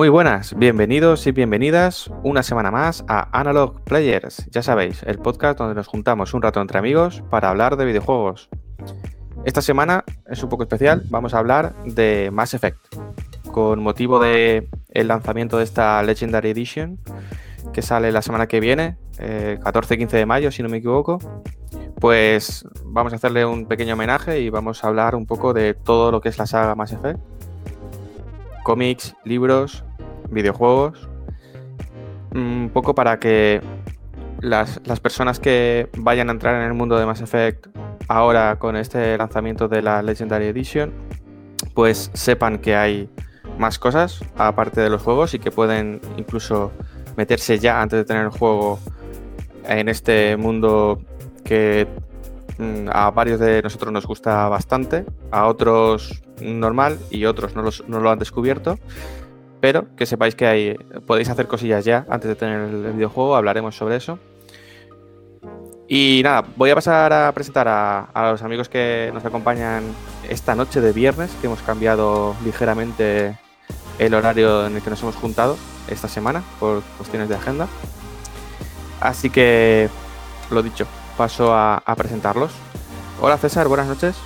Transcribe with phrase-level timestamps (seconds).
[0.00, 4.46] Muy buenas, bienvenidos y bienvenidas una semana más a Analog Players.
[4.50, 8.48] Ya sabéis, el podcast donde nos juntamos un rato entre amigos para hablar de videojuegos.
[9.44, 12.78] Esta semana es un poco especial, vamos a hablar de Mass Effect,
[13.52, 16.98] con motivo del el lanzamiento de esta Legendary Edition
[17.74, 21.18] que sale la semana que viene, 14-15 eh, de mayo, si no me equivoco.
[22.00, 26.10] Pues vamos a hacerle un pequeño homenaje y vamos a hablar un poco de todo
[26.10, 27.20] lo que es la saga Mass Effect
[28.62, 29.84] cómics, libros,
[30.30, 31.08] videojuegos,
[32.34, 33.60] un poco para que
[34.40, 37.66] las, personas que vayan a entrar en el mundo de Mass Effect
[38.08, 40.92] ahora con este lanzamiento de la Legendary Edition,
[41.74, 43.08] pues sepan que hay
[43.58, 46.72] más cosas aparte de los juegos y que pueden incluso
[47.16, 48.78] meterse ya antes de tener el juego
[49.64, 51.00] en este mundo
[51.44, 51.86] que
[52.58, 58.00] mm, a varios de nosotros nos gusta bastante, a otros normal y otros no, no
[58.00, 58.78] lo han descubierto
[59.60, 60.74] pero que sepáis que hay,
[61.06, 64.18] podéis hacer cosillas ya antes de tener el videojuego, hablaremos sobre eso.
[65.88, 69.82] Y nada, voy a pasar a presentar a, los amigos que nos acompañan
[70.28, 73.36] esta noche de viernes, que hemos cambiado ligeramente
[73.98, 75.56] el horario en el que nos hemos juntado
[75.88, 77.66] esta semana por cuestiones de agenda.
[79.00, 79.88] Así que,
[80.50, 80.86] lo dicho,
[81.16, 82.52] paso a presentarlos.
[83.20, 84.16] Hola César, buenas noches.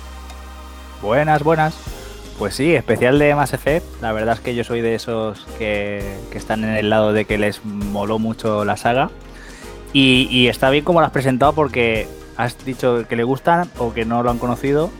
[1.01, 1.94] Buenas, buenas.
[2.37, 3.85] Pues sí, especial de Mass Effect.
[4.01, 7.37] La verdad es que yo soy de esos que, están en el lado de que
[7.37, 9.09] les moló mucho la saga.
[9.93, 14.03] Y, está bien como lo has presentado porque has dicho que le gustan o que
[14.03, 14.91] no lo han conocido,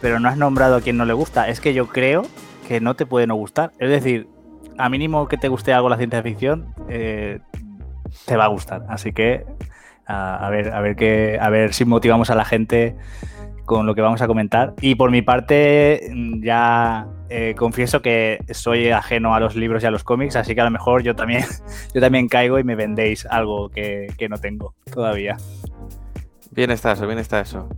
[0.00, 1.48] pero no has nombrado a quien no le gusta.
[1.48, 2.22] Es que yo creo
[2.66, 3.70] que no te puede no gustar.
[3.78, 4.26] Es decir,
[4.76, 7.38] a mínimo que te guste algo la ciencia ficción, eh,
[8.26, 8.84] te va a gustar.
[8.88, 9.46] Así que
[10.06, 12.96] a, ver, a ver qué, a ver si motivamos a la gente
[13.64, 14.74] con lo que vamos a comentar.
[14.80, 19.86] Y por mi parte, mm, ya eh, confieso que soy ajeno a los libros y
[19.86, 21.44] a los cómics, así que a lo mejor yo también,
[21.94, 25.36] yo también caigo y me vendéis algo que, no tengo todavía.
[26.50, 27.68] Bien está eso, bien está eso.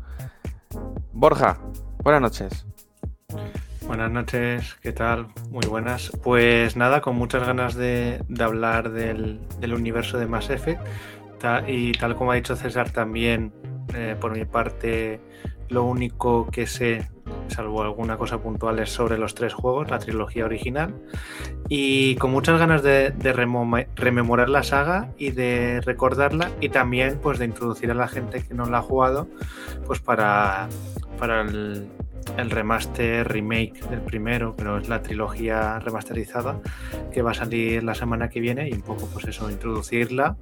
[1.12, 1.58] Borja,
[2.02, 2.66] buenas noches.
[3.86, 5.28] Buenas noches, ¿qué tal?
[5.50, 6.10] Muy buenas.
[6.22, 9.40] Pues nada, con muchas ganas de, hablar del,
[9.72, 10.80] universo de Mass Effect.
[11.68, 13.52] y tal como ha dicho César, también
[13.94, 15.20] eh, por mi parte
[15.68, 17.08] lo único que sé,
[17.48, 20.94] salvo alguna cosa puntual, es sobre los tres juegos, la trilogía original.
[21.68, 23.12] Y con muchas ganas de,
[23.96, 28.54] rememorar la saga y de recordarla y también pues de introducir a la gente que
[28.54, 29.28] no la ha jugado
[29.86, 30.68] pues para,
[31.18, 31.88] para el,
[32.36, 36.60] el remaster remake del primero, pero es la trilogía remasterizada
[37.12, 40.36] que va a salir la semana que viene y un poco pues eso, introducirla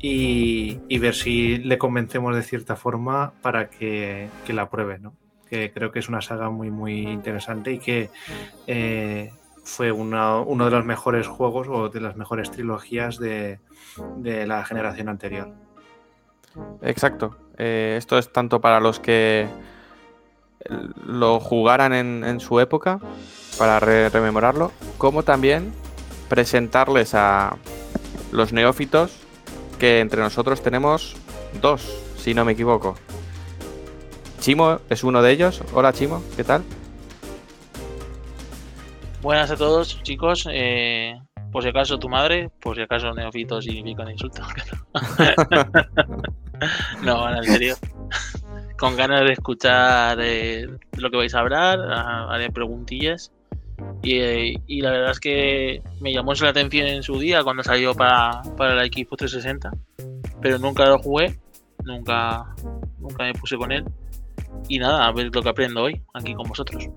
[0.00, 5.14] y, ver si le convencemos de cierta forma para que, la pruebe, ¿no?
[5.48, 8.10] Que creo que es una saga muy muy interesante y que
[8.66, 9.30] eh,
[9.66, 13.58] fue uno de los mejores juegos o de las mejores trilogías de,
[14.22, 15.52] la generación anterior.
[16.82, 17.36] Exacto.
[17.58, 19.46] Eh, esto es tanto para los que
[21.06, 23.00] lo jugaran en, su época
[23.58, 25.72] para rememorarlo, como también
[26.28, 27.56] presentarles a
[28.32, 29.12] los neófitos
[29.78, 31.16] que entre nosotros tenemos
[31.60, 32.96] dos, si no me equivoco.
[34.40, 35.62] Chimo es uno de ellos.
[35.72, 36.62] Hola Chimo, ¿qué tal?
[39.22, 40.46] Buenas a todos, chicos.
[40.50, 41.18] Eh,
[41.50, 44.42] por si acaso tu madre, por si acaso neófito significa un insulto.
[47.02, 47.76] no, en serio
[48.78, 53.32] con ganas de escuchar eh, lo que vais a hablar, haré preguntillas.
[54.02, 57.94] Y, y, la verdad es que me llamó la atención en su día cuando salió
[57.94, 59.70] para, para la Xbox 360,
[60.40, 61.38] pero nunca lo jugué,
[61.84, 62.54] nunca,
[62.98, 63.84] nunca me puse con él.
[64.68, 66.88] Y nada, a ver lo que aprendo hoy aquí con vosotros.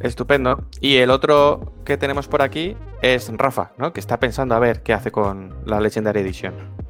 [0.00, 0.68] Estupendo.
[0.80, 3.92] Y el otro que tenemos por aquí es Rafa, ¿no?
[3.92, 6.83] Que está pensando a ver qué hace con la Legendary Edition.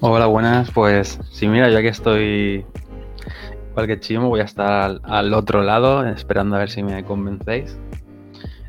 [0.00, 0.70] Hola, buenas.
[0.70, 2.64] Pues sí, mira, ya que estoy
[3.70, 7.76] igual que Chimo, voy a estar al, otro lado esperando a ver si me convencéis.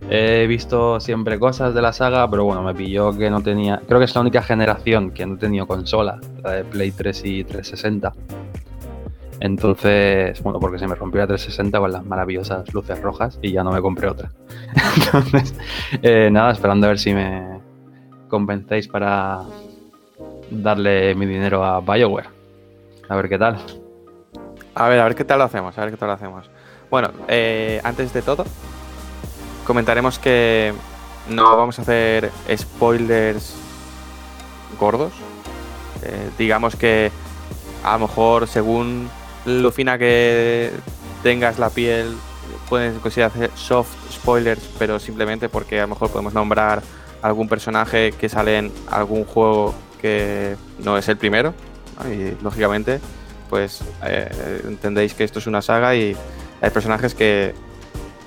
[0.10, 3.82] He visto siempre cosas de la saga, pero bueno, me pilló que no tenía.
[3.88, 7.26] Creo que es la única generación que no he tenido consola, la de Play 3
[7.26, 8.14] y 360.
[9.40, 13.64] Entonces, bueno, porque se me rompió la 360 con las maravillosas luces rojas y ya
[13.64, 14.32] no me compré otra.
[14.96, 15.56] Entonces,
[16.02, 17.60] eh, nada, esperando a ver si me
[18.28, 19.44] convencéis para
[20.50, 22.30] darle mi dinero a BioWare.
[23.08, 23.58] A ver qué tal.
[24.76, 26.50] A ver, a ver qué tal lo hacemos, a ver qué tal lo hacemos.
[26.90, 28.46] Bueno, eh, antes de todo,
[29.66, 30.74] comentaremos que
[31.30, 33.56] no vamos a hacer spoilers
[34.80, 35.14] gordos.
[36.04, 37.12] Eh, digamos que
[37.84, 39.10] a lo mejor según
[39.46, 40.72] lo fina que
[41.24, 42.16] tengas la piel,
[42.70, 46.82] pueden considerarse soft spoilers, pero simplemente porque a lo mejor podemos nombrar
[47.22, 51.54] algún personaje que sale en algún juego que no es el primero.
[52.10, 53.00] Y lógicamente,
[53.50, 56.16] pues eh, entendéis que esto es una saga y
[56.62, 57.54] hay personajes que,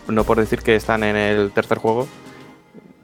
[0.09, 2.07] no por decir que están en el tercer juego,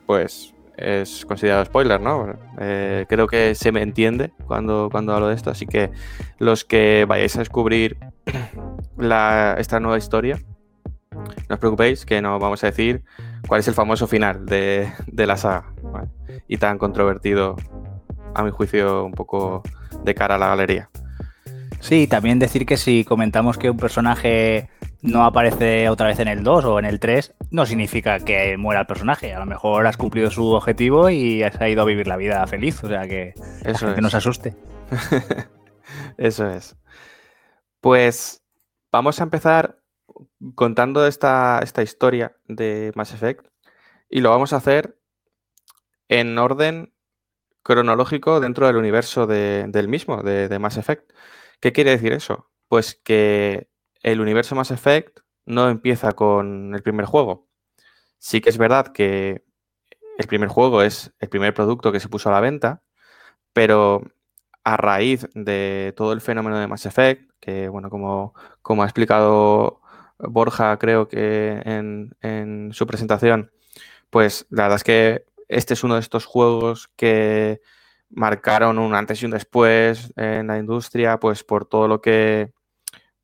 [0.06, 2.34] pues es considerado spoiler, ¿no?
[2.60, 5.90] Eh, creo que se me entiende cuando, cuando hablo de esto, así que
[6.38, 7.98] los que vayáis a descubrir
[9.58, 10.38] esta nueva historia,
[11.48, 13.02] no os preocupéis que no vamos a decir
[13.46, 15.72] cuál es el famoso final de, la saga,
[16.46, 17.56] Y tan controvertido,
[18.34, 19.62] a mi juicio, un poco
[20.04, 20.90] de cara a la galería.
[21.80, 24.68] Sí, también decir que si comentamos que un personaje
[25.00, 28.80] no aparece otra vez en el 2 o en el 3, no significa que muera
[28.80, 29.32] el personaje.
[29.32, 32.82] A lo mejor has cumplido su objetivo y has ido a vivir la vida feliz.
[32.82, 33.34] O sea que,
[33.64, 34.56] Eso no se asuste.
[36.18, 36.76] Eso es.
[37.80, 38.42] Pues
[38.90, 39.78] vamos a empezar
[40.54, 43.46] contando esta, esta historia de Mass Effect
[44.10, 44.98] y lo vamos a hacer
[46.08, 46.92] en orden
[47.68, 51.12] cronológico dentro del universo del mismo, de, de Mass Effect.
[51.60, 52.50] ¿Qué quiere decir eso?
[52.66, 53.68] Pues que
[54.02, 57.46] el universo Mass Effect no empieza con el primer juego.
[58.16, 59.44] Sí que es verdad que
[60.16, 62.82] el primer juego es el primer producto que se puso a la venta,
[63.52, 64.00] pero
[64.64, 68.32] a raíz de todo el fenómeno de Mass Effect, que bueno, como,
[68.62, 69.82] como ha explicado
[70.18, 73.50] Borja, creo que en, en su presentación,
[74.08, 77.60] pues la verdad es que este es uno de estos juegos que
[78.10, 82.52] marcaron un antes y un después en la industria, pues por todo lo que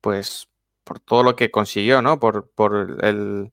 [0.01, 0.49] pues
[0.85, 2.19] por todo lo que consiguió, ¿no?
[2.19, 2.51] Por,
[3.01, 3.51] el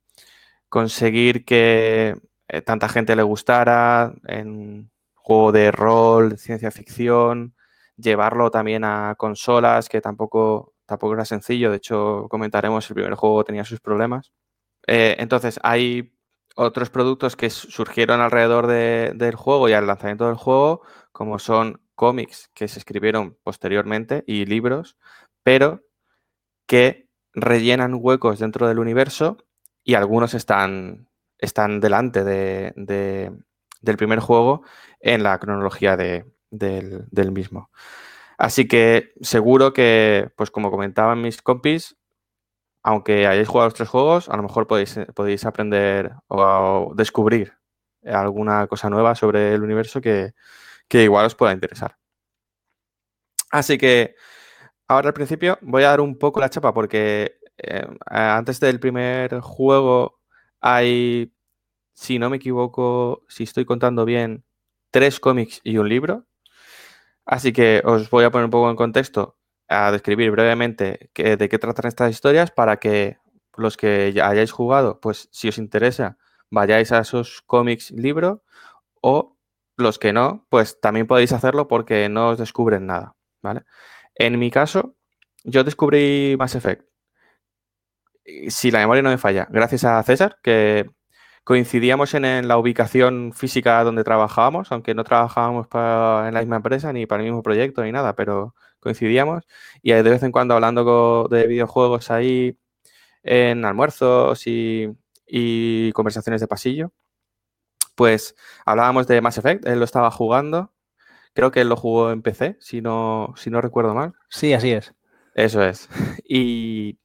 [0.69, 2.17] conseguir que
[2.49, 7.55] eh, tanta gente le gustara en juego de rol, ciencia ficción,
[7.97, 11.71] llevarlo también a consolas, que tampoco, tampoco era sencillo.
[11.71, 14.33] De hecho, comentaremos, el primer juego tenía sus problemas.
[14.87, 16.12] Eh, entonces, hay
[16.57, 20.83] otros productos que surgieron alrededor del juego y al lanzamiento del juego,
[21.13, 24.97] como son cómics que se escribieron posteriormente y libros,
[25.43, 25.83] pero
[26.67, 29.39] que rellenan huecos dentro del universo
[29.85, 31.09] y algunos están,
[31.39, 32.73] están delante de,
[33.81, 34.63] del primer juego
[35.01, 37.71] en la cronología del, del, mismo.
[38.39, 41.97] Así que seguro que, pues como comentaban mis compis,
[42.83, 47.55] aunque hayáis jugado los tres juegos, a lo mejor podéis, podéis aprender o, descubrir
[48.05, 50.33] alguna cosa nueva sobre el universo que,
[50.89, 51.97] que igual os pueda interesar.
[53.51, 54.17] Así que
[54.93, 59.41] Ahora al principio voy a dar un poco la chapa porque eh, antes del primer
[59.41, 60.21] juego
[60.61, 61.33] hay,
[61.95, 64.45] si no me equivoco, si estoy contando bien,
[64.91, 66.27] tres cómics y un libro.
[67.25, 69.39] Así que os voy a poner un poco en contexto,
[69.73, 73.19] a describir brevemente de qué tratan estas historias para que
[73.57, 76.19] los que hayáis jugado, pues si os interesa,
[76.51, 78.43] vayáis a esos cómics, libro
[79.01, 79.37] o
[79.77, 83.63] los que no, pues también podéis hacerlo porque no os descubren nada, ¿vale?
[84.15, 84.95] En mi caso,
[85.45, 86.87] yo descubrí Mass Effect,
[88.49, 90.91] si la memoria no me falla, gracias a César, que
[91.45, 97.07] coincidíamos en, la ubicación física donde trabajábamos, aunque no trabajábamos en la misma empresa ni
[97.07, 99.45] para el mismo proyecto ni nada, pero coincidíamos
[99.83, 102.59] y de vez en cuando hablando de videojuegos ahí
[103.23, 104.91] en almuerzos y,
[105.27, 106.93] y conversaciones de pasillo,
[107.95, 108.35] pues
[108.67, 110.73] hablábamos de Mass Effect, él lo estaba jugando
[111.35, 114.15] Creo que él lo jugó en PC, si no, si no recuerdo mal.
[114.29, 114.95] Sí, así es.
[115.35, 115.89] Eso es.
[116.25, 116.99] Y,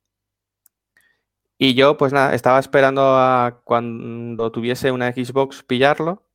[1.58, 6.27] y yo, pues nada, estaba esperando a cuando tuviese una Xbox pillarlo.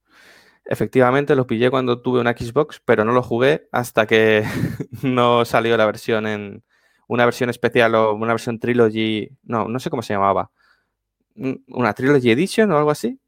[0.73, 4.43] Efectivamente, lo pillé cuando tuve una Xbox, pero no lo jugué hasta que
[5.02, 6.64] no salió la versión en
[7.07, 9.29] una versión especial o una versión Trilogy.
[9.43, 10.50] No, no sé cómo se llamaba.
[11.35, 13.21] ¿Una Trilogy Edition o algo así?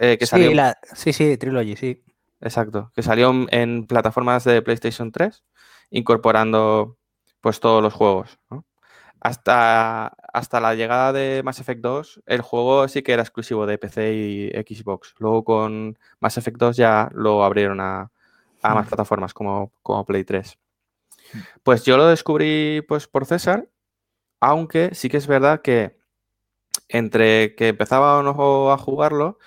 [0.00, 0.54] Eh, que sí,
[0.94, 2.04] sí, sí, Trilogy, sí.
[2.40, 5.42] Exacto, que salió en plataformas de PlayStation 3,
[5.90, 6.98] incorporando
[7.40, 8.38] pues todos los juegos.
[9.18, 13.78] Hasta, hasta la llegada de Mass Effect 2, el juego sí que era exclusivo de
[13.78, 15.14] PC y Xbox.
[15.18, 18.10] Luego con Mass Effect 2 ya lo abrieron a,
[18.60, 18.88] a más Mm.
[18.88, 20.58] plataformas como, como Play 3.
[21.62, 23.68] Pues yo lo descubrí pues por César,
[24.40, 25.96] aunque sí que es verdad que
[26.88, 29.38] entre que empezaba o no a jugarlo,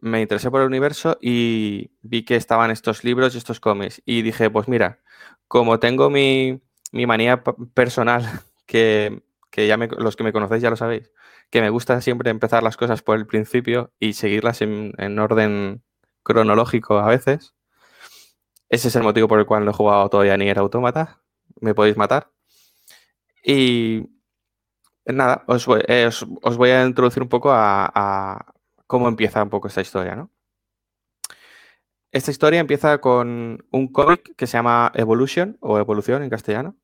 [0.00, 4.02] me interesé por el universo y vi que estaban estos libros y estos cómics.
[4.04, 5.00] Y dije, pues mira,
[5.48, 6.60] como tengo mi,
[6.92, 7.42] mi manía
[7.74, 8.22] personal,
[8.66, 11.12] que, que ya me- los que me conocéis ya lo sabéis,
[11.50, 15.82] que me gusta siempre empezar las cosas por el principio y seguirlas en, en orden
[16.22, 17.54] cronológico a veces.
[18.70, 21.20] Ese es el motivo por el cual no he jugado todavía ni era autómata.
[21.60, 22.30] Me podéis matar.
[23.42, 24.08] Y
[25.06, 26.10] nada, os voy, eh,
[26.42, 28.52] os voy a introducir un poco a, a
[28.86, 30.30] cómo empieza un poco esta historia, ¿no?
[32.12, 36.76] Esta historia empieza con un cómic que se llama Evolution o Evolución en castellano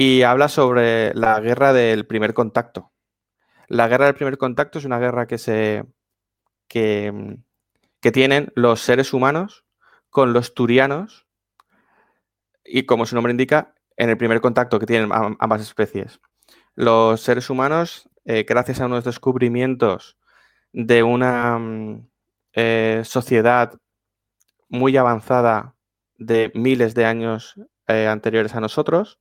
[0.00, 2.92] y habla sobre la guerra del primer contacto.
[3.66, 5.86] La guerra del primer contacto es una guerra que se
[6.68, 7.36] que,
[8.12, 9.64] tienen los seres humanos
[10.08, 11.26] con los turianos
[12.64, 16.20] y como su nombre indica, en el primer contacto que tienen am- ambas especies.
[16.76, 20.16] Los seres humanos, eh, gracias a unos descubrimientos
[20.72, 22.08] de una mm,
[22.52, 23.74] eh, sociedad
[24.68, 25.74] muy avanzada
[26.18, 27.56] de miles de años
[27.88, 29.18] eh, anteriores a nosotros,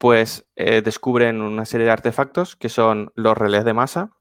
[0.00, 4.12] pues eh, descubren una serie de artefactos que son los relés de masa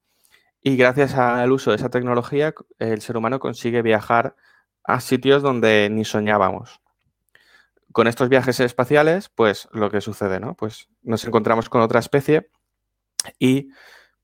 [0.62, 4.36] y gracias al uso de esa tecnología el ser humano consigue viajar
[4.84, 6.82] a sitios donde ni soñábamos.
[7.94, 10.54] Con estos viajes espaciales, pues lo que sucede, ¿no?
[10.54, 12.50] Pues nos encontramos con otra especie
[13.40, 13.70] y,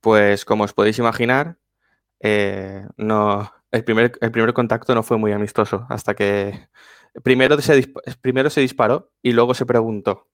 [0.02, 1.58] pues como os podéis imaginar,
[2.20, 6.68] eh, no, el, primer, el primer contacto no fue muy amistoso hasta que
[7.24, 10.28] primero se, primero se disparó y luego se preguntó.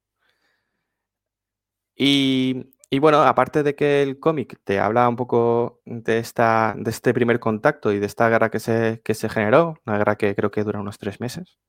[2.04, 6.90] Y, y bueno, aparte de que el cómic te habla un poco de, esta, de
[6.90, 10.34] este primer contacto y de esta guerra que se, que se generó, una guerra que
[10.36, 11.60] creo que dura unos tres meses,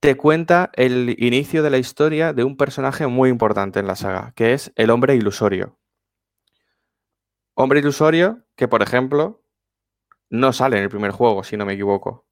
[0.00, 4.32] te cuenta el inicio de la historia de un personaje muy importante en la saga,
[4.36, 5.78] que es el hombre ilusorio.
[7.54, 9.42] Hombre ilusorio que, por ejemplo,
[10.28, 12.26] no sale en el primer juego, si no me equivoco.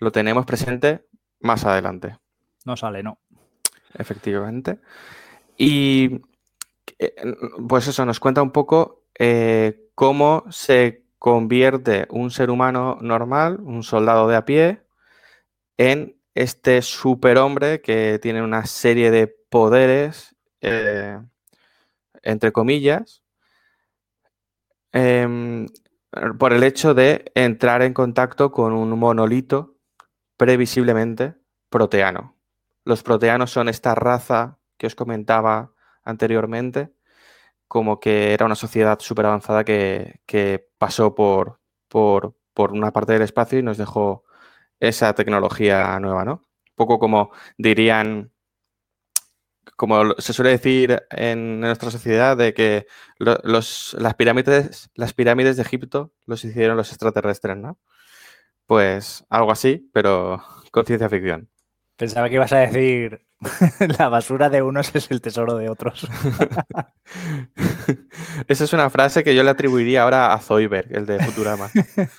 [0.00, 1.06] Lo tenemos presente
[1.40, 2.18] más adelante,
[2.66, 3.18] No sale, no.
[3.94, 4.80] efectivamente.
[5.58, 6.20] Y
[6.98, 7.14] eh,
[7.68, 13.82] pues eso nos cuenta un poco eh, cómo se convierte un ser humano normal, un
[13.82, 14.82] soldado de a pie,
[15.76, 21.18] en este superhombre que tiene una serie de poderes, eh,
[22.22, 23.24] entre comillas,
[24.92, 25.66] em,
[26.38, 29.76] por el hecho de entrar en contacto con un monolito
[30.36, 31.34] previsiblemente
[31.68, 32.36] proteano.
[32.84, 35.72] Los proteanos son esta raza que os comentaba
[36.04, 36.92] anteriormente,
[37.68, 43.22] como que era una sociedad súper avanzada que, pasó por, por, por una parte del
[43.22, 44.24] espacio y nos dejó
[44.80, 46.32] esa tecnología nueva, ¿no?
[46.32, 48.32] Un poco como dirían,
[49.76, 52.86] como se suele decir en nuestra sociedad, de que
[53.18, 57.78] las, pirámides, las pirámides de Egipto los hicieron los extraterrestres, ¿no?
[58.66, 61.50] Pues algo así, pero con ciencia ficción.
[61.96, 63.27] Pensaba que ibas a decir
[63.98, 66.06] la basura de unos es el tesoro de otros.
[68.48, 71.70] Esa es una frase que yo le atribuiría ahora a Zoidberg, el de Futurama.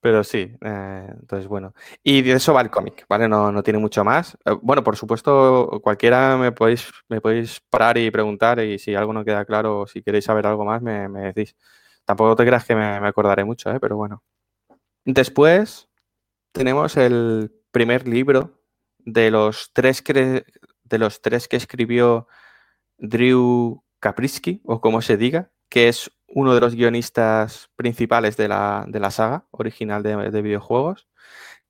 [0.00, 1.72] Pero sí, eh, entonces bueno.
[2.02, 3.26] Y de eso va el cómic, ¿vale?
[3.26, 4.36] No, no tiene mucho más.
[4.44, 9.14] Eh, bueno, por supuesto, cualquiera me podéis, me podéis parar y preguntar y si algo
[9.14, 11.56] no queda claro o si queréis saber algo más, me, me decís.
[12.04, 13.80] Tampoco te creas que me, me acordaré mucho, ¿eh?
[13.80, 14.22] Pero bueno.
[15.06, 15.88] Después
[16.52, 18.63] tenemos el primer libro
[19.04, 20.44] de los tres que,
[20.84, 22.26] de los tres que escribió
[22.98, 28.84] Drew Kaprisky, o como se diga, que es uno de los guionistas principales de la,
[28.88, 31.08] de la saga original de, de, videojuegos.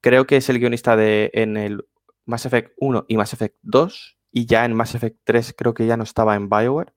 [0.00, 1.87] Creo que es el guionista de en el
[2.26, 5.87] Mass Effect 1 y Mass Effect 2, y ya en Mass Effect 3 creo que
[5.87, 6.93] ya no estaba en Bioware.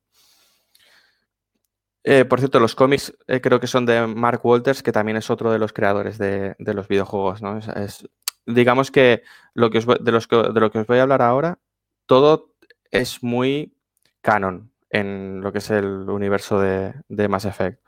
[2.04, 5.30] Eh, por cierto, los cómics eh, creo que son de Mark Walters, que también es
[5.30, 7.42] otro de los creadores de, de los videojuegos.
[7.42, 7.58] ¿no?
[7.58, 8.10] Es, es,
[8.48, 9.24] digamos que,
[9.54, 11.60] lo que, de, que, de lo que os voy a hablar ahora,
[12.06, 12.56] todo
[12.90, 13.76] es muy
[14.22, 17.82] canon en lo que es el universo de, de, Mass Effect.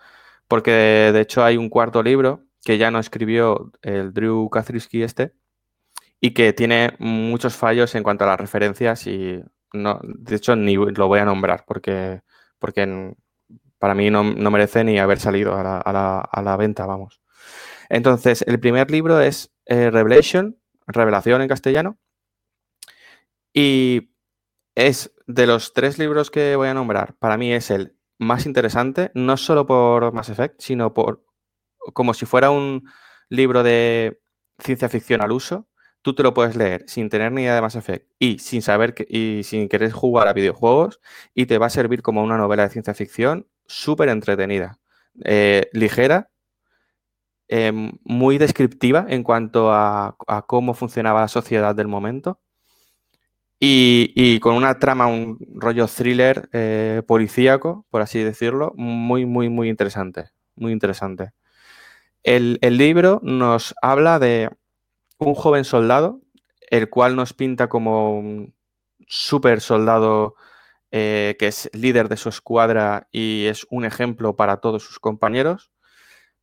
[0.47, 5.33] Porque de, hecho hay un cuarto libro que ya no escribió el Drew Kathrisky este
[6.19, 9.41] y que tiene muchos fallos en cuanto a las referencias y
[9.73, 12.21] no, de hecho ni lo voy a nombrar porque,
[12.57, 13.15] porque
[13.77, 16.85] para mí no, no, merece ni haber salido a la, a, la, a la, venta,
[16.85, 17.21] vamos.
[17.87, 21.99] Entonces, el primer libro es eh, Revelation, Revelación en castellano,
[23.53, 24.11] y
[24.75, 29.11] es de los tres libros que voy a nombrar, para mí es el más interesante,
[29.13, 31.23] no solo por Mass Effect, sino por
[31.93, 32.89] como si fuera un
[33.29, 34.19] libro de
[34.59, 35.67] ciencia ficción al uso.
[36.01, 38.93] Tú te lo puedes leer sin tener ni idea de Mass Effect y sin saber
[38.93, 40.99] que, y sin querer jugar a videojuegos
[41.33, 44.79] y te va a servir como una novela de ciencia ficción súper entretenida,
[45.23, 46.31] eh, ligera,
[47.49, 50.15] em, muy descriptiva en cuanto a,
[50.47, 52.39] cómo funcionaba la sociedad del momento
[53.59, 59.67] y, con una trama, un rollo thriller eh, policíaco, por así decirlo, muy, muy, muy
[59.67, 60.29] interesante.
[60.55, 61.31] Muy interesante.
[62.23, 64.49] El, libro nos habla de
[65.17, 66.21] un joven soldado,
[66.69, 68.53] el cual nos pinta como un
[69.07, 70.35] super soldado
[70.91, 75.71] eh, que es líder de su escuadra y es un ejemplo para todos sus compañeros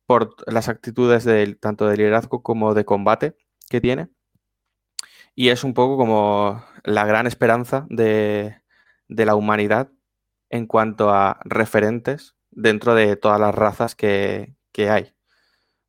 [0.07, 1.27] por las actitudes
[1.59, 3.37] tanto de liderazgo como de combate
[3.69, 4.09] que tiene.
[5.35, 8.59] Y es un poco como la gran esperanza de,
[9.07, 9.91] la humanidad
[10.49, 15.13] en cuanto a referentes dentro de todas las razas que, hay.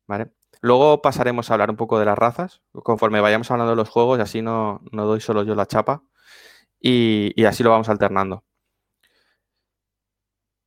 [0.07, 0.31] ¿vale?
[0.61, 4.19] Luego pasaremos a hablar un poco de las razas, conforme vayamos hablando de los juegos,
[4.19, 6.03] y así no, doy solo yo la chapa,
[6.79, 8.43] y, así lo vamos alternando.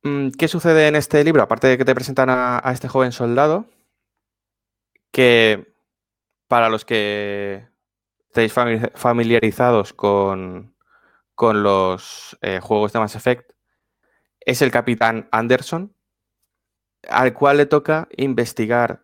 [0.03, 1.43] Mm, ¿Qué sucede en este libro?
[1.43, 3.67] Aparte de que te presentan a este joven soldado,
[5.11, 5.73] que
[6.47, 7.67] para los que
[8.27, 8.53] estéis
[8.95, 10.75] familiarizados con,
[11.37, 13.51] los eh, juegos de Mass Effect,
[14.41, 15.95] es el capitán Anderson,
[17.09, 19.03] al cual le toca investigar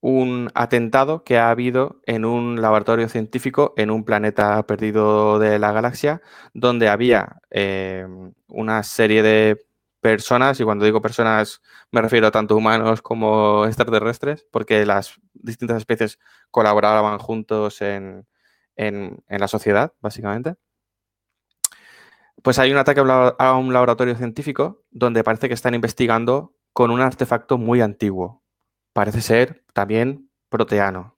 [0.00, 5.72] un atentado que ha habido en un laboratorio científico en un planeta perdido de la
[5.72, 6.22] galaxia,
[6.54, 8.06] donde había eh,
[8.48, 9.64] una serie de
[10.02, 15.78] personas, y cuando digo personas me refiero a tanto humanos como extraterrestres, porque las distintas
[15.78, 16.18] especies
[16.50, 18.26] colaboraban juntos en,
[18.76, 20.56] en, la sociedad, básicamente.
[22.42, 27.00] Pues hay un ataque a un laboratorio científico donde parece que están investigando con un
[27.00, 28.42] artefacto muy antiguo.
[28.92, 31.16] Parece ser también proteano.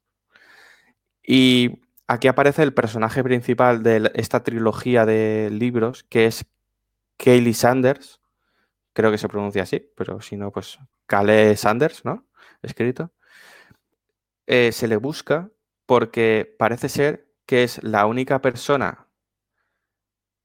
[1.26, 6.44] Y aquí aparece el personaje principal de esta trilogía de libros, que es
[7.16, 8.20] Kaylee Sanders.
[8.94, 12.26] Creo que se pronuncia así, pero si no, pues Kale Sanders, ¿no?
[12.62, 13.12] Escrito.
[14.46, 15.50] Eh, se le busca
[15.84, 19.08] porque parece ser que es la única persona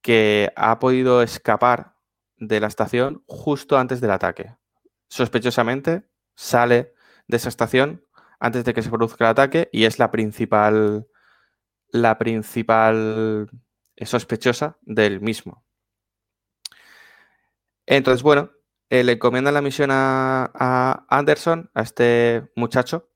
[0.02, 1.96] que ha podido escapar
[2.38, 4.56] de la estación justo antes del ataque.
[5.10, 6.94] Sospechosamente sale
[7.28, 8.06] de esa estación
[8.40, 11.08] antes de que se produzca el ataque y es la principal,
[11.92, 13.50] la principal
[14.02, 15.66] sospechosa del mismo.
[17.90, 18.52] Entonces, bueno,
[18.92, 23.10] eh, le encomiendan la misión a, Anderson, a este muchacho,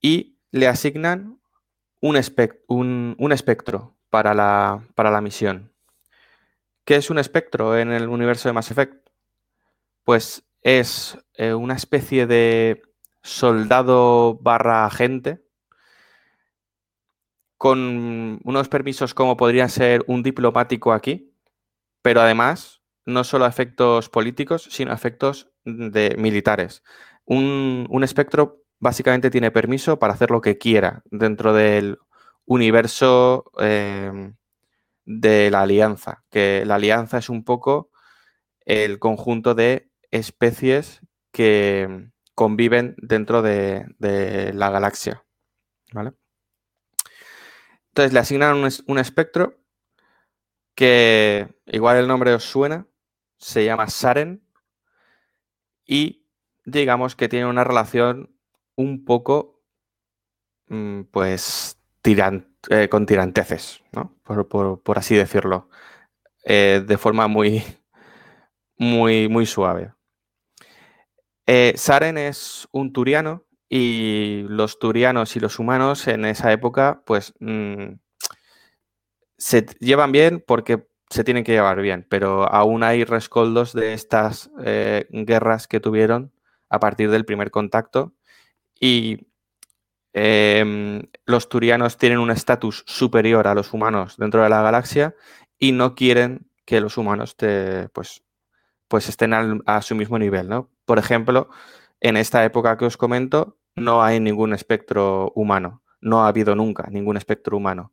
[0.00, 1.40] y le asignan
[2.00, 5.72] un, espectro para la, para la misión.
[6.84, 9.10] ¿Qué es un espectro en el universo de Mass Effect?
[10.04, 12.82] Pues es eh, una especie de
[13.20, 15.44] soldado barra agente
[17.56, 21.34] con unos permisos como podría ser un diplomático aquí,
[22.00, 26.82] pero además no solo efectos políticos, sino efectos de militares.
[27.24, 31.98] Un, un espectro básicamente tiene permiso para hacer lo que quiera dentro del
[32.46, 34.34] universo em,
[35.04, 37.90] de la alianza, que la alianza es un poco
[38.64, 43.86] el conjunto de especies que conviven dentro de,
[44.54, 45.24] la galaxia.
[47.90, 49.58] Entonces le asignan un, un, espectro
[50.74, 52.86] que igual el nombre os suena,
[53.40, 54.42] se llama Saren
[55.86, 56.26] y
[56.64, 58.36] digamos que tiene una relación
[58.76, 59.62] un poco,
[60.68, 64.14] mm, pues, eh, con tiranteces, ¿no?
[64.24, 65.68] Por, así decirlo,
[66.44, 67.64] eh, de forma muy,
[68.76, 69.94] muy, muy suave.
[71.46, 77.32] Eh, Saren es un turiano y los turianos y los humanos en esa época, pues,
[77.40, 77.94] mm,
[79.38, 84.50] se llevan bien porque se tienen que llevar bien, pero aún hay rescoldos de estas
[85.10, 86.32] guerras que tuvieron
[86.68, 88.14] a partir del primer contacto
[88.78, 89.26] y
[90.12, 95.14] em, los turianos tienen un estatus superior a los humanos dentro de la galaxia
[95.58, 97.36] y no quieren que los humanos
[97.92, 98.22] pues,
[98.88, 99.34] pues estén
[99.66, 100.48] a su mismo nivel.
[100.48, 100.70] ¿no?
[100.84, 101.50] Por ejemplo,
[102.00, 105.82] en esta época que os comento, no hay ningún espectro humano.
[106.00, 107.92] No ha habido nunca ningún espectro humano.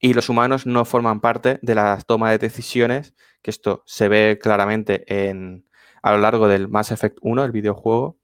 [0.00, 4.38] Y los humanos no forman parte de la toma de decisiones, que esto se ve
[4.42, 5.68] claramente en,
[6.02, 8.18] a lo largo del Mass Effect 1, el videojuego,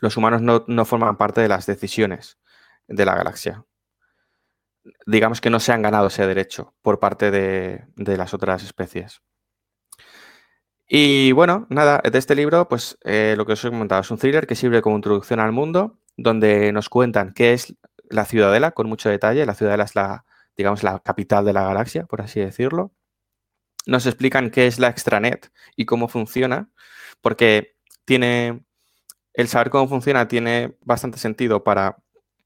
[0.00, 2.38] los humanos no, forman parte de las decisiones
[2.88, 3.64] de la galaxia.
[5.06, 9.22] digamos que no se han ganado ese derecho por parte de, de las otras especies.
[10.88, 14.18] Y bueno, nada, de este libro, pues eh, lo que os he comentado es un
[14.18, 17.74] thriller que sirve como introducción al mundo, donde nos cuentan qué es
[18.10, 19.46] la ciudadela con mucho detalle.
[19.46, 20.24] La ciudadela es la,
[20.56, 22.92] digamos, la capital de la galaxia, por así decirlo.
[23.86, 26.70] Nos explican qué es la extranet y cómo funciona,
[27.20, 28.64] porque tiene
[29.34, 31.96] el saber cómo funciona tiene bastante sentido para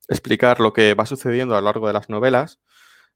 [0.08, 2.60] explicar lo que va sucediendo a lo largo de las novelas.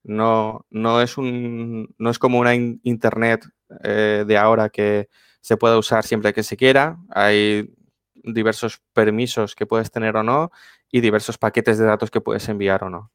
[0.02, 3.46] No, no, es, un, no es como una internet
[3.84, 5.08] eh, de ahora que
[5.40, 6.98] se pueda usar siempre que se quiera.
[7.10, 7.74] Hay
[8.14, 10.50] diversos permisos que puedes tener o no
[10.90, 13.12] y diversos paquetes de datos que puedes enviar o no.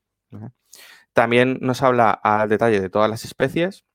[1.15, 3.85] También nos habla al detalle de todas las especies.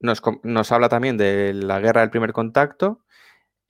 [0.00, 3.04] Nos, habla también de la guerra del primer contacto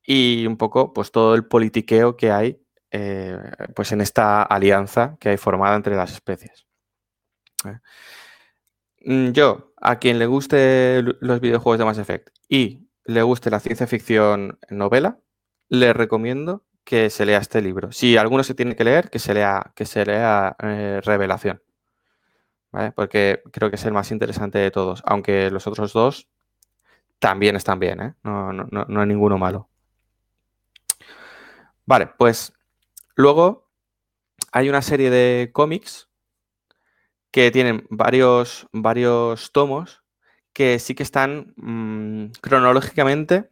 [0.03, 3.39] y un poco pues todo el politiqueo que hay eh,
[3.77, 6.67] pues en esta alianza que hay formada entre las especies.
[7.67, 7.79] ¿eh?
[9.05, 13.61] Mm, yo, a quien le guste los videojuegos de Mass Effect y le guste la
[13.61, 15.21] ciencia ficción novela,
[15.69, 17.93] le recomiendo que se lea este libro.
[17.93, 21.63] Si alguno se tiene que leer, que se lea, que se lea eh, Revelación.
[22.95, 25.03] Porque creo que es el más interesante de todos.
[25.05, 26.29] Aunque los otros dos
[27.19, 29.69] también están bien, no, no, no hay ninguno malo.
[31.85, 32.53] Vale, pues
[33.17, 33.69] luego
[34.53, 36.09] hay una serie de cómics
[37.31, 40.03] que tienen varios, varios tomos
[40.53, 43.51] que sí que están mm, cronológicamente,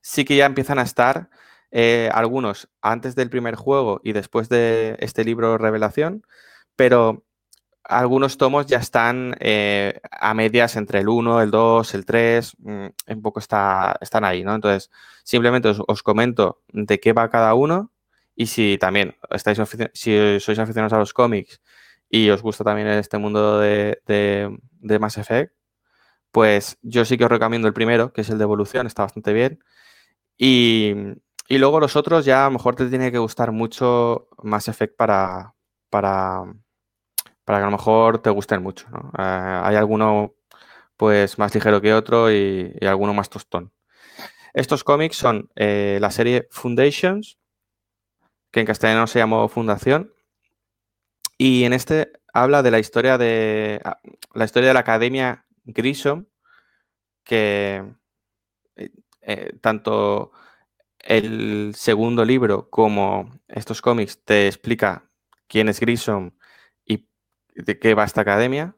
[0.00, 1.30] sí que ya empiezan a estar
[1.70, 6.26] eh, algunos antes del primer juego y después de este libro Revelación,
[6.76, 7.24] pero
[7.84, 12.86] algunos tomos ya están eh, a medias entre el 1, el 2, el 3, mm,
[13.08, 14.54] un poco está, están ahí, ¿no?
[14.54, 14.90] Entonces,
[15.24, 17.92] simplemente os, comento de qué va cada uno
[18.34, 19.58] y si también estáis
[19.94, 21.60] si sois aficionados a los cómics
[22.08, 25.54] y os gusta también este mundo de, de, Mass Effect,
[26.30, 29.32] pues yo sí que os recomiendo el primero, que es el de evolución, está bastante
[29.32, 29.64] bien.
[30.38, 30.94] Y,
[31.48, 34.96] y luego los otros ya a lo mejor te tiene que gustar mucho Mass Effect
[34.96, 35.54] para,
[35.90, 36.44] para
[37.44, 38.86] para que a lo mejor te gusten mucho.
[39.18, 40.34] Eh, hay alguno
[40.96, 43.72] pues más ligero que otro y, alguno más tostón.
[44.54, 47.38] Estos cómics son eh, la serie Foundations,
[48.50, 50.12] que en castellano se llamó Fundación,
[51.38, 53.98] y en este habla de la historia de ah,
[54.34, 56.26] la historia de la Academia Grissom,
[57.24, 57.82] que
[59.22, 60.32] eh, tanto
[60.98, 65.04] el segundo libro como estos cómics te explica
[65.48, 66.32] quién es Grissom
[67.54, 68.76] de qué va esta academia,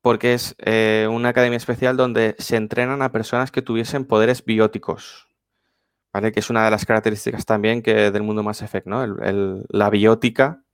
[0.00, 5.28] porque es eh, una academia especial donde se entrenan a personas que tuviesen poderes bióticos,
[6.12, 6.32] ¿vale?
[6.32, 9.06] Que es una de las características también que del mundo Mass Effect, ¿no?
[9.06, 10.64] la biótica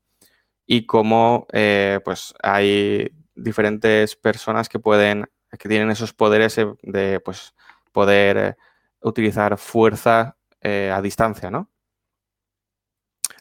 [0.66, 5.26] y cómo eh, pues hay diferentes personas que pueden,
[5.58, 7.54] que tienen esos poderes de pues,
[7.92, 8.56] poder eh,
[9.02, 11.70] utilizar fuerza a distancia, ¿no?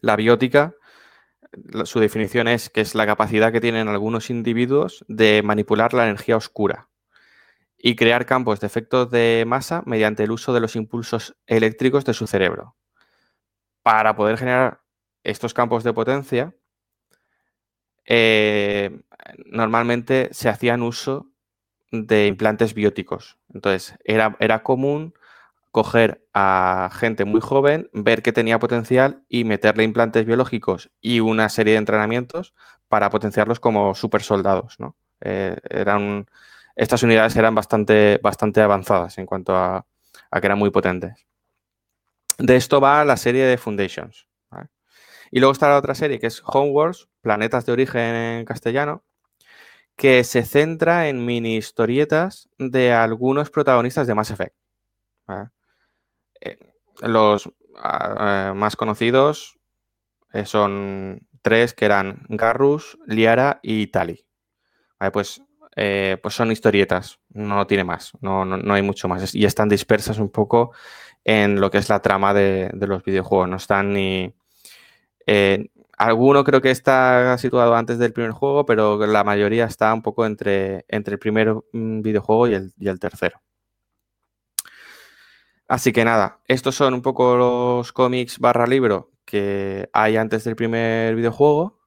[0.02, 0.77] La biótica
[1.86, 6.38] su definición es que es la capacidad que tienen algunos individuos de manipular la energía
[6.38, 6.90] oscura
[7.78, 12.14] y crear campos de efectos de masa mediante el uso de los impulsos eléctricos de
[12.14, 12.76] su cerebro.
[13.84, 14.82] Para poder generar
[15.24, 16.56] estos campos de potencia,
[18.06, 19.02] eh,
[19.46, 21.30] normalmente se hacían uso
[21.92, 23.38] de implantes bióticos.
[23.54, 25.14] Entonces, era, era común
[25.72, 31.50] coger a gente muy joven, ver que tenía potencial y meterle implantes biológicos y una
[31.50, 32.54] serie de entrenamientos
[32.88, 34.80] para potenciarlos como super soldados.
[34.80, 34.96] ¿no?
[35.22, 36.28] Eh, eran,
[36.76, 39.86] estas unidades eran bastante, bastante avanzadas en cuanto a,
[40.32, 41.26] que eran muy potentes.
[42.38, 44.28] De esto va la serie de Foundations.
[45.30, 49.04] Y luego está la otra serie que es Homeworlds, Planetas de Origen en castellano,
[49.98, 54.56] que se centra en mini historietas de algunos protagonistas de Mass Effect.
[56.42, 56.58] Eh,
[57.02, 59.58] los eh, más conocidos
[60.34, 64.26] eh, son tres que eran Garrus, Liara y Tali.
[65.14, 65.42] pues,
[65.76, 69.36] pues son historietas, no tiene más, no, no, hay mucho más.
[69.36, 70.72] Y están dispersas un poco
[71.24, 73.50] en lo que es la trama de, los videojuegos.
[73.50, 74.34] No están ni.
[75.98, 80.26] alguno creo que está situado antes del primer juego, pero la mayoría está un poco
[80.26, 83.42] entre, entre el primer mm, videojuego y el, y el tercero.
[85.68, 90.56] Así que nada, estos son un poco los cómics barra libro que hay antes del
[90.56, 91.80] primer videojuego.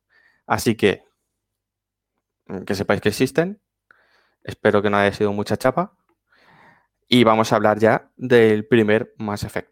[0.46, 1.04] Así que
[2.46, 3.60] mm, que sepáis que existen.
[4.44, 5.96] Espero que no haya sido mucha chapa.
[7.08, 9.70] Y vamos a hablar ya del primer Mass Effect.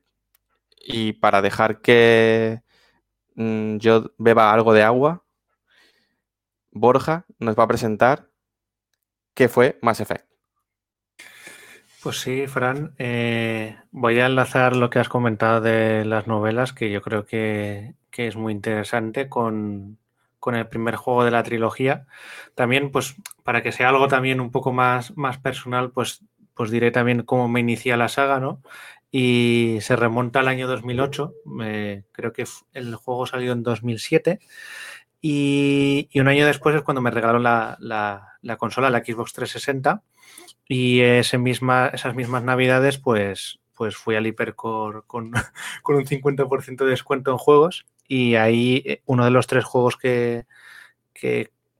[0.80, 2.62] Y para dejar que
[3.36, 5.24] mm, yo beba algo de agua,
[6.72, 8.30] Borja nos va a presentar
[9.34, 10.27] qué fue Mass Effect.
[12.00, 16.92] Pues sí, Fran, eh, voy a enlazar lo que has comentado de las novelas, que
[16.92, 19.98] yo creo que, que es muy interesante con,
[20.38, 22.06] con, el primer juego de la trilogía.
[22.54, 26.92] También, pues, para que sea algo también un poco más, más personal, pues, pues diré
[26.92, 28.62] también cómo me inicia la saga, ¿no?
[29.10, 31.34] Y se remonta al año 2008,
[31.64, 34.38] eh, creo que el juego salió en 2007.
[35.20, 39.32] Y, y, un año después es cuando me regalaron la, la, la consola, la Xbox
[39.32, 40.04] 360
[40.66, 45.32] y ese misma, esas mismas navidades, pues, pues fui al Hipercore con,
[45.82, 47.86] con un 50% de descuento en juegos.
[48.06, 50.46] Y ahí eh, uno de los tres juegos que,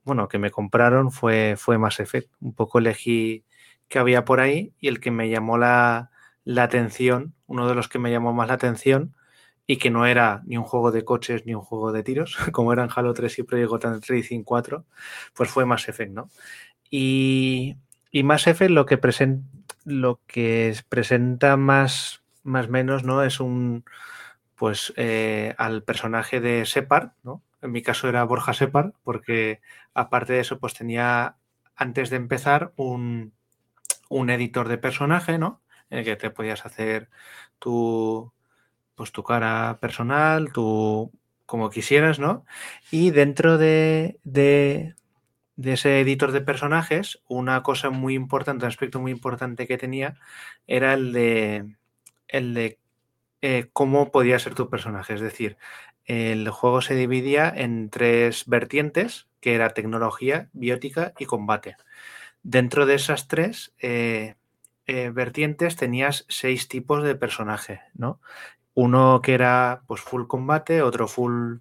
[0.03, 2.31] bueno, que me compraron fue, fue Mass Effect.
[2.41, 3.45] Un poco elegí
[3.87, 6.11] que había por ahí y el que me llamó la,
[6.43, 9.15] la atención, uno de los que me llamó más la atención,
[9.67, 12.73] y que no era ni un juego de coches ni un juego de tiros, como
[12.73, 14.83] eran Halo 3 y Project Gotham Racing 4,
[15.35, 16.31] pues fue Mass Effect, ¿no?
[16.89, 17.77] Y,
[18.11, 18.99] y Mass Effect lo que,
[19.85, 23.23] lo que presenta más más menos, ¿no?
[23.23, 23.85] Es un,
[24.55, 27.43] pues, eh, al personaje de Separ, ¿no?
[27.61, 29.61] En mi caso era Borja Separ, porque
[29.93, 31.37] aparte de eso, pues tenía,
[31.75, 33.33] antes de empezar, un,
[34.09, 35.61] un editor de personaje, ¿no?
[35.89, 37.09] En el que te podías hacer
[37.59, 38.33] tu,
[38.95, 41.11] pues, tu cara personal, tu,
[41.45, 42.45] como quisieras, ¿no?
[42.91, 44.95] Y dentro de, de,
[45.59, 50.15] de ese editor de personajes, una cosa muy importante, un aspecto muy importante que tenía,
[50.67, 51.75] era el de,
[52.29, 52.79] el de
[53.41, 55.15] eh, cómo podía ser tu personaje.
[55.15, 55.57] Es decir,
[56.05, 61.75] el juego se dividía en tres vertientes, que era tecnología, biótica y combate.
[62.41, 64.35] Dentro de esas tres eh,
[64.85, 68.21] eh, vertientes tenías seis tipos de personaje, ¿no?
[68.75, 71.57] Uno que era pues full combate, otro full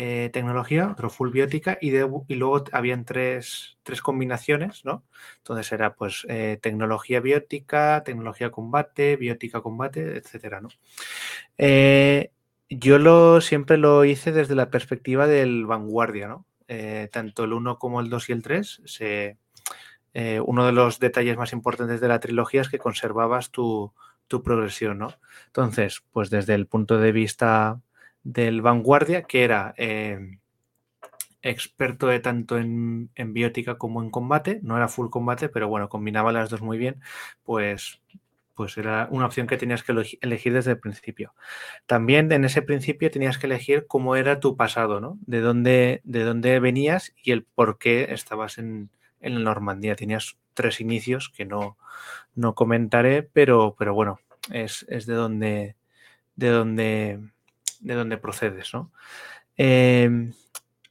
[0.00, 5.02] eh, tecnología, otro full biótica y, y luego habían tres, tres, combinaciones, ¿no?
[5.38, 10.68] Entonces era pues eh, tecnología biótica, tecnología combate, biótica combate, etcétera, ¿no?
[11.58, 12.30] Eh,
[12.70, 16.46] yo lo, siempre lo hice desde la perspectiva del vanguardia, ¿no?
[17.10, 19.36] Tanto el 1 como el 2 y el 3, se,
[20.44, 23.92] uno de los detalles más importantes de la trilogía es que conservabas tu,
[24.28, 25.08] tu progresión, ¿no?
[25.46, 27.80] Entonces, pues desde el punto de vista
[28.22, 30.38] del vanguardia, que era eh,
[31.42, 34.60] experto de tanto en, biótica como en combate.
[34.62, 37.00] No era full combate, pero bueno, combinaba las dos muy bien.
[37.44, 38.00] Pues,
[38.54, 41.34] pues era una opción que tenías que elegir desde el principio.
[41.86, 45.18] También en ese principio tenías que elegir cómo era tu pasado, ¿no?
[45.26, 49.96] De dónde, de dónde venías y el por qué estabas en, en Normandía.
[49.96, 51.76] Tenías tres inicios que no,
[52.34, 55.76] no comentaré, pero, pero bueno, es, es de donde,
[56.36, 57.20] de donde
[57.80, 58.90] de dónde procedes, ¿no?
[59.56, 60.32] Eh,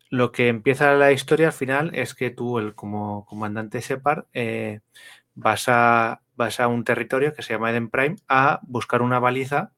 [0.09, 4.79] lo que empieza la historia al final es que tú, el, como comandante Separ, eh,
[5.35, 9.71] vas, a, vas a un territorio que se llama Eden Prime a buscar una baliza,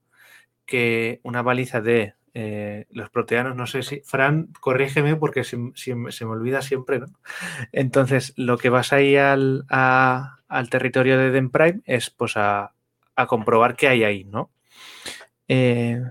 [0.66, 5.96] que, una baliza de eh, los proteanos, no sé si, Fran, corrígeme porque se, se,
[5.96, 7.08] me olvida siempre, ¿no?
[7.72, 12.74] Entonces, lo que vas ahí al, al territorio de Eden Prime es pues a,
[13.16, 14.52] a comprobar qué hay ahí, ¿no?
[15.48, 16.02] Eh,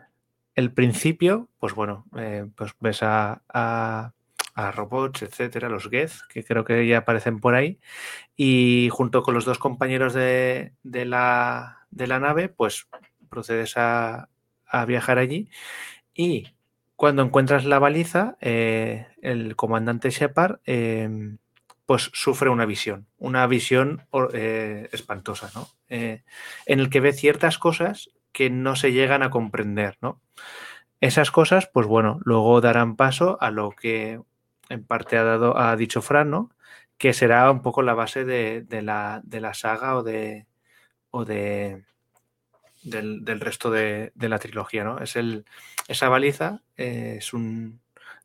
[0.58, 4.12] el principio, pues bueno, eh, pues ves a, a,
[4.72, 7.78] robots, etcétera, los Geth, que creo que ya aparecen por ahí,
[8.36, 12.88] y junto con los dos compañeros de, de, la, de la, nave, pues
[13.28, 14.30] procedes a,
[14.66, 15.48] a, viajar allí
[16.12, 16.48] y
[16.96, 21.36] cuando encuentras la baliza, eh, el comandante Shepard eh,
[21.86, 25.68] pues sufre una visión, una visión eh, espantosa, ¿no?
[25.88, 26.20] en
[26.66, 30.22] el que ve ciertas cosas que no se llegan a comprender, ¿no?
[31.00, 34.20] Esas cosas, pues bueno, luego darán paso a lo que
[34.68, 36.52] en parte ha, dado, ha dicho Fran, ¿no?
[36.98, 40.46] Que será un poco la base de, de, la, de la, saga o de,
[41.10, 41.82] o de
[42.84, 45.00] del, resto de, de, la trilogía, ¿no?
[45.00, 45.44] Es el,
[45.88, 47.80] esa baliza eh, es, un,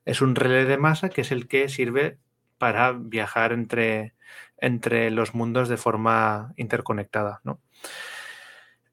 [0.05, 2.19] es un relé de masa que es el que sirve
[2.59, 4.13] para viajar entre,
[4.57, 7.59] entre los mundos de forma interconectada, ¿no?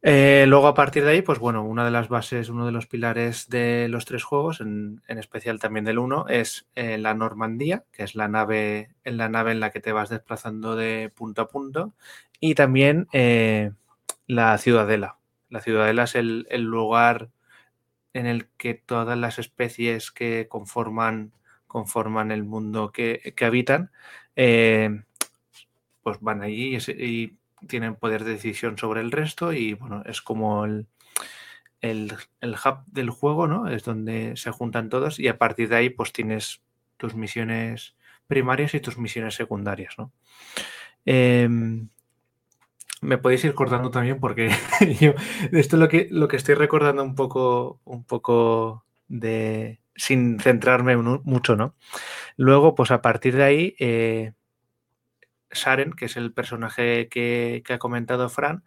[0.02, 2.86] Eh, luego, a partir de ahí, pues bueno, una de las bases, uno de los
[2.86, 7.84] pilares de los tres juegos, en, en especial también del uno, es eh, la Normandía,
[7.92, 11.42] que es la nave, en la nave en la que te vas desplazando de punto
[11.42, 11.92] a punto,
[12.40, 13.72] y también eh,
[14.26, 15.18] la Ciudadela.
[15.50, 17.30] La Ciudadela es el, el, lugar
[18.14, 21.32] en el que todas las especies que conforman,
[21.66, 23.90] conforman el mundo que, que habitan,
[26.02, 30.64] pues van allí y tienen poder de decisión sobre el resto y bueno, es como
[30.64, 30.86] el,
[31.80, 33.68] el, el, hub del juego, ¿no?
[33.68, 36.62] Es donde se juntan todos y a partir de ahí pues tienes
[36.96, 37.94] tus misiones
[38.26, 40.12] primarias y tus misiones secundarias, ¿no?
[41.04, 41.88] Em,
[43.00, 44.50] me podéis ir cortando también porque
[45.00, 45.14] yo
[45.52, 50.96] esto es lo que, lo que estoy recordando un poco, un poco de sin centrarme
[50.96, 51.74] mucho, ¿no?
[52.36, 54.32] Luego, pues a partir de ahí, eh,
[55.50, 58.64] Saren, que es el personaje que, ha comentado Fran,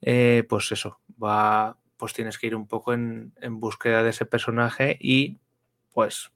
[0.00, 4.26] eh, pues eso, va, pues tienes que ir un poco en, en búsqueda de ese
[4.26, 5.38] personaje y
[5.92, 6.32] pues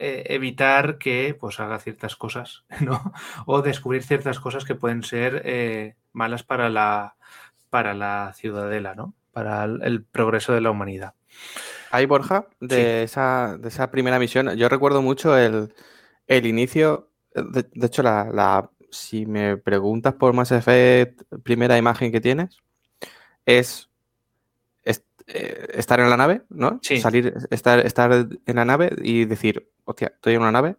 [0.00, 3.12] eh, evitar que pues haga ciertas cosas, ¿no?
[3.46, 7.14] O descubrir ciertas cosas que pueden ser eh, malas para la,
[7.70, 9.14] para la ciudadela, ¿no?
[9.32, 11.14] Para el, progreso de la humanidad.
[11.90, 15.72] Ahí, Borja, de, esa, de esa primera misión, yo recuerdo mucho el,
[16.28, 22.58] inicio, de, hecho, la, si me preguntas por Mass Effect, primera imagen que tienes,
[23.44, 23.88] es
[25.26, 26.80] eh, estar en la nave, ¿no?
[26.82, 30.76] Salir, estar, estar en la nave y decir, hostia, estoy en una nave,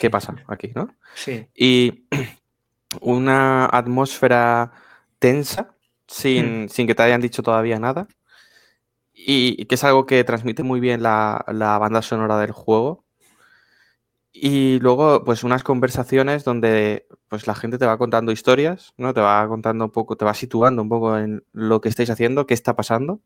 [0.00, 0.88] ¿qué pasa aquí, no?
[1.14, 1.46] Sí.
[1.54, 2.04] Y
[3.00, 4.72] una atmósfera
[5.20, 5.76] tensa,
[6.08, 6.68] sin, Hmm.
[6.68, 8.08] sin que te hayan dicho todavía nada.
[9.14, 13.04] Y, que es algo que transmite muy bien la, la banda sonora del juego.
[14.38, 19.14] Y luego, pues unas conversaciones donde pues la gente te va contando historias, ¿no?
[19.14, 22.46] Te va contando un poco, te va situando un poco en lo que estáis haciendo,
[22.46, 23.20] qué está pasando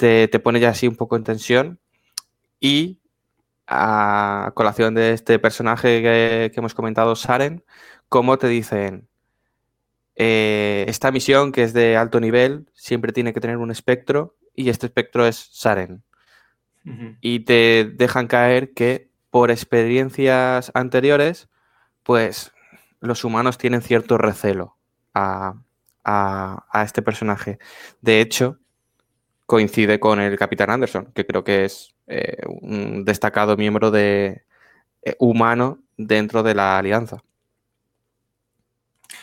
[0.00, 1.78] te, pone ya así un poco en tensión
[2.58, 2.98] y
[3.66, 7.62] a colación de este personaje que, hemos comentado, Saren,
[8.08, 9.06] como te dicen,
[10.16, 14.70] eh, esta misión que es de alto nivel siempre tiene que tener un espectro y
[14.70, 16.02] este espectro es Saren.
[17.20, 21.48] Y te dejan caer que por experiencias anteriores,
[22.02, 22.52] pues
[23.00, 24.76] los humanos tienen cierto recelo
[25.14, 25.54] a,
[26.04, 27.58] a este personaje.
[28.00, 28.58] De hecho,
[29.46, 34.44] coincide con el Capitán Anderson, que creo que es eh, un destacado miembro de,
[35.02, 37.22] eh, humano dentro de la alianza.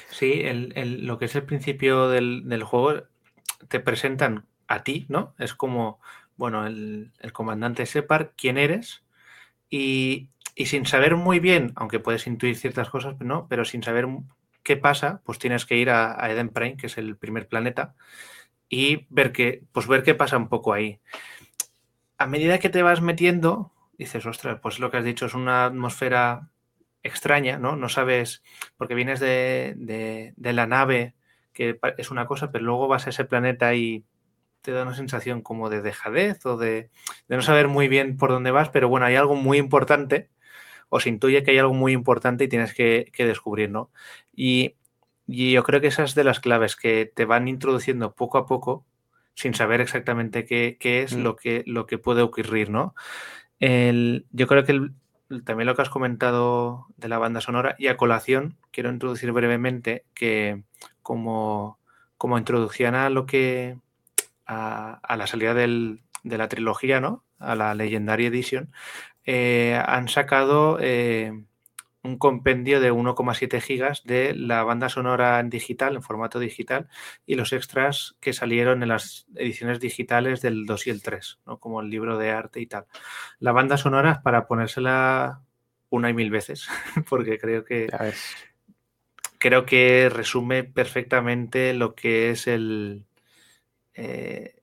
[0.09, 3.03] Sí, lo que es el principio del, juego
[3.67, 5.35] te presentan a ti, ¿no?
[5.37, 5.99] Es como,
[6.35, 9.03] bueno, el, comandante Separ, quién eres,
[9.69, 10.29] y,
[10.65, 13.47] sin saber muy bien, aunque puedes intuir ciertas cosas, ¿no?
[13.47, 14.07] Pero sin saber
[14.63, 17.95] qué pasa, pues tienes que ir a, Eden Prime, que es el primer planeta,
[18.69, 20.99] y ver qué, pues ver qué pasa un poco ahí.
[22.17, 25.65] A medida que te vas metiendo, dices, ostras, pues lo que has dicho es una
[25.65, 26.49] atmósfera
[27.03, 27.75] extraña, ¿no?
[27.75, 28.43] No sabes,
[28.77, 31.15] porque vienes de, la nave,
[31.53, 34.03] que es una cosa, pero luego vas a ese planeta y
[34.61, 36.89] te da una sensación como de dejadez o de,
[37.27, 40.29] no saber muy bien por dónde vas, pero bueno, hay algo muy importante,
[40.89, 43.91] o se intuye que hay algo muy importante y tienes que, que descubrir, ¿no?
[44.35, 44.75] Y
[45.27, 48.45] y yo creo que esa es de las claves que te van introduciendo poco a
[48.45, 48.85] poco,
[49.35, 51.21] sin saber exactamente qué, es mm.
[51.21, 52.95] lo, que, lo que puede ocurrir, ¿no?
[53.59, 54.91] yo creo que
[55.43, 60.05] también lo que has comentado de la banda sonora y a colación, quiero introducir brevemente
[60.13, 60.61] que
[61.01, 61.79] como,
[62.19, 63.79] como introducción a lo que
[64.47, 67.25] a, la salida de la trilogía, ¿no?
[67.39, 68.71] A la Legendary Edition,
[69.25, 71.33] eh, han sacado eh,
[72.01, 76.87] un compendio de 1,7 gigas de la banda sonora en digital, en formato digital,
[77.25, 81.59] y los extras que salieron en las ediciones digitales del 2 y el 3, ¿no?
[81.59, 82.85] como el libro de arte y tal.
[83.39, 85.41] La banda sonora es para ponérsela
[85.89, 86.67] una y mil veces,
[87.09, 87.87] porque creo que
[89.39, 93.06] creo que resume perfectamente lo que es el
[93.97, 94.55] eh,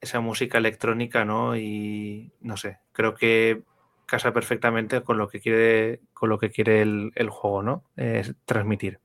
[0.00, 1.56] esa música electrónica, ¿no?
[1.56, 3.62] Y no sé, creo que
[4.06, 7.84] casa perfectamente con lo que quiere, con lo que quiere el, juego, ¿no?
[8.44, 9.00] transmitir.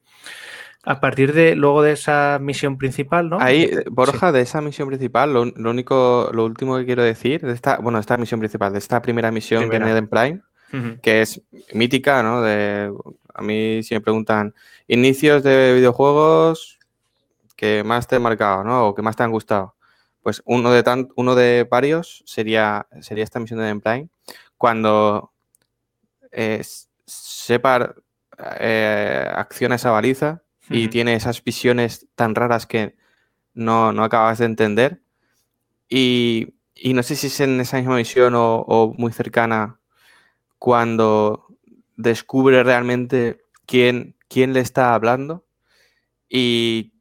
[0.83, 3.39] A partir de luego de esa misión principal, ¿no?
[3.39, 7.53] Ahí, eh, Borja, de esa misión principal, lo, único, lo último que quiero decir, de
[7.53, 10.41] esta, bueno, esta misión principal, de esta primera misión que en Prime,
[11.03, 11.41] que es
[11.73, 12.41] mítica, ¿no?
[12.41, 12.91] De,
[13.33, 14.55] a mí si me preguntan
[14.87, 16.79] inicios de videojuegos
[17.61, 18.87] que más te han marcado, ¿no?
[18.87, 19.75] O que más te han gustado.
[20.23, 24.09] Pues uno de tan, uno de varios sería, sería esta misión de Prime,
[24.57, 25.31] cuando
[26.31, 26.63] eh,
[27.05, 27.97] Separ
[28.59, 32.95] eh, acciona esa baliza y tiene esas visiones tan raras que
[33.53, 35.03] no, acabas de entender.
[35.87, 39.79] Y, no sé si es en esa misma misión o, muy cercana
[40.57, 41.45] cuando
[41.95, 45.45] descubre realmente quién, quién le está hablando
[46.27, 46.93] y,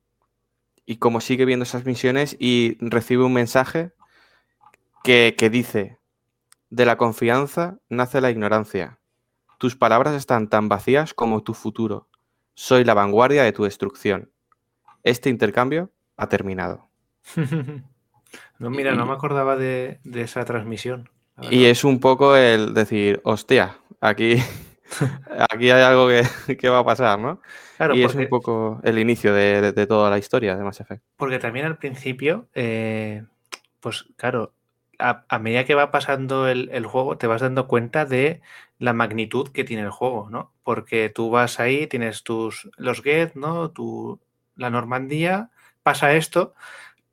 [0.90, 3.92] y como sigue viendo esas misiones y recibe un mensaje
[5.04, 6.00] que, que dice,
[6.68, 8.98] de la confianza nace la ignorancia.
[9.58, 12.08] Tus palabras están tan vacías como tu futuro.
[12.54, 14.32] Soy la vanguardia de tu destrucción.
[15.04, 16.88] Este intercambio ha terminado.
[18.58, 21.08] no, mira, no me acordaba de, esa transmisión.
[21.52, 24.42] Y es un poco el decir, hostia, aquí
[25.50, 26.22] aquí hay algo que,
[26.58, 27.40] que va a pasar, ¿no?
[27.76, 30.80] Claro, y es un poco el inicio de, de- de toda la historia de Mass
[30.80, 31.02] Effect.
[31.16, 33.24] porque también al principio, eh,
[33.80, 34.54] pues claro,
[34.98, 38.40] a, a medida que va pasando el, el juego, te vas dando cuenta de
[38.78, 40.52] la magnitud que tiene el juego, ¿no?
[40.62, 43.70] Porque tú vas ahí, tienes tus los Geth, ¿no?
[43.70, 44.20] Tu,
[44.56, 45.50] la Normandía,
[45.82, 46.54] pasa esto,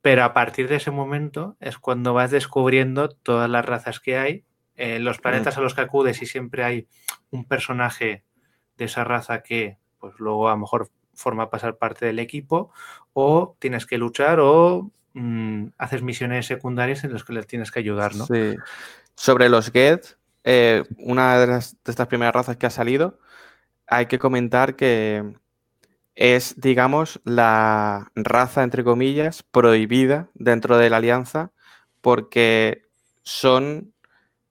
[0.02, 4.44] pero a partir de ese momento es cuando vas descubriendo todas las razas que hay,
[4.78, 6.88] eh, los planetas a los que acudes y siempre hay
[7.30, 8.24] un personaje
[8.78, 12.70] de esa raza que pues luego a lo mejor forma pasar parte del equipo
[13.12, 17.80] o tienes que luchar o mm, haces misiones secundarias en las que les tienes que
[17.80, 18.24] ayudar, ¿no?
[18.26, 18.56] Sí.
[19.16, 23.18] Sobre los Geth, eh, una de, las- de estas primeras razas que ha salido,
[23.88, 25.24] hay que comentar que
[26.14, 31.50] es, digamos, la raza, entre comillas, prohibida dentro de la alianza
[32.00, 32.86] porque
[33.24, 33.92] son,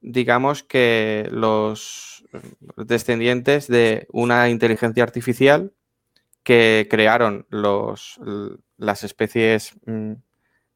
[0.07, 2.25] digamos, que los
[2.77, 5.73] descendientes de una inteligencia artificial
[6.43, 8.19] que crearon los,
[8.77, 10.13] las especies mm,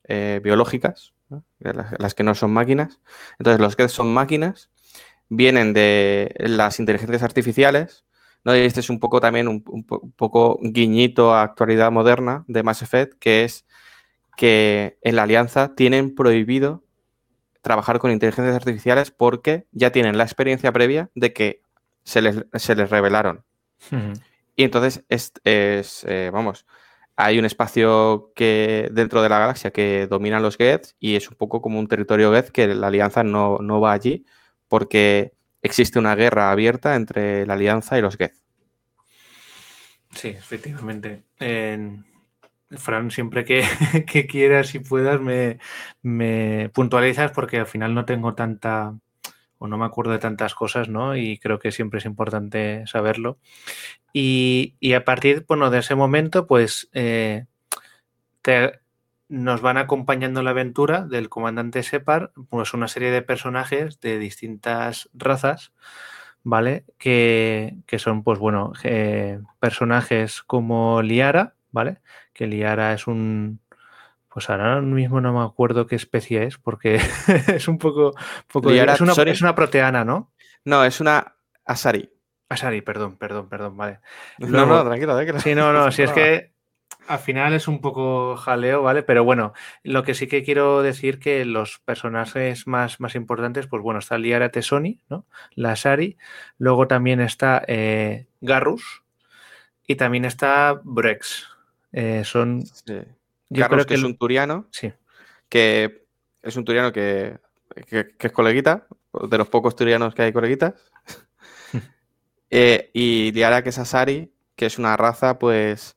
[0.04, 1.14] eh, biológicas,
[1.60, 3.00] las, que no son máquinas.
[3.40, 4.70] Entonces, los que son máquinas
[5.30, 8.06] vienen de las inteligencias artificiales,
[8.44, 8.56] ¿no?
[8.56, 12.82] Y este es un poco también un, un poco guiñito a actualidad moderna de Mass
[12.82, 13.66] Effect, que es
[14.36, 16.84] que en la alianza tienen prohibido
[17.62, 21.62] trabajar con inteligencias artificiales porque ya tienen la experiencia previa de que
[22.04, 23.44] se les, se les revelaron.
[24.56, 26.66] Y entonces es, es, eh, vamos,
[27.16, 31.36] hay un espacio que dentro de la galaxia que dominan los Geth y es un
[31.36, 34.26] poco como un territorio Geth que la alianza no, no va allí
[34.68, 38.36] porque existe una guerra abierta entre la alianza y los Geth.
[40.14, 41.24] Sí, efectivamente.
[41.40, 42.06] En-
[42.78, 48.96] Fran, siempre que, quieras y puedas me, puntualizas porque al final no tengo tanta
[49.58, 51.16] o no me acuerdo de tantas cosas, ¿no?
[51.16, 53.38] Y creo que siempre es importante saberlo.
[54.12, 57.46] Y, y a partir, bueno, de ese momento, pues eh,
[59.30, 65.10] nos van acompañando la aventura del comandante Separ, pues una serie de personajes de distintas
[65.14, 65.72] razas,
[66.44, 66.84] ¿vale?
[66.98, 72.00] Que, que son, pues bueno, eh, personajes como Liara, ¿vale?
[72.34, 73.60] Que Liara es un...
[74.30, 76.96] Pues ahora mismo no me acuerdo qué especie es, porque
[77.48, 78.14] es un poco...
[78.52, 79.32] poco Liara es, una, Tsori.
[79.32, 80.32] es una proteana, ¿no?
[80.64, 82.10] No, es una Asari.
[82.50, 84.00] Asari, perdón, perdón, perdón, vale.
[84.38, 85.40] No, Luego- no, tranquilo, tranquilo.
[85.40, 86.52] Sí, no, no, si es que
[87.08, 89.04] al final es un poco jaleo, ¿vale?
[89.04, 89.54] Pero bueno,
[89.84, 94.18] lo que sí que quiero decir que los personajes más, más importantes, pues bueno, está
[94.18, 95.26] Liara Tesoni, ¿no?
[95.56, 96.18] La Sari,
[96.58, 99.04] luego también está eh, Garrus
[99.88, 101.48] y también está Brex.
[101.92, 102.94] Eh, son, Sí.
[103.50, 104.92] yo Carlos, creo que es un turiano, Sí,
[105.50, 106.06] que
[106.42, 107.38] es un turiano que,
[107.88, 108.88] que- que es coleguita,
[109.30, 110.74] de los pocos turianos que hay coleguitas.
[112.54, 115.96] Eh, y Liara, que es Asari, que es una raza, pues,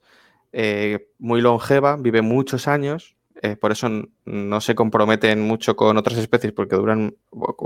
[0.53, 3.89] eh, muy longeva, vive muchos años, eh, por eso
[4.25, 7.17] no se comprometen mucho con otras especies, porque duran,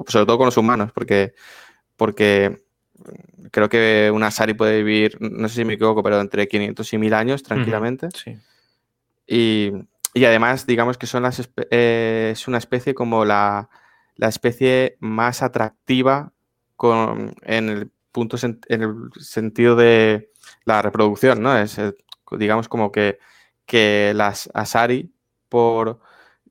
[0.06, 1.34] sobre todo con los humanos, porque,
[1.96, 2.64] porque
[3.50, 6.98] creo que una Asari puede vivir, no sé si me equivoco, pero entre 500 y
[6.98, 8.08] 1000 años tranquilamente.
[8.14, 8.36] sí.
[9.30, 9.72] Y,
[10.14, 13.68] y además, digamos que son las eh, es una especie como la,
[14.16, 16.32] la especie más atractiva
[16.76, 20.32] con, en el punto en el sentido de
[20.64, 21.56] la reproducción, ¿no?
[21.56, 21.78] Es,
[22.32, 23.18] digamos como que,
[23.66, 25.12] que las Asari,
[25.48, 26.00] por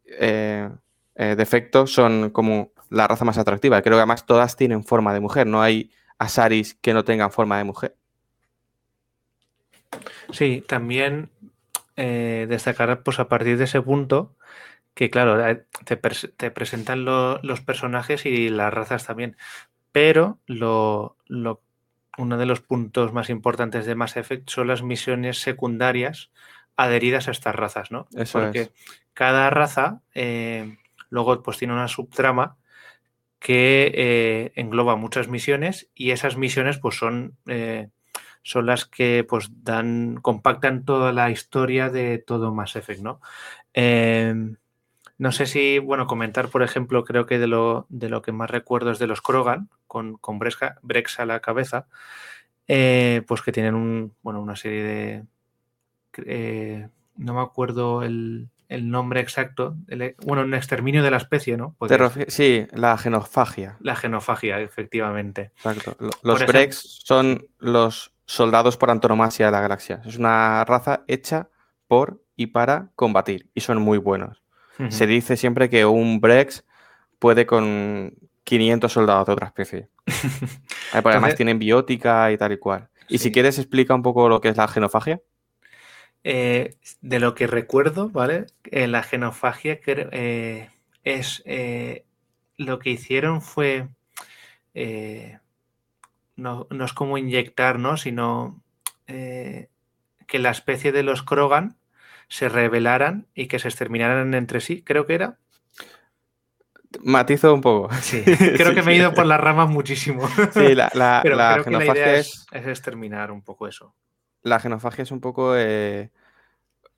[0.06, 0.70] eh,
[1.16, 3.82] eh, defecto, son como la raza más atractiva.
[3.82, 7.58] Creo que además todas tienen forma de mujer, no hay Asaris que no tengan forma
[7.58, 7.96] de mujer.
[10.32, 11.30] Sí, también
[11.96, 14.36] eh, destacar, pues a partir de ese punto,
[14.94, 19.38] que claro, eh, te, pres- te presentan lo- los personajes y las razas también,
[19.92, 21.62] pero lo, lo-
[22.18, 26.32] uno de los puntos más importantes de Mass Effect son las misiones secundarias
[26.76, 28.08] adheridas a estas razas, ¿no?
[28.16, 28.72] Eso Porque es.
[29.14, 30.78] cada raza eh,
[31.10, 32.58] luego pues tiene una subtrama
[33.40, 37.90] que eh, engloba muchas misiones y esas misiones pues son eh,
[38.44, 43.22] son las que pues dan compactan toda la historia de todo Mass Effect, ¿no?
[43.74, 44.34] Eh,
[45.20, 48.50] no sé si, bueno, comentar, por ejemplo, creo que de lo, de lo que más
[48.52, 51.88] recuerdo es de los Krogan, con, con Brex a la cabeza,
[52.68, 55.26] pues que tienen un, bueno, una serie
[56.16, 56.90] de...
[57.16, 61.76] no me acuerdo el, el nombre exacto, el- bueno, un exterminio de la especie, ¿no?
[62.28, 63.78] Sí, la genofagia.
[63.80, 65.52] la genofagia, efectivamente.
[65.58, 65.96] Exacto.
[66.00, 70.02] Lo- Los Brex son los soldados por antonomasia de la galaxia.
[70.06, 71.50] Es una raza hecha
[71.88, 74.42] por y para combatir y son muy buenos.
[74.90, 76.64] Se dice siempre que un Brex
[77.18, 78.14] puede con
[78.44, 79.90] 500 soldados de otra especie.
[80.94, 82.88] Además tienen biótica y tal y cual.
[83.10, 85.20] Y si quieres, explica un poco lo que es la genofagia.
[86.30, 88.48] Eh, de lo que recuerdo, ¿vale?
[88.66, 90.70] Eh, la genofagia cre- eh,
[91.04, 92.06] es eh,
[92.58, 93.88] lo que hicieron fue
[96.36, 97.98] no, no es como inyectar, ¿no?
[97.98, 98.62] Sino
[100.28, 101.78] que la especie de los Krogan
[102.28, 105.38] se rebelaran y que se exterminaran entre sí, creo que era.
[107.04, 107.90] Matizo un poco.
[108.02, 108.24] Sí,
[108.56, 110.28] creo Sí, que me he ido por las ramas muchísimo.
[110.50, 113.42] Sí, la, la- Pero la creo que la genofagia idea es, es, es exterminar un
[113.42, 113.94] poco eso.
[114.44, 116.12] la genofagia es un poco, eh,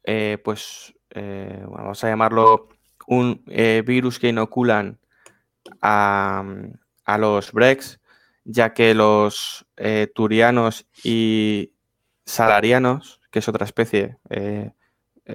[0.04, 2.70] eh, pues, eh, bueno, vamos a llamarlo
[3.08, 5.00] un eh, virus que inoculan
[5.82, 6.44] a,
[7.06, 8.00] a los Brex,
[8.44, 9.66] ya que los
[10.14, 11.74] turianos y
[12.26, 14.18] salarianos, que es otra especie,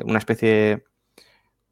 [0.05, 0.85] una especie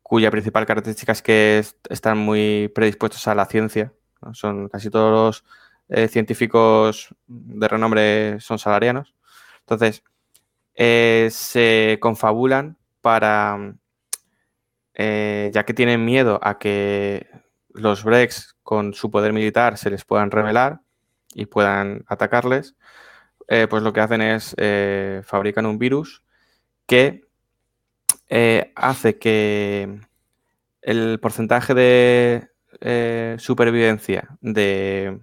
[0.03, 3.93] cuya principal característica es que est- están muy predispuestos a la ciencia.
[4.33, 5.45] Son casi todos
[5.89, 9.15] los científicos de renombre son salarianos.
[9.61, 10.05] Entonces,
[10.77, 13.75] se confabulan para,
[14.95, 17.29] eh, ya que tienen miedo a que
[17.75, 20.81] los Brex con su poder militar se les puedan rebelar
[21.35, 22.77] y puedan atacarles,
[23.49, 26.23] eh, pues lo que hacen es eh, fabrican un virus
[26.87, 27.27] que
[28.29, 30.01] eh, hace que
[30.83, 32.49] el porcentaje de
[33.39, 35.21] supervivencia de,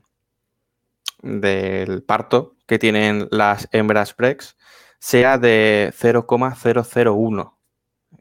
[1.21, 4.55] del parto que tienen las hembras Brex
[4.99, 7.58] sea de 0,001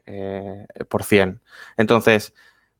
[0.05, 1.41] eh, por cien.
[1.77, 2.33] Entonces,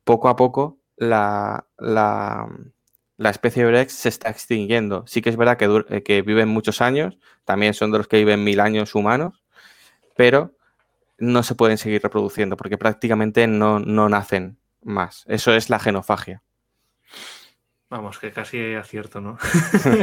[0.04, 5.06] poco a poco, la, la, especie Brex se está extinguiendo.
[5.06, 8.18] Sí que es verdad que, eh, que viven muchos años, también son de los que
[8.18, 9.42] viven mil años humanos,
[10.16, 10.54] pero
[11.18, 15.24] no se pueden seguir reproduciendo porque prácticamente no, no nacen más.
[15.28, 16.42] Eso es la genofagia.
[17.90, 19.36] Vamos, que casi acierto, ¿no?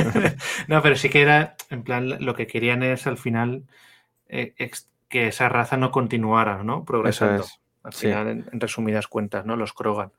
[0.68, 3.64] no, pero sí que era, en plan, lo que querían es al final
[4.28, 4.54] eh,
[5.08, 6.86] que esa raza no continuara, ¿no?
[6.86, 7.44] Progresando.
[7.44, 8.08] es, Al sí.
[8.08, 9.56] final, en, en resumidas cuentas, ¿no?
[9.56, 10.12] Los Krogan.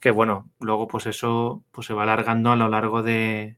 [0.00, 3.56] Que bueno, luego pues eso pues se va alargando a lo largo de,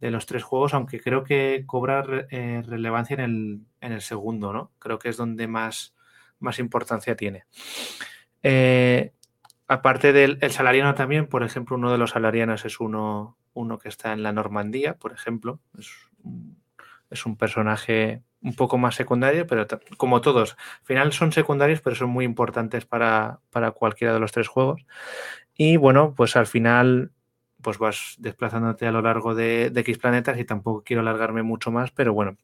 [0.00, 4.52] de los tres juegos, aunque creo que cobra eh, relevancia en el, en el segundo,
[4.52, 4.70] ¿no?
[4.78, 5.94] Creo que es donde más,
[6.38, 7.44] más importancia tiene.
[8.42, 9.12] Eh,
[9.68, 13.88] aparte del el salariano también, por ejemplo, uno de los salarianos es uno, uno que
[13.88, 15.60] está en la Normandía, por ejemplo.
[15.78, 15.90] Es
[17.12, 19.66] es un personaje un poco más secundario, pero
[19.96, 24.32] como todos, al final son secundarios, pero son muy importantes para, para cualquiera de los
[24.32, 24.84] tres juegos.
[25.54, 27.12] Y bueno, pues al final
[27.60, 31.70] pues vas desplazándote a lo largo de, de X planetas y tampoco quiero alargarme mucho
[31.70, 32.36] más, pero bueno,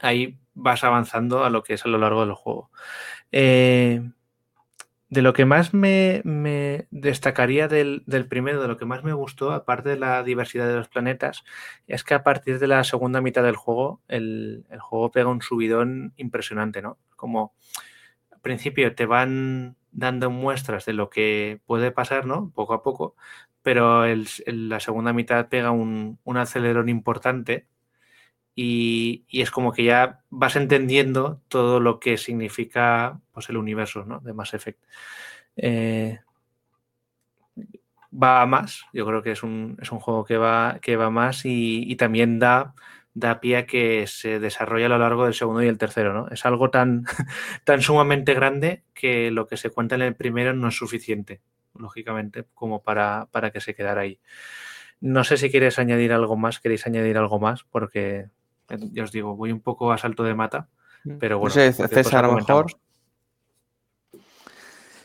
[0.00, 2.70] ahí vas avanzando a lo que es a lo largo del juego.
[3.32, 4.02] Eh,
[5.10, 9.52] de lo que más me, me destacaría del, primero, de lo que más me gustó,
[9.52, 11.44] aparte de la diversidad de los planetas,
[11.88, 15.42] es que a partir de la segunda mitad del juego, el, el juego pega un
[15.42, 16.98] subidón impresionante, ¿no?
[17.16, 17.54] Como
[18.30, 22.50] al principio te van dando muestras de lo que puede pasar, ¿no?
[22.54, 23.16] Poco a poco,
[23.62, 27.66] pero el- la segunda mitad pega un, un acelerón importante
[28.62, 34.20] y, es como que ya vas entendiendo todo lo que significa pues, el universo ¿no?
[34.20, 34.78] de Mass Effect.
[35.56, 36.20] Eh,
[38.12, 41.08] va a más, yo creo que es un, es un juego que va, que va
[41.08, 42.74] más y, también da,
[43.14, 46.12] da pie a que se desarrolla a lo largo del segundo y el tercero.
[46.12, 46.28] ¿no?
[46.28, 47.06] Es algo tan,
[47.64, 51.40] tan sumamente grande que lo que se cuenta en el primero no es suficiente,
[51.74, 54.20] lógicamente, como para, para que se quedara ahí.
[55.00, 58.28] No sé si quieres añadir algo más, queréis añadir algo más, porque
[58.92, 60.68] ya os digo, voy un poco a salto de mata,
[61.18, 61.54] pero bueno.
[61.54, 62.66] no sé, César, a lo mejor.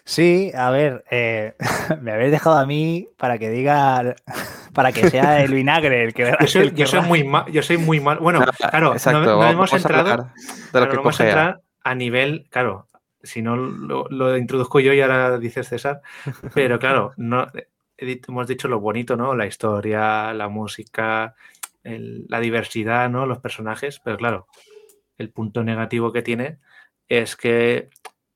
[0.08, 1.56] Sí, a ver, eh,
[2.02, 4.16] me habéis dejado a mí para que diga,
[4.74, 7.52] para que sea el vinagre el que Yo soy, el que yo soy muy mal,
[7.52, 8.20] yo soy muy mal.
[8.20, 10.96] Bueno, No, claro, Exacto, no, no vamos hemos a entrado, hablar de lo claro, que
[10.96, 12.88] no hemos entrado a nivel, claro,
[13.24, 16.02] si no lo, lo introduzco yo y ahora dices César,
[16.54, 17.48] pero claro, no
[17.98, 19.36] hemos dicho lo bonito, ¿no?
[19.36, 21.34] La historia, la música,
[21.86, 23.26] el- la diversidad, ¿no?
[23.26, 24.48] Los personajes, pero claro,
[25.18, 26.60] el punto negativo que tiene
[27.08, 27.90] es que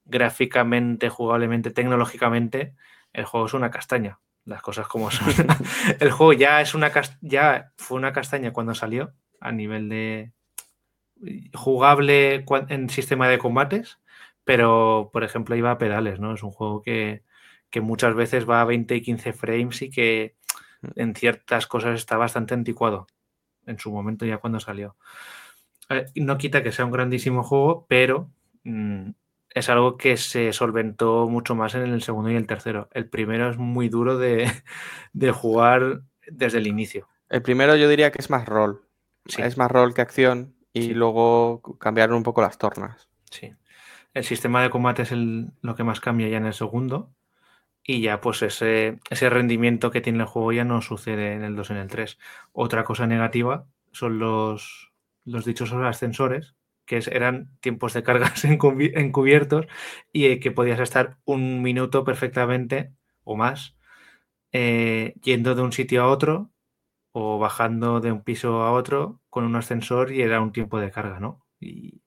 [0.05, 2.75] gráficamente, jugablemente, tecnológicamente,
[3.13, 4.19] el juego es una castaña.
[4.45, 5.27] Las cosas como son.
[5.99, 6.91] el juego ya es una
[7.21, 10.31] ya fue una castaña cuando salió a nivel de
[11.53, 13.99] jugable en sistema de combates,
[14.43, 16.33] pero por ejemplo iba a pedales, ¿no?
[16.33, 17.23] Es un juego que,
[17.69, 20.35] que muchas veces va a 20 y 15 frames y que
[20.95, 23.07] en ciertas cosas está bastante anticuado
[23.69, 24.95] en su momento ya cuando salió.
[25.89, 28.29] Eh, No quita que sea un grandísimo juego, pero
[28.63, 29.09] mm,
[29.55, 32.89] es algo que se solventó mucho más en el segundo y el tercero.
[32.93, 34.51] El primero es muy duro de,
[35.13, 37.07] de jugar desde el inicio.
[37.29, 38.81] El primero yo diría que es más rol.
[39.25, 39.41] Sí.
[39.41, 40.93] Es más rol que acción y Sí.
[40.93, 43.09] luego cambiaron un poco las tornas.
[43.31, 43.53] Sí.
[44.13, 47.11] El sistema de combate es el- lo que más cambia ya en el segundo.
[47.91, 51.55] Y ya, pues ese, ese rendimiento que tiene el juego ya no sucede en el
[51.55, 52.19] 2 en el 3.
[52.51, 54.91] Otra cosa negativa son los,
[55.25, 59.65] los dichosos ascensores, que eran tiempos de cargas encubi- encubiertos
[60.13, 63.75] y eh, que podías estar un minuto perfectamente o más
[64.51, 66.51] eh, yendo de un sitio a otro
[67.13, 70.91] o bajando de un piso a otro con un ascensor y era un tiempo de
[70.91, 71.45] carga, ¿no?
[71.59, 72.01] Y,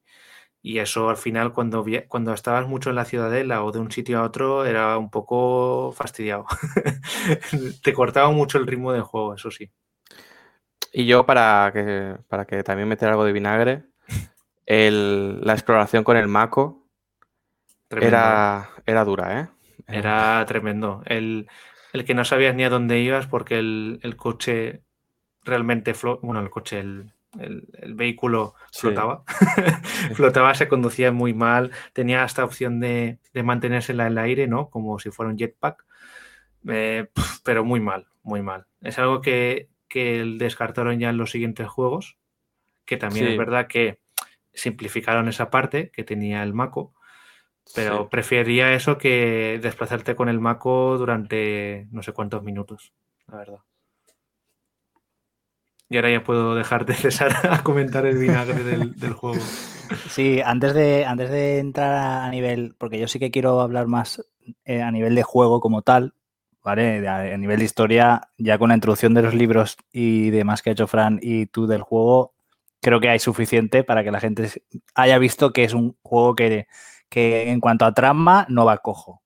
[0.62, 4.18] y eso al final cuando, cuando estabas mucho en la ciudadela o de un sitio
[4.20, 6.46] a otro era un poco fastidiado.
[7.82, 9.70] Te cortaba mucho el ritmo del juego, eso sí.
[10.92, 13.84] Y yo, para que, para que también meter algo de vinagre,
[14.66, 16.88] el- la exploración con el Mako
[17.98, 19.48] era, era dura, ¿eh?
[19.86, 21.02] Era tremendo.
[21.06, 21.48] El,
[21.92, 24.82] el que no sabías ni a dónde ibas porque el, el coche
[25.44, 28.80] realmente bueno, el coche, el, el- el vehículo Sí.
[28.83, 29.24] flotaba.
[30.14, 34.68] flotaba, se conducía muy mal, tenía hasta opción de, de mantenérsela en el aire, ¿no?
[34.70, 35.85] Como si fuera un jetpack.
[36.68, 37.09] Eh,
[37.45, 38.66] pero muy mal, muy mal.
[38.83, 42.18] Es algo que, que descartaron ya en los siguientes juegos,
[42.85, 43.33] que también Sí.
[43.33, 43.99] es verdad que
[44.53, 46.95] simplificaron esa parte que tenía el Mako,
[47.74, 48.09] pero Sí.
[48.11, 52.93] prefería eso que desplazarte con el Mako durante no sé cuántos minutos,
[53.26, 53.59] la verdad.
[55.93, 59.43] Y ahora ya puedo dejar de César a comentar el vinagre del, del juego.
[60.09, 64.24] Sí, antes de, antes de entrar a nivel, porque yo sí que quiero hablar más
[64.64, 66.14] eh, a nivel de juego como tal,
[66.64, 67.07] ¿vale?
[67.07, 70.72] A, nivel de historia, ya con la introducción de los libros y demás que ha
[70.72, 72.32] hecho Fran y tú del juego,
[72.80, 74.51] creo que hay suficiente para que la gente
[74.95, 76.68] haya visto que es un juego que,
[77.11, 79.22] que en cuanto a trama no va cojo.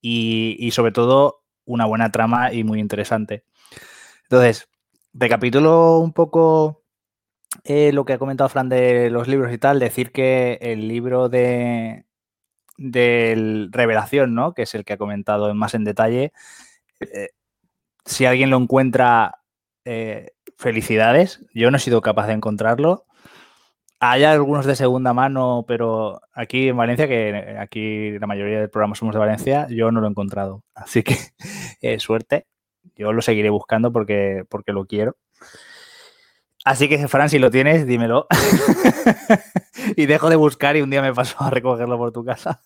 [0.00, 3.44] Y, y sobre todo una buena trama y muy interesante.
[4.22, 4.71] Entonces,
[5.14, 6.82] recapitulo un poco
[7.64, 11.28] eh, lo que ha comentado Fran de los libros y tal, decir que el libro
[11.28, 12.06] de
[12.78, 14.54] del Revelación, ¿no?
[14.54, 16.32] Que es el que ha comentado más en detalle.
[17.00, 17.30] eh,
[18.04, 19.42] si alguien lo encuentra,
[19.84, 21.44] eh, felicidades.
[21.54, 23.06] Yo no he sido capaz de encontrarlo.
[24.00, 28.96] Hay algunos de segunda mano, pero aquí en Valencia, que aquí la mayoría del programa
[28.96, 30.64] somos de Valencia, yo no lo he encontrado.
[30.74, 31.16] Así que
[32.00, 32.46] suerte.
[32.96, 35.16] Yo lo seguiré buscando porque, porque lo quiero.
[36.64, 38.26] Así que, Fran, si lo tienes, dímelo.
[39.96, 42.60] y dejo de buscar y un día me paso a recogerlo por tu casa.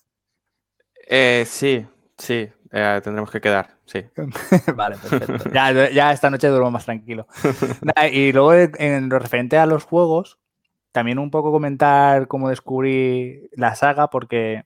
[1.09, 1.87] Eh, sí,
[2.19, 4.05] sí, eh, tendremos que quedar, sí.
[4.75, 5.51] vale, perfecto.
[5.51, 7.27] Ya, ya esta noche duermo más tranquilo.
[8.13, 10.39] Y luego, en- en lo referente a los juegos,
[10.93, 14.65] también un poco comentar cómo descubrí la saga, porque,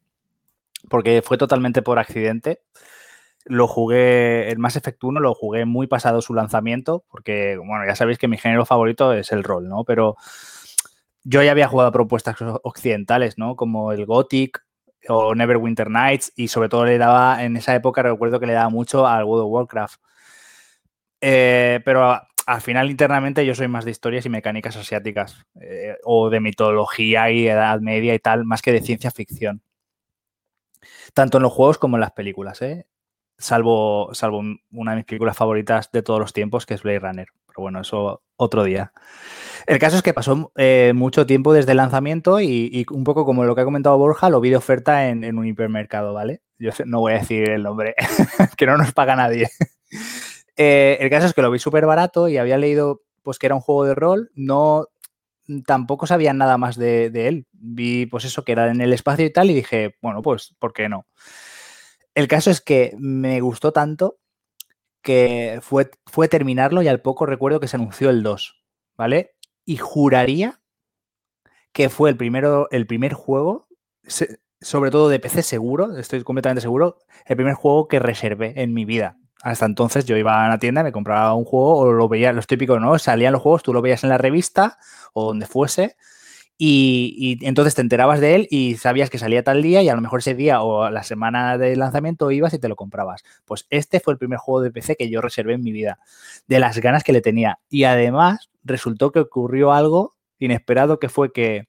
[0.89, 2.63] porque fue totalmente por accidente.
[3.47, 7.97] Lo jugué, el Mass Effect 1 lo jugué muy pasado su lanzamiento, porque, bueno, ya
[7.97, 9.85] sabéis que mi género favorito es el rol, ¿no?
[9.85, 10.17] Pero
[11.25, 13.57] yo ya había jugado propuestas occidentales, ¿no?
[13.57, 14.65] Como el Gothic
[15.09, 18.69] o Neverwinter Nights, y sobre todo le daba, en esa época recuerdo que le daba
[18.69, 20.01] mucho al World of Warcraft.
[21.23, 26.31] Eh, pero al final internamente yo soy más de historias y mecánicas asiáticas, eh, o
[26.31, 29.63] de mitología y edad media y tal, más que de ciencia ficción.
[31.15, 32.87] Tanto en los juegos como en las películas, ¿eh?
[33.41, 37.01] Salvo, salvo un- una de mis películas favoritas de todos los tiempos, que es Blade
[37.01, 37.27] Runner.
[37.47, 38.93] Pero bueno, eso otro día.
[39.67, 43.25] El caso es que pasó eh, mucho tiempo desde el lanzamiento y, y un poco
[43.25, 46.43] como lo que ha comentado Borja, lo vi de oferta en, en un hipermercado, ¿vale?
[46.59, 47.95] Yo no voy a decir el nombre,
[48.57, 49.49] que no nos paga nadie.
[50.57, 53.55] Eh, el caso es que lo vi súper barato y había leído pues que era
[53.55, 54.87] un juego de rol, no
[55.67, 57.47] tampoco sabía nada más de, de él.
[57.53, 60.73] Vi pues eso que era en el espacio y tal y dije, bueno, pues, ¿por
[60.73, 61.07] qué no?
[62.15, 64.19] El caso es que me gustó tanto
[65.03, 68.63] que fue, fue terminarlo y al poco recuerdo que se anunció el 2,
[68.97, 69.35] ¿vale?
[69.65, 70.61] Y juraría
[71.73, 73.69] que fue el, primero, el primer juego,
[74.61, 78.85] sobre todo de PC seguro, estoy completamente seguro, el primer juego que reservé en mi
[78.85, 79.17] vida.
[79.43, 82.47] Hasta entonces yo iba a la tienda, me compraba un juego o lo veía, los
[82.47, 82.99] típicos, ¿no?
[82.99, 84.79] Salían los juegos, tú lo veías en la revista
[85.15, 85.97] o donde fuese
[86.63, 90.03] y, entonces te enterabas de él y sabías que salía tal día y a lo
[90.03, 93.23] mejor ese día o la semana de lanzamiento ibas y te lo comprabas.
[93.47, 95.99] Pues este fue el primer juego de PC que yo reservé en mi vida,
[96.49, 97.61] de las ganas que le tenía.
[97.71, 101.69] Y además resultó que ocurrió algo inesperado que fue que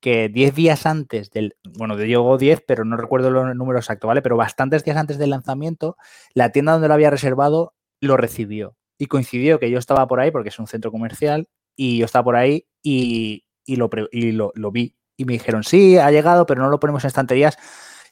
[0.00, 4.20] que 10 días antes del, bueno, llegó 10, pero no recuerdo el número exacto, ¿vale?
[4.20, 5.96] Pero bastantes días antes del lanzamiento,
[6.34, 8.76] la tienda donde lo había reservado lo recibió.
[8.98, 12.24] Y coincidió que yo estaba por ahí, porque es un centro comercial, y yo estaba
[12.24, 14.96] por ahí y, y lo, y lo, lo vi.
[15.16, 17.56] Y me dijeron, sí, ha llegado, pero no lo ponemos en estanterías.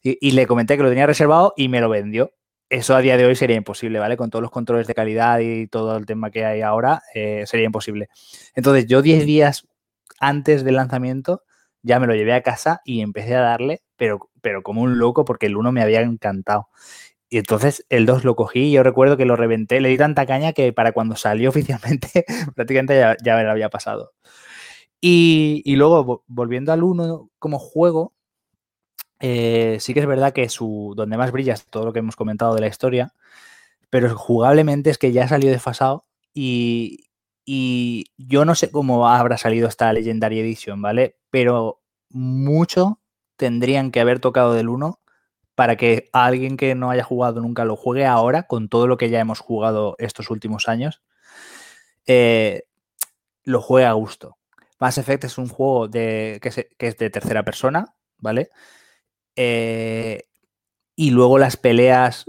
[0.03, 2.33] Y, y le comenté que lo tenía reservado y me lo vendió.
[2.71, 4.17] eso a día de hoy sería imposible, ¿vale?
[4.17, 7.67] Con todos los controles de calidad y todo el tema que hay ahora, eh, sería
[7.67, 8.09] imposible.
[8.55, 9.67] Entonces, yo 10 días
[10.21, 11.43] antes del lanzamiento
[11.83, 15.25] ya me lo llevé a casa y empecé a darle, pero, pero como un loco,
[15.25, 16.69] porque el 1 me había encantado.
[17.31, 20.27] Y entonces el 2 lo cogí y yo recuerdo que lo reventé, le di tanta
[20.27, 22.25] caña que para cuando salió oficialmente
[22.57, 24.13] prácticamente ya, ya me lo había pasado.
[25.01, 28.15] Y, luego, volviendo al 1 como juego,
[29.19, 32.17] eh, sí que es verdad que su donde más brilla es todo lo que hemos
[32.17, 33.15] comentado de la historia,
[33.91, 37.11] pero jugablemente es que ya salió desfasado y,
[37.45, 41.17] y yo no sé cómo habrá salido esta Legendary Edition, ¿vale?
[41.31, 41.81] Pero
[42.11, 43.01] mucho
[43.37, 45.01] tendrían que haber tocado del 1
[45.55, 49.11] para que alguien que no haya jugado nunca lo juegue ahora, con todo lo que
[49.11, 51.03] ya hemos jugado estos últimos años,
[52.07, 52.65] eh,
[53.45, 54.39] lo juegue a gusto.
[54.81, 58.51] Mass Effect es un juego de, que, es de tercera persona, ¿vale?
[59.37, 60.25] Eh,
[60.97, 62.27] y luego las peleas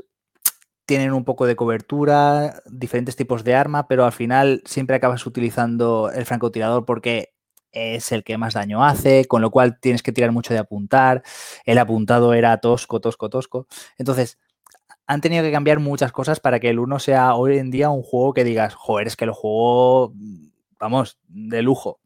[0.85, 6.11] tienen un poco de cobertura, diferentes tipos de arma, pero al final siempre acabas utilizando
[6.13, 7.33] el francotirador porque
[7.71, 11.23] es el que más daño hace, con lo cual tienes que tirar mucho de apuntar.
[11.65, 13.67] El apuntado era tosco, tosco, tosco.
[13.97, 14.37] Entonces,
[15.07, 18.03] han tenido que cambiar muchas cosas para que el 1 sea hoy en día un
[18.03, 20.13] juego que digas, joder, es que lo juego,
[20.79, 22.01] vamos, de lujo.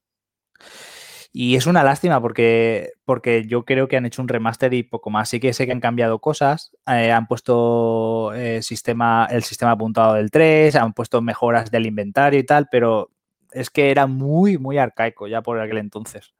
[1.37, 5.09] Y es una lástima porque, porque yo creo que han hecho un remaster y poco
[5.09, 5.27] más.
[5.27, 10.13] Sí que sé que han cambiado cosas, eh, han puesto eh, sistema, el sistema apuntado
[10.13, 13.11] del 3, han puesto mejoras del inventario y tal, pero
[13.51, 16.33] es que era muy, muy arcaico ya por aquel entonces.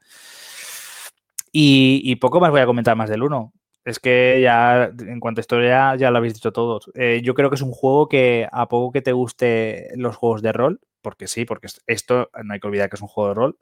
[1.52, 3.54] Y, poco más voy a comentar más del 1.
[3.84, 6.92] Es que ya, en cuanto a historia, ya lo habéis dicho todos.
[6.96, 10.42] Eh, yo creo que es un juego que a poco que te guste los juegos
[10.42, 13.36] de rol, porque sí, porque esto no hay que olvidar que es un juego de
[13.36, 13.60] rol,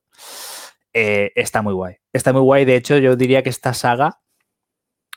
[0.93, 1.97] eh, está muy guay.
[2.13, 2.63] Está muy guay.
[2.63, 4.21] De hecho, yo diría que esta saga,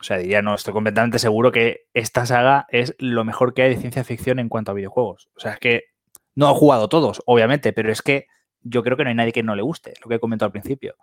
[0.00, 3.76] o sea, diría, no, estoy completamente seguro que esta saga es lo mejor que hay
[3.76, 5.28] de ciencia ficción en cuanto a videojuegos.
[5.36, 5.84] O sea, es que
[6.34, 8.26] no he jugado todos, obviamente, pero es que
[8.60, 10.52] yo creo que no hay nadie que no le guste, lo que he comentado al
[10.52, 10.96] principio.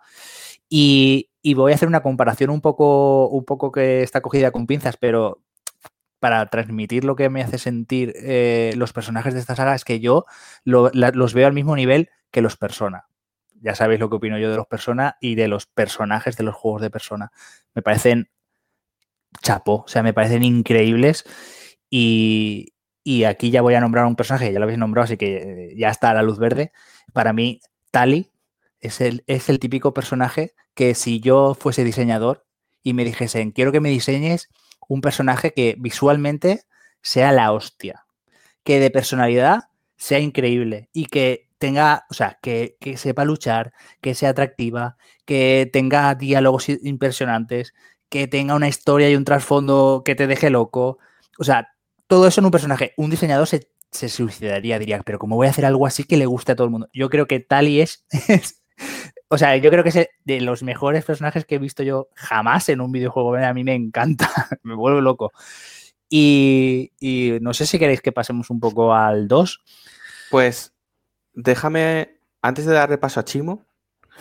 [0.68, 4.66] Y, y voy a hacer una comparación un poco, un poco que está cogida con
[4.66, 5.40] pinzas, pero
[6.24, 10.00] para transmitir lo que me hace sentir eh, los personajes de esta saga es que
[10.00, 10.24] yo
[10.64, 13.08] los veo al mismo nivel que los Persona
[13.60, 16.54] ya sabéis lo que opino yo de los Persona y de los personajes de los
[16.54, 17.30] juegos de Persona.
[17.74, 18.30] Me parecen
[19.42, 21.24] chapo, o sea, me parecen increíbles
[21.90, 22.72] y,
[23.02, 25.74] y aquí ya voy a nombrar un personaje, ya lo habéis nombrado, así que eh,
[25.76, 26.72] ya está a la luz verde.
[27.12, 27.60] Para mí,
[27.90, 28.32] Tali
[28.80, 32.46] es el, es el típico personaje que si yo fuese diseñador
[32.82, 34.48] y me dijesen, quiero que me diseñes
[34.88, 36.64] un personaje que visualmente
[37.02, 38.06] sea la hostia,
[38.62, 39.64] que de personalidad
[39.96, 45.68] sea increíble y que tenga, o sea, que, que, sepa luchar, que sea atractiva, que
[45.72, 47.74] tenga diálogos impresionantes,
[48.08, 50.98] que tenga una historia y un trasfondo que te deje loco.
[51.38, 51.68] O sea,
[52.06, 52.92] todo eso en un personaje.
[52.96, 56.26] Un diseñador se, se suicidaría, diría, pero ¿cómo voy a hacer algo así que le
[56.26, 56.88] guste a todo el mundo?
[56.92, 58.62] Yo creo que Tali es, es
[59.34, 62.68] o sea, yo creo que es de los mejores personajes que he visto yo jamás
[62.68, 63.34] en un videojuego.
[63.34, 64.30] A mí me encanta,
[64.62, 65.32] me vuelvo loco.
[66.08, 69.64] Y, y, no sé si queréis que pasemos un poco al 2.
[70.30, 70.72] Pues
[71.32, 73.66] déjame, antes de darle paso a Chimo,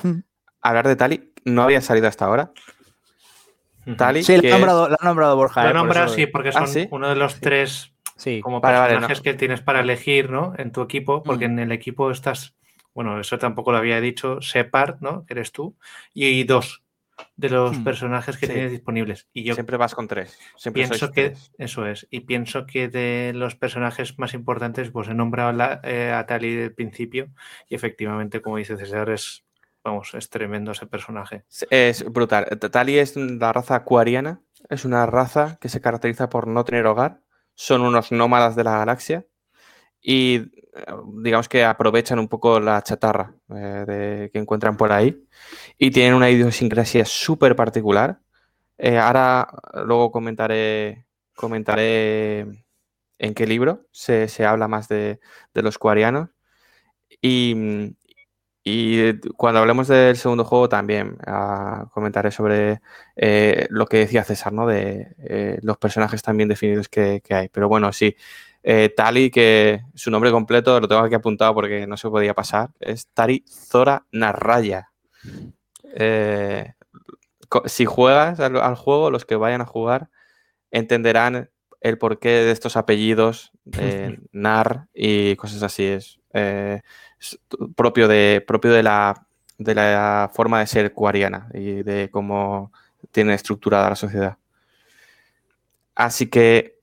[0.02, 0.20] hmm.
[0.62, 1.32] hablar de Tali.
[1.46, 2.52] No había salido hasta ahora.
[3.96, 4.24] Tali.
[4.24, 4.98] Sí, lo ha nombrado, es...
[5.04, 5.62] nombrado, Borja.
[5.62, 6.88] Lo ha eh, nombrado, por sí, porque son ¿Ah, sí?
[6.90, 8.42] uno de los tres sí.
[8.42, 9.24] como vale, personajes vale, no.
[9.24, 10.54] que tienes para elegir, ¿no?
[10.58, 11.52] En tu equipo, porque mm.
[11.52, 12.56] en el equipo estás,
[12.94, 15.26] bueno, eso tampoco lo había dicho, Separ, ¿no?
[15.26, 15.76] Que eres tú,
[16.14, 16.84] y dos
[17.36, 17.84] de los mm.
[17.84, 18.54] personajes que sí.
[18.54, 19.28] tienes disponibles.
[19.34, 20.38] Y yo siempre vas con tres.
[20.56, 21.52] Siempre pienso que tres.
[21.58, 22.08] eso es.
[22.10, 26.56] Y pienso que de los personajes más importantes, pues he nombrado la, eh, a Tali
[26.56, 27.30] del principio.
[27.70, 29.46] Y efectivamente, como dice César, es
[29.84, 31.44] vamos, es tremendo ese personaje.
[31.70, 32.46] Es brutal.
[32.72, 34.42] Tali es la raza acuariana.
[34.70, 37.22] Es una raza que se caracteriza por no tener hogar.
[37.54, 39.26] Son unos nómadas de la galaxia.
[40.02, 40.53] Y
[41.22, 45.26] digamos que aprovechan un poco la chatarra eh, que encuentran por ahí.
[45.78, 48.20] Y tienen una idiosincrasia súper particular.
[48.78, 49.48] Eh, ahora
[49.86, 51.06] luego comentaré,
[51.36, 52.66] comentaré
[53.20, 55.20] en qué libro se, se habla más de,
[55.54, 56.30] de los cuarianos.
[57.22, 57.96] Y,
[58.64, 62.82] y cuando hablemos del segundo juego también uh, comentaré sobre
[63.16, 64.68] eh, lo que decía César, ¿no?
[64.68, 67.50] De los personajes también definidos que, hay.
[67.50, 68.16] Pero bueno, sí,
[68.64, 72.70] eh, Tali, que su nombre completo lo tengo aquí apuntado porque no se podía pasar,
[72.80, 74.90] es Tari Zora Narraya.
[75.96, 76.74] Eh,
[77.66, 80.10] si juegas al, al, juego, los que vayan a jugar
[80.72, 81.50] entenderán
[81.82, 85.86] el porqué de estos apellidos, de Nar y cosas así.
[85.86, 86.82] Es, eh,
[87.20, 87.40] es
[87.76, 92.72] propio, de, propio de, la, de la forma de ser cuariana y de cómo
[93.12, 94.38] tiene estructurada la sociedad.
[95.96, 96.74] Así que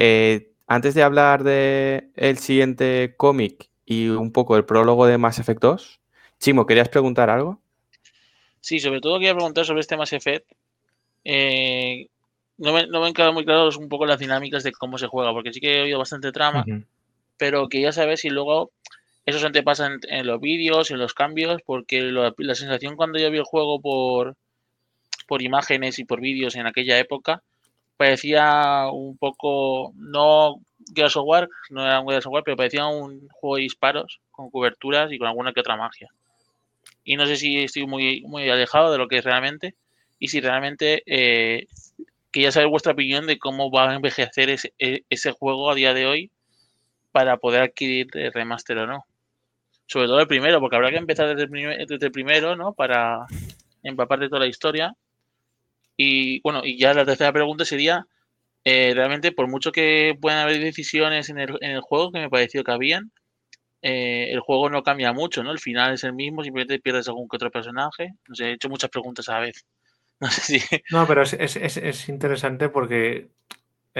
[0.00, 5.38] Eh, antes de hablar de el siguiente cómic y un poco el prólogo de Mass
[5.40, 6.00] Effect 2,
[6.40, 7.60] Chimo, ¿querías preguntar algo?
[8.60, 10.46] Sí, sobre todo quería preguntar sobre este Mass Effect.
[11.24, 12.08] Eh,
[12.58, 15.08] no, me, no me han quedado muy claros un poco las dinámicas de cómo se
[15.08, 16.68] juega, porque sí que he oído bastante trama,
[17.38, 18.72] pero quería saber si luego
[19.26, 23.18] eso se antepasa en, en los vídeos, en los cambios, porque lo- la sensación cuando
[23.20, 24.36] yo vi el juego por,
[25.28, 27.42] por imágenes y por vídeos en aquella época
[27.98, 30.56] parecía un poco, no
[30.94, 34.20] Gears of War, no era un Gears of War, pero parecía un juego de disparos
[34.30, 36.08] con coberturas y con alguna que otra magia.
[37.04, 39.74] Y no sé si estoy muy, muy alejado de lo que es realmente
[40.18, 41.66] y si realmente eh,
[42.30, 45.94] quería saber vuestra opinión de cómo va a envejecer ese, e- ese juego a día
[45.94, 46.30] de hoy
[47.12, 49.04] para poder adquirir el remaster o no.
[49.86, 52.74] Sobre todo el primero, porque habrá que empezar desde el, desde el primero, ¿no?
[52.74, 53.26] Para
[53.82, 54.94] empapar de toda la historia.
[55.98, 58.06] Y bueno, y ya la tercera pregunta sería,
[58.64, 62.30] eh, realmente por mucho que puedan haber decisiones en el, en el juego, que me
[62.30, 63.12] pareció que habían,
[63.82, 65.52] eh, el juego no cambia mucho, ¿no?
[65.52, 68.10] El final es el mismo, simplemente pierdes algún que otro personaje.
[68.28, 69.66] No sé, he hecho muchas preguntas a la vez.
[70.20, 70.60] No sé si...
[70.90, 73.30] No, pero es, es- es- es interesante porque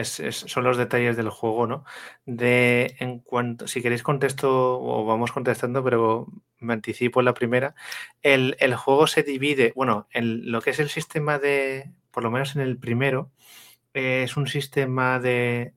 [0.01, 1.85] es- son los detalles del juego, ¿no?
[2.27, 6.27] De en cuanto, si queréis contesto o vamos contestando, pero
[6.59, 7.75] me anticipo la primera.
[8.23, 12.31] El, el juego se divide, bueno, en lo que es el sistema de, por lo
[12.31, 13.31] menos en el primero,
[13.95, 15.75] es un sistema de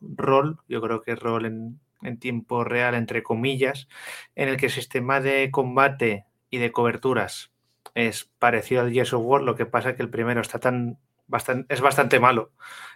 [0.00, 3.88] rol, yo creo que rol en, en tiempo real, entre comillas,
[4.34, 7.52] en el que el sistema de combate y de coberturas
[7.94, 10.98] es parecido al Gears of War, lo que pasa que el primero está tan
[11.28, 12.52] bastante, es bastante malo.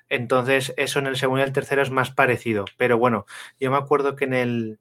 [0.08, 2.64] Entonces, eso en el segundo y el tercero es más parecido.
[2.76, 3.26] Pero bueno,
[3.60, 4.80] yo me acuerdo que en el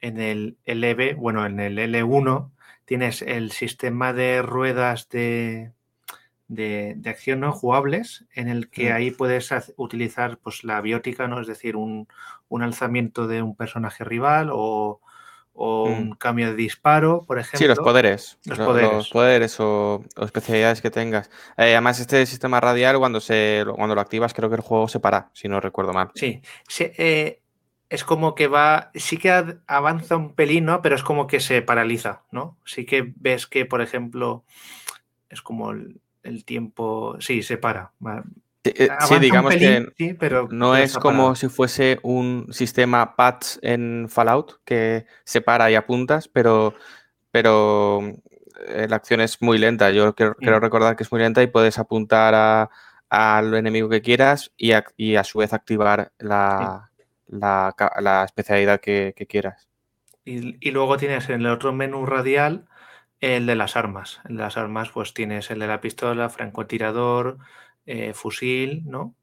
[0.00, 2.50] en el LB, bueno, en el L1
[2.84, 5.72] tienes el sistema de ruedas de,
[6.48, 11.40] de, de acción no jugables, en el que ahí puedes utilizar pues, la biótica, ¿no?
[11.40, 12.08] Es decir, un,
[12.48, 15.00] un alzamiento de un personaje rival o,
[15.60, 15.92] o Mm.
[16.10, 17.58] un cambio de disparo, por ejemplo.
[17.58, 18.38] Sí, los poderes.
[18.44, 18.92] Los lo- poderes.
[18.92, 21.28] los poderes o, o especialidades que tengas.
[21.56, 25.00] Eh, además, este sistema radial, cuando, se, cuando lo activas, creo que el juego se
[25.00, 26.10] para, si no recuerdo mal.
[26.14, 27.40] Sí, sí, eh,
[27.88, 30.80] es como que va, sí que avanza un pelín, ¿no?
[30.80, 32.56] Pero es como que se paraliza, ¿no?
[32.64, 34.44] Sí que ves que, por ejemplo,
[35.28, 37.90] es como el, el tiempo, sí, se para.
[38.76, 41.34] Sí, eh, avanza sí, digamos pelín, que sí, pero no es como parado.
[41.34, 46.74] si fuese un sistema patch en Fallout que se para y apuntas, pero,
[47.30, 48.00] pero
[48.66, 49.90] eh, la acción es muy lenta.
[49.90, 50.46] Yo Mm.
[50.60, 52.70] recordar que es muy lenta y puedes apuntar a-
[53.10, 56.90] al enemigo que quieras y a, y a su vez activar la,
[57.26, 57.74] la,
[58.24, 59.68] especialidad que, que quieras.
[60.24, 62.66] Y, y luego tienes en el otro menú radial
[63.20, 64.20] el de las armas.
[64.28, 67.38] En las armas, pues tienes el de la pistola, francotirador,
[67.90, 69.14] eh, fusil, ¿no?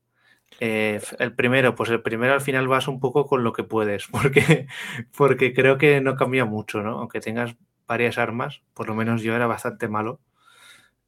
[0.60, 4.08] Eh, el primero, pues el primero al final vas un poco con lo que puedes,
[4.12, 4.68] porque,
[5.16, 6.98] porque creo que no cambia mucho, ¿no?
[7.00, 7.56] Aunque tengas
[7.88, 10.20] varias armas, por lo menos yo era bastante malo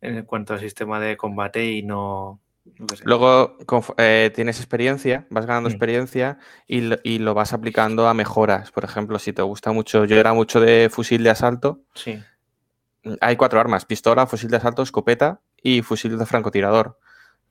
[0.01, 2.39] en cuanto al sistema de combate y no.
[2.95, 3.03] sé.
[3.05, 3.58] Luego
[3.97, 5.72] eh, tienes experiencia, vas ganando Mm.
[5.72, 6.38] experiencia
[6.68, 8.72] y lo, y lo vas aplicando a mejoras.
[8.72, 12.20] Por ejemplo, si te gusta mucho, yo era mucho de fusil de asalto, Sí,
[13.22, 16.99] hay cuatro armas, pistola, fusil de asalto, escopeta y fusil de francotirador,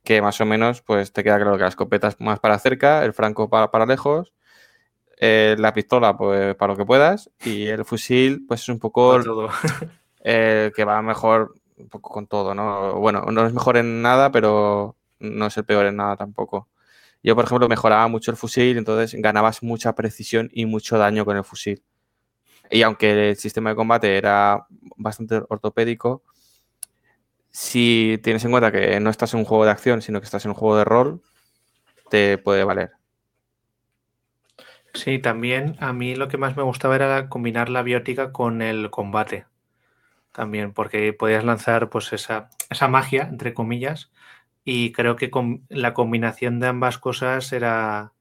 [0.07, 3.05] que más o menos pues te queda claro que la escopeta es más para cerca,
[3.05, 4.33] el franco para, para lejos,
[5.19, 9.19] eh, la pistola pues para lo que puedas y el fusil pues es un poco
[10.23, 12.95] eh, que va mejor un poco con todo, ¿no?
[13.01, 16.69] Bueno, no es mejor en nada, pero no es el peor en nada tampoco.
[17.23, 21.37] Yo, por ejemplo, mejoraba mucho el fusil, entonces ganabas mucha precisión y mucho daño con
[21.37, 21.83] el fusil.
[22.71, 26.23] Y aunque el sistema de combate era bastante ortopédico,
[27.57, 30.45] si tienes en cuenta que no estás en un juego de acción, sino que estás
[30.45, 31.23] en un juego de rol,
[32.11, 32.93] te puede valer.
[34.95, 38.91] Sí, también a mí lo que más me gustaba era combinar la biótica con el
[38.91, 39.47] combate.
[40.33, 44.13] También, porque podías lanzar pues esa, esa magia, entre comillas,
[44.65, 48.13] y creo que com- la combinación de ambas cosas era,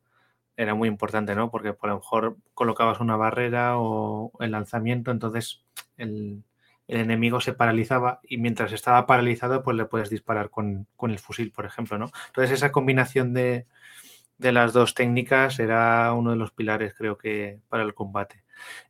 [0.58, 1.52] era muy importante, ¿no?
[1.52, 5.64] Porque por lo mejor colocabas una barrera o el lanzamiento, entonces
[5.98, 6.44] el,
[6.88, 11.20] el enemigo se paralizaba y mientras estaba paralizado, pues le puedes disparar con, con el
[11.20, 12.12] fusil, por ejemplo, ¿no?
[12.28, 13.66] Entonces esa combinación de,
[14.38, 18.44] de las dos técnicas era uno de los pilares, creo que, para el combate.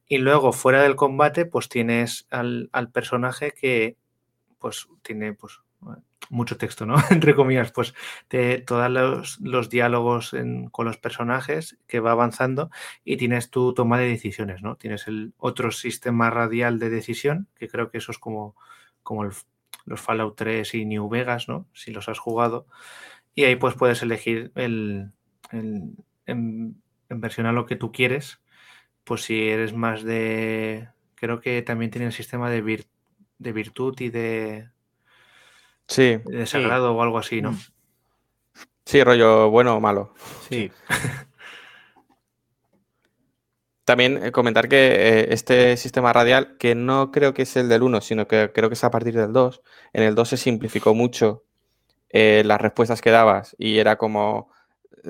[0.08, 3.98] Y luego, fuera del combate, pues tienes al, al personaje que
[4.60, 5.60] pues tiene pues
[6.30, 6.96] mucho texto, ¿no?
[7.12, 7.94] Entre comillas, pues
[8.28, 10.36] te, todos los, los diálogos
[10.72, 12.70] con los personajes que va avanzando
[13.04, 14.76] y tienes tu toma de decisiones, ¿no?
[14.76, 18.56] Tienes el otro sistema radial de decisión, que creo que eso es como,
[19.04, 21.68] como los Fallout 3 y New Vegas, ¿no?
[21.74, 22.68] Si los has jugado.
[23.36, 25.12] Y ahí pues puedes elegir el,
[25.52, 28.42] en, en, versión a lo que tú quieres,
[29.04, 30.90] pues si eres más de...
[31.16, 32.86] Creo que también tiene el sistema de,
[33.38, 34.70] de virtud y de...
[35.88, 36.20] Sí.
[36.26, 37.52] De sagrado o algo así, ¿no?
[37.52, 37.60] Mm.
[38.86, 40.14] Sí, rollo bueno o malo.
[40.48, 40.72] Sí.
[43.86, 47.84] También eh, comentar que eh, este sistema radial, que no creo que es el del
[47.84, 49.62] 1, sino que creo que es a partir del 2,
[49.94, 51.44] en el 2 se simplificó mucho
[52.10, 54.50] eh, las respuestas que dabas y era como,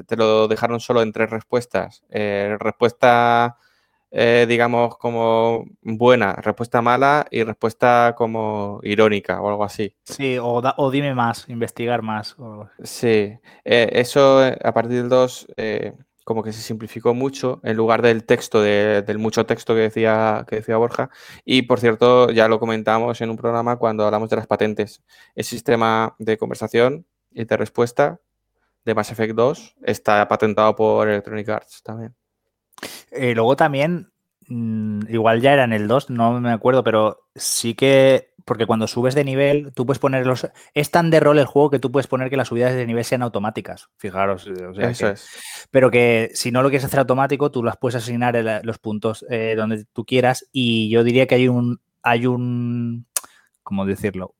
[0.07, 2.03] te lo dejaron solo en tres respuestas.
[2.09, 3.57] respuesta,
[4.47, 9.93] digamos, como buena, respuesta mala y respuesta como irónica o algo así.
[10.03, 12.35] Sí, o, o dime más, investigar más.
[12.83, 15.47] Sí, eso a partir del 2
[16.25, 20.57] como que se simplificó mucho en lugar del texto, del mucho texto que decía, que
[20.57, 21.11] decía Borja.
[21.45, 25.03] Y por cierto, ya lo comentamos en un programa cuando hablamos de las patentes.
[25.35, 28.19] El sistema de conversación y de respuesta
[28.83, 32.15] de Mass Effect 2 está patentado por Electronic Arts también.
[33.11, 34.11] Eh, luego también,
[34.47, 38.87] mm, igual ya era en el 2, no me acuerdo, pero sí que porque cuando
[38.87, 40.47] subes de nivel, tú puedes poner los.
[40.75, 43.03] Es tan de rol el juego que tú puedes poner que las subidas de nivel
[43.03, 43.89] sean automáticas.
[43.97, 44.47] Fijaros.
[44.77, 45.27] Eso es.
[45.71, 49.55] Pero que si no lo quieres hacer automático, tú las puedes asignar los puntos eh,
[49.57, 50.47] donde tú quieras.
[50.51, 51.81] Y yo diría que hay un.
[52.03, 53.07] Hay un.
[53.63, 54.35] ¿Cómo decirlo?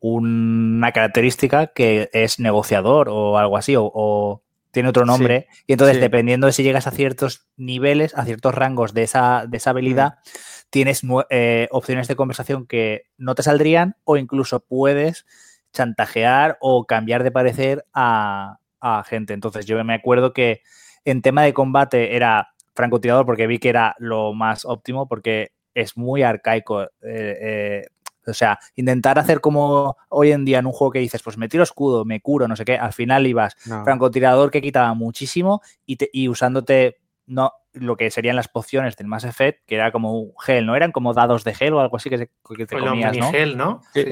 [0.00, 4.42] Una característica que es negociador o algo así, o,
[4.72, 5.46] tiene otro nombre.
[5.66, 9.56] y entonces, dependiendo de si llegas a ciertos niveles, a ciertos rangos de esa, de
[9.56, 10.16] esa habilidad.
[10.16, 15.26] Mm tienes eh, opciones de conversación que no te saldrían o incluso puedes
[15.74, 18.58] chantajear o cambiar de parecer a,
[19.06, 19.34] gente.
[19.34, 20.62] Entonces yo me acuerdo que
[21.04, 25.98] en tema de combate era francotirador porque vi que era lo más óptimo porque es
[25.98, 26.84] muy arcaico.
[26.84, 27.86] Eh, eh,
[28.26, 31.48] o sea, intentar hacer como hoy en día en un juego que dices, pues me
[31.48, 35.98] tiro escudo, me curo, no sé qué, al final ibas francotirador que quitaba muchísimo y,
[36.12, 40.32] y usándote no lo que serían las pociones del Mass Effect, que era como un
[40.40, 40.76] gel, ¿no?
[40.76, 43.30] Eran como dados de gel o algo así que, te comías, ¿no?
[43.30, 43.80] gel, ¿no?
[43.94, 44.04] Sí,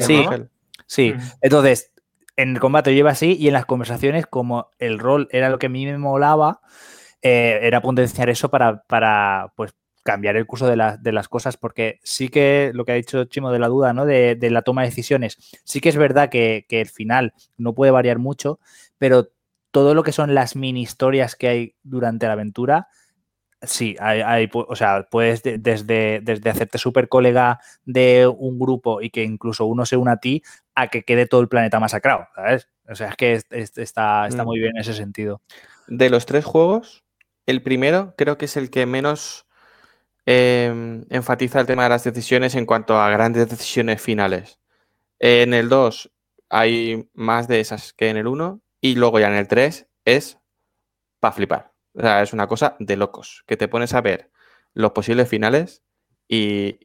[0.87, 1.15] sí.
[1.41, 1.93] Entonces,
[2.37, 5.67] en el combate lleva así y en las conversaciones, como el rol era lo que
[5.67, 6.61] a mí me molaba,
[7.23, 12.29] eh, era potenciar eso para, para, pues, cambiar el curso de, las cosas, porque sí
[12.29, 14.07] que lo que ha dicho Chimo de la duda, ¿no?
[14.07, 17.93] De, la toma de decisiones, sí que es verdad que, que el final no puede
[17.93, 18.61] variar mucho,
[18.99, 19.29] pero
[19.71, 22.89] todo lo que son las mini historias que hay durante la aventura,
[23.63, 29.23] Sí, hay, o sea, puedes desde, desde hacerte súper colega de un grupo y que
[29.23, 30.43] incluso uno se una a ti
[30.75, 32.69] a que quede todo el planeta masacrado, ¿sabes?
[32.89, 33.33] O sea, es que
[33.83, 34.47] está, está mm.
[34.47, 35.43] muy bien en ese sentido.
[35.89, 37.05] De los tres juegos,
[37.45, 39.47] el primero creo que es el que menos
[40.31, 44.61] em, enfatiza el tema de las decisiones en cuanto a grandes decisiones finales.
[45.19, 46.11] En el 2
[46.49, 50.39] hay más de esas que en el 1 y luego ya en el 3 es
[51.19, 51.73] para flipar.
[51.95, 54.31] O sea, es una cosa de locos, que te pones a ver
[54.73, 55.83] los posibles finales
[56.29, 56.79] y,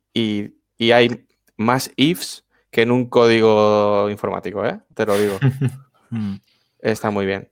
[0.92, 4.80] hay más ifs que en un código informático, ¿eh?
[4.96, 5.38] Te lo digo.
[6.80, 7.52] Está muy bien.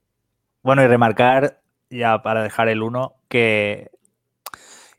[0.63, 3.91] Bueno, y remarcar, ya para dejar el 1, que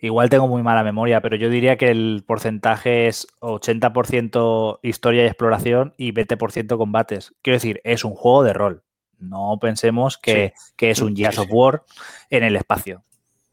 [0.07, 5.27] igual tengo muy mala memoria, pero yo diría que el porcentaje es 80% historia y
[5.27, 7.35] exploración y 20% combates.
[7.43, 8.83] Quiero decir, es un juego de rol.
[9.19, 11.85] No pensemos que, es un Gears of War
[12.29, 13.03] en el espacio.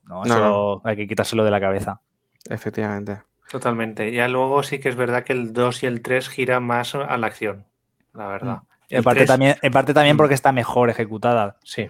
[0.04, 0.24] ¿no?
[0.26, 2.02] Eso hay que quitárselo de la cabeza.
[2.49, 3.22] Efectivamente.
[3.49, 4.12] Totalmente.
[4.12, 7.18] Ya luego sí que es verdad que el 2 y el 3 giran más a
[7.18, 7.66] la acción,
[8.14, 8.58] la verdad.
[8.58, 8.95] Mm.
[8.95, 10.18] En parte, también, en parte también mm.
[10.18, 11.58] porque está mejor ejecutada.
[11.64, 11.89] Sí,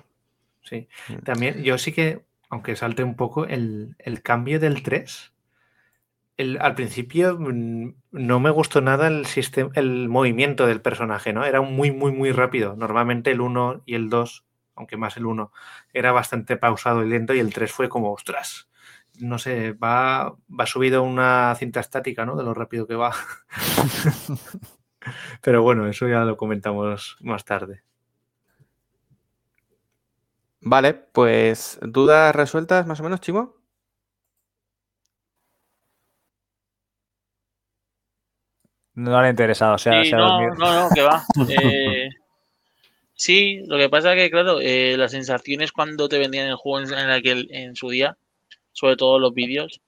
[0.62, 0.88] sí.
[1.10, 1.18] Mm.
[1.24, 5.32] También yo sí que, aunque salte un poco, el, el cambio del 3
[6.60, 11.46] al principio mm, no me gustó nada el, sistema, el movimiento del personaje, ¿no?
[11.46, 12.76] Era muy, muy, muy rápido.
[12.76, 14.46] Normalmente el 1 y el 2,
[14.76, 15.52] aunque más el 1,
[15.94, 18.70] era bastante pausado y lento y el 3 fue como, ostras,
[19.20, 22.36] no sé, va, va subido una cinta estática, ¿no?
[22.36, 23.14] De lo rápido que va.
[25.42, 27.84] Pero bueno, eso ya lo comentamos más tarde.
[30.62, 33.62] Vale, pues dudas resueltas más o menos, Chimo.
[38.94, 41.24] No le ha interesado, o sea, sí, no, no, no, que va.
[41.50, 42.10] Eh,
[43.14, 46.86] sí, lo que pasa es que, claro, eh, las sensaciones cuando te vendían el juego
[46.94, 48.18] en, aquel, en su día,
[48.74, 49.82] sobre todo los vídeos,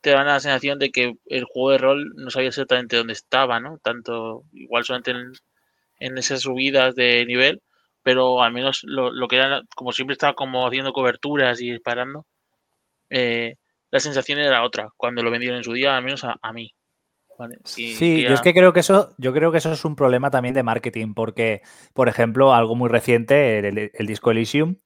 [0.00, 3.60] te dan la sensación de que el juego de rol no sabía exactamente dónde estaba,
[3.60, 3.78] ¿no?
[3.78, 5.12] Tanto, igual solamente
[6.00, 7.60] en, esas subidas de nivel,
[8.02, 12.26] pero al menos lo, que era, como siempre estaba como haciendo coberturas y disparando,
[13.10, 13.56] eh,
[13.90, 16.74] la sensación era otra cuando lo vendieron en su día, al menos a mí
[17.64, 20.54] sí, yo es que creo que eso, yo creo que eso es un problema también
[20.54, 21.62] de marketing, porque,
[21.94, 24.76] por ejemplo, algo muy reciente, el, disco Elysium,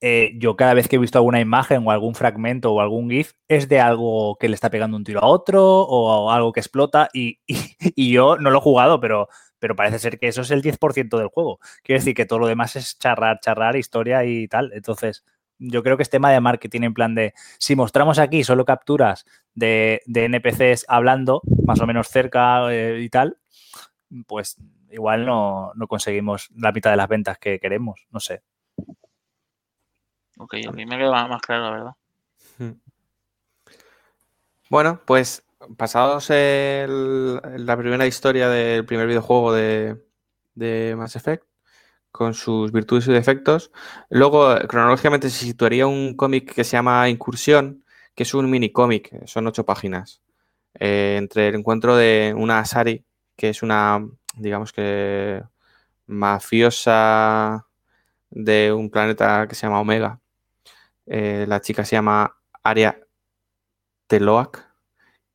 [0.00, 3.32] eh, yo cada vez que he visto alguna imagen o algún fragmento o algún GIF
[3.48, 7.10] es de algo que le está pegando un tiro a otro o algo que explota
[7.12, 7.38] y,
[8.12, 9.28] yo no lo he jugado, pero,
[9.60, 11.60] pero parece ser que eso es el 10% del juego.
[11.84, 14.72] Quiere decir que todo lo demás es charrar, charrar, historia y tal.
[14.72, 15.24] Entonces,
[15.58, 19.26] yo creo que es tema de marketing en plan de si mostramos aquí solo capturas
[19.54, 23.38] de, NPCs hablando más o menos cerca eh, y tal,
[24.26, 24.56] pues
[24.90, 28.42] igual no, no conseguimos la mitad de las ventas que queremos, no sé.
[30.38, 31.92] Ok, a mí me queda más claro, la verdad.
[32.58, 32.80] Hmm.
[34.70, 35.44] Bueno, pues
[35.76, 39.96] pasados la primera historia del primer videojuego de,
[40.96, 41.44] Mass Effect,
[42.10, 43.70] con sus virtudes y defectos,
[44.08, 47.84] luego cronológicamente se situaría un cómic que se llama Incursión,
[48.14, 50.22] que es un mini cómic, son ocho páginas,
[50.74, 53.04] eh, entre el encuentro de una Asari,
[53.36, 55.42] que es una, digamos que,
[56.06, 57.66] mafiosa
[58.30, 60.20] de un planeta que se llama Omega,
[61.06, 63.00] eh, la chica se llama Aria
[64.06, 64.69] Teloak,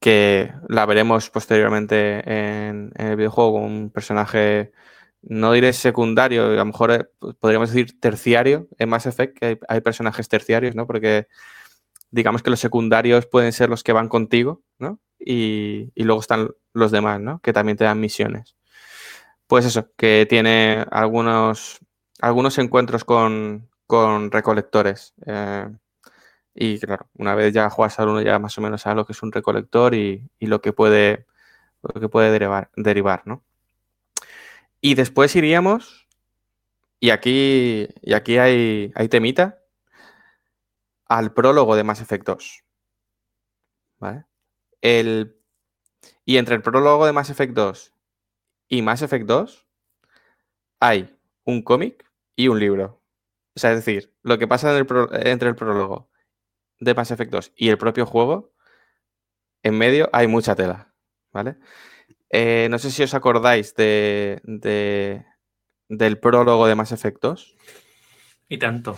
[0.06, 4.72] que la veremos posteriormente en, el videojuego un personaje,
[5.24, 7.08] no diré secundario, a lo mejor eh,
[7.40, 10.86] podríamos decir terciario en Mass Effect, que hay, personajes terciarios, ¿no?
[10.86, 11.26] Porque
[12.12, 15.00] digamos que los secundarios pueden ser los que van contigo, ¿no?
[15.18, 17.40] Y, y, luego están los demás, ¿no?
[17.40, 18.56] Que también te dan misiones.
[19.48, 21.80] Pues eso, que tiene algunos,
[22.22, 25.16] algunos encuentros con, con recolectores.
[25.26, 25.68] Eh,
[26.56, 29.12] y claro, una vez ya juegas al uno ya más o menos sabes lo que
[29.12, 31.26] es un recolector y, lo que puede,
[31.82, 33.44] lo que puede derivar, derivar, ¿no?
[34.80, 36.08] Y después iríamos,
[37.00, 39.60] y aquí, y aquí hay, hay temita,
[41.08, 42.64] al prólogo de Mass Effect 2.
[44.00, 44.26] ¿Vale?
[44.82, 45.38] El,
[46.24, 47.94] y entre el prólogo de Mass Effect 2
[48.70, 49.68] y Mass Effect 2
[50.80, 53.02] hay un cómic y un libro.
[53.56, 56.10] O sea, es decir, lo que pasa entre el prólogo
[56.80, 58.54] de Mass Effect 2 y el propio juego,
[59.64, 60.94] en medio hay mucha tela,
[61.32, 61.58] ¿vale?
[62.30, 64.42] Eh, no sé si os acordáis de,
[65.88, 67.56] del prólogo de Mass Effect 2.
[68.48, 68.98] Y tanto.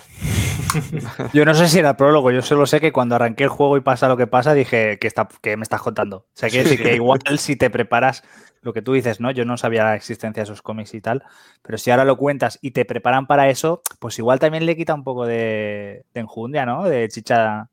[1.34, 3.78] Yo no sé si era el prólogo, yo solo sé que cuando arranqué el juego
[3.78, 6.18] y pasa lo que pasa, dije que, está, que me estás contando.
[6.18, 8.24] O sea, quiere decir que igual si te preparas
[8.62, 9.32] lo que tú dices, ¿no?
[9.32, 11.24] Yo no sabía la existencia de esos cómics y tal,
[11.62, 14.94] pero si ahora lo cuentas y te preparan para eso, pues igual también le quita
[14.94, 16.88] un poco de, enjundia, ¿no?
[16.88, 17.70] De chicha.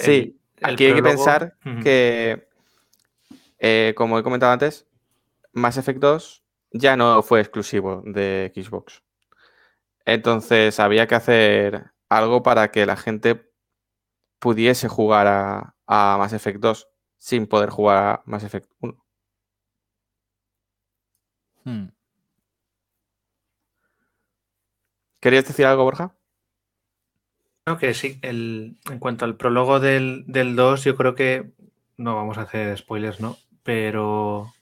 [0.00, 2.48] sí, aquí hay que pensar que,
[3.58, 4.86] eh, como he comentado antes,
[5.52, 9.02] Mass Effect 2 ya no fue exclusivo de Xbox.
[10.04, 13.50] Entonces había que hacer algo para que la gente
[14.38, 16.88] pudiese jugar a, a Mass Effect 2
[17.26, 19.04] sin poder jugar a Mass Effect 1.
[21.64, 21.88] Hmm.
[25.20, 26.16] ¿Querías decir algo, Borja?
[27.66, 28.20] No, que sí.
[28.22, 31.50] en cuanto al prólogo del, del 2, yo creo que
[31.96, 33.36] no vamos a hacer spoilers, ¿no?
[33.64, 34.52] Pero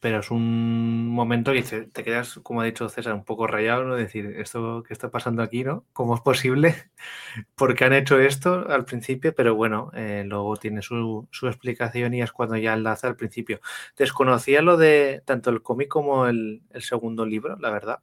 [0.00, 3.96] pero es un momento que te quedas, como ha dicho César, un poco rayado, ¿no?
[3.96, 5.84] Decir, ¿esto qué está pasando aquí, no?
[5.92, 6.74] ¿Cómo es posible?
[7.54, 9.34] ¿Por qué han hecho esto al principio?
[9.34, 13.60] Pero bueno, eh, luego tiene su, explicación y es cuando ya enlaza al principio.
[13.94, 18.00] Desconocía lo de tanto el cómic como el, segundo libro, la verdad.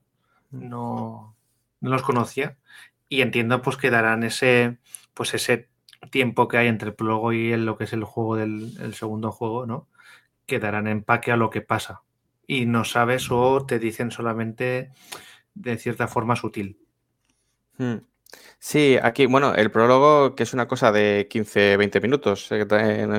[0.52, 0.70] Mm.
[0.70, 1.36] No,
[1.82, 2.58] no los conocía.
[3.10, 4.78] Y entiendo pues que darán ese,
[5.16, 5.70] pues ese
[6.12, 9.32] tiempo que hay entre el prólogo y lo que es el juego del el segundo
[9.32, 9.88] juego, ¿no?
[10.48, 12.02] Que darán empaque a lo que pasa
[12.48, 14.91] y no sabes o te dicen solamente
[15.53, 16.80] de cierta forma sutil.
[17.78, 17.98] Hmm.
[18.60, 22.65] Sí, aquí, bueno, el prólogo que es una cosa de 15, 20 minutos, eh,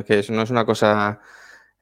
[0.07, 1.21] que no es una cosa...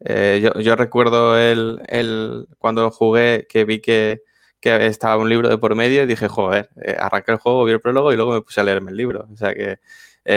[0.00, 4.22] Eh, yo, recuerdo el, el, cuando jugué que vi que,
[4.60, 7.80] estaba un libro de por medio y dije, joder, eh, arranqué el juego, vi el
[7.80, 9.28] prólogo y luego me puse a leerme el libro.
[9.32, 9.78] O sea que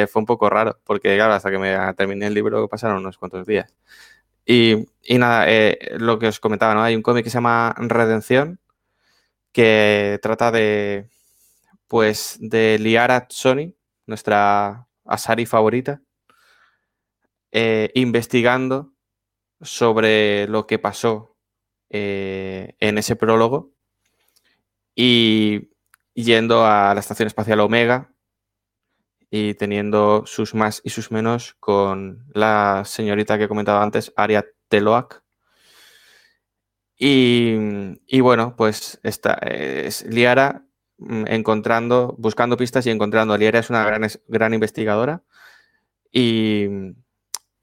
[0.07, 3.47] fue un poco raro, porque claro, hasta que me terminé el libro pasaron unos cuantos
[3.47, 3.73] días.
[4.51, 4.87] Y,
[5.19, 6.81] nada, eh, lo que os comentaba, ¿no?
[6.81, 8.59] Hay un cómic que se llama Redención,
[9.51, 11.07] que trata de,
[11.87, 13.75] pues, de Liara Sony,
[14.07, 16.01] nuestra Asari favorita,
[17.51, 18.91] eh, investigando
[19.61, 21.37] sobre lo que pasó
[21.91, 23.73] eh, en ese prólogo
[24.95, 25.69] y
[26.15, 28.11] yendo a la Estación Espacial Omega
[29.31, 34.45] y teniendo sus más y sus menos con la señorita que he comentado antes, Aria
[34.69, 35.23] Teloak.
[36.97, 40.65] Y, bueno, pues esta es Liara
[40.97, 43.37] mm, encontrando, buscando pistas y encontrando.
[43.37, 45.23] Liara es una gran, gran investigadora
[46.11, 46.67] y,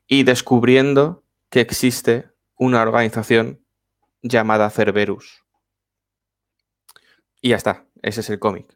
[0.07, 3.61] y descubriendo que existe una organización
[4.23, 5.45] llamada Cerberus.
[7.41, 8.76] Y ya está, ese es el cómic.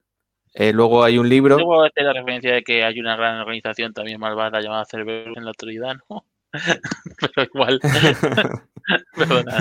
[0.54, 1.56] Eh, luego hay un libro.
[1.56, 5.44] Luego hacer la referencia de que hay una gran organización también malvada llamada Cerberus en
[5.44, 6.24] la actualidad, ¿no?
[7.20, 7.80] Pero igual.
[9.16, 9.58] Perdona.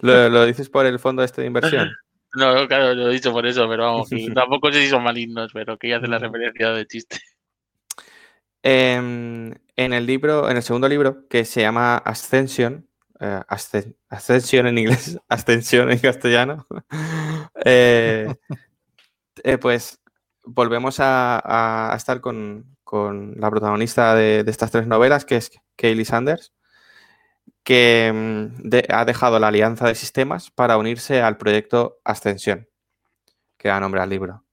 [0.00, 1.90] ¿Lo, lo dices por el fondo este de inversión?
[2.36, 5.52] No, claro, lo he dicho por eso, pero vamos, que tampoco sé si son malignos,
[5.52, 7.18] pero quería hacer la referencia de chiste.
[8.62, 12.88] Em, en el libro, en el segundo libro, que se llama Ascension,
[13.20, 16.66] eh, Ascen- Ascension en inglés, Ascensión en castellano,
[17.64, 18.34] eh,
[19.44, 20.00] eh, pues
[20.42, 26.52] volvemos a, estar con, con la protagonista de, estas tres novelas, que es Kaylee Sanders,
[27.62, 32.68] que mm, ha dejado la alianza de sistemas para unirse al proyecto Ascensión,
[33.56, 34.44] que da nombre al libro,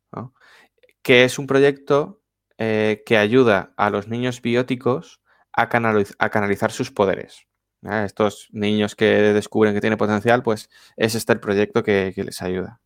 [1.02, 2.22] que es un proyecto
[2.58, 7.48] eh, que ayuda a los niños bióticos a, canaliz- a canalizar sus poderes.
[7.82, 12.80] Estos niños que descubren que tienen potencial, pues es este el proyecto que, les ayuda.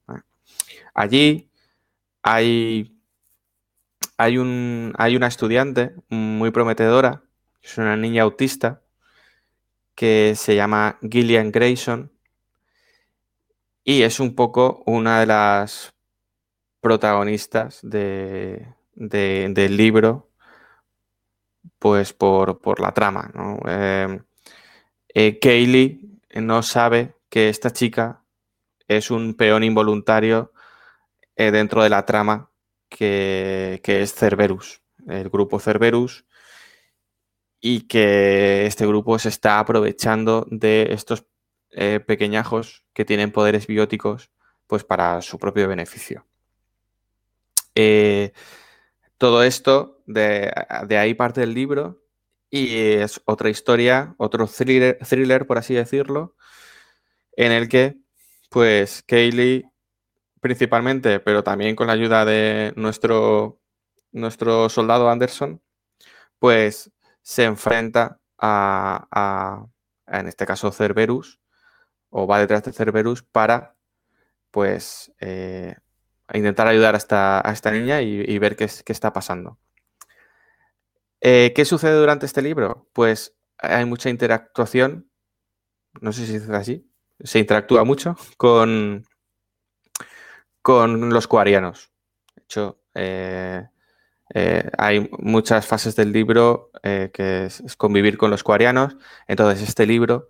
[0.94, 1.52] Allí
[2.26, 2.92] hay,
[4.18, 7.24] hay, un, hay una estudiante muy prometedora,
[7.62, 8.82] es una niña autista,
[9.96, 12.12] que se llama Gillian Grayson
[13.84, 15.94] y es un poco una de las
[16.82, 20.30] protagonistas de, de- del libro,
[21.80, 23.32] pues por, por la trama.
[23.34, 23.58] ¿no?
[23.68, 24.20] Eh,
[25.14, 28.24] eh, Kaylee no sabe que esta chica
[28.90, 30.54] es un peón involuntario
[31.36, 32.52] eh, dentro de la trama
[32.90, 36.26] que, es Cerberus, el grupo Cerberus,
[37.60, 41.26] y que este grupo se está aprovechando de estos
[41.72, 44.32] eh, pequeñajos que tienen poderes bióticos
[44.68, 46.26] pues para su propio beneficio.
[47.76, 48.32] Eh,
[49.18, 50.52] todo esto, de,
[50.98, 52.02] ahí parte del libro,
[52.50, 56.36] y es otra historia, otro thriller, thriller, por así decirlo,
[57.36, 57.98] en el que,
[58.50, 59.66] pues, Kaylee,
[60.46, 63.60] principalmente, pero también con la ayuda de nuestro,
[64.12, 65.60] nuestro soldado Anderson,
[66.40, 66.92] pues
[67.24, 69.66] se enfrenta a,
[70.08, 71.40] en este caso, Cerberus,
[72.10, 73.76] o va detrás de Cerberus para,
[74.52, 75.76] pues, eh,
[76.34, 79.60] intentar ayudar a esta, a esta niña y, ver qué, es- qué está pasando.
[81.22, 82.88] Eh, ¿Qué sucede durante este libro?
[82.94, 85.10] Pues hay mucha interactuación,
[86.02, 86.92] no sé si dice así,
[87.22, 89.06] se interactúa mucho con,
[90.66, 91.92] con los cuarianos.
[92.36, 93.68] De hecho, eh,
[94.34, 98.98] eh, hay muchas fases del libro eh, que es, convivir con los cuarianos.
[99.28, 100.30] Entonces, este libro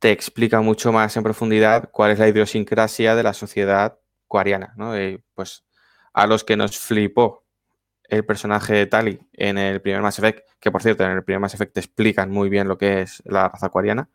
[0.00, 4.74] te explica mucho más en profundidad cuál es la idiosincrasia de la sociedad cuariana.
[4.76, 5.00] ¿no?
[5.00, 5.64] Y, pues
[6.12, 7.44] a los que nos flipó
[8.08, 11.38] el personaje de Tali en el primer Mass Effect, que por cierto, en el primer
[11.38, 14.10] Mass Effect te explican muy bien lo que es la raza cuariana,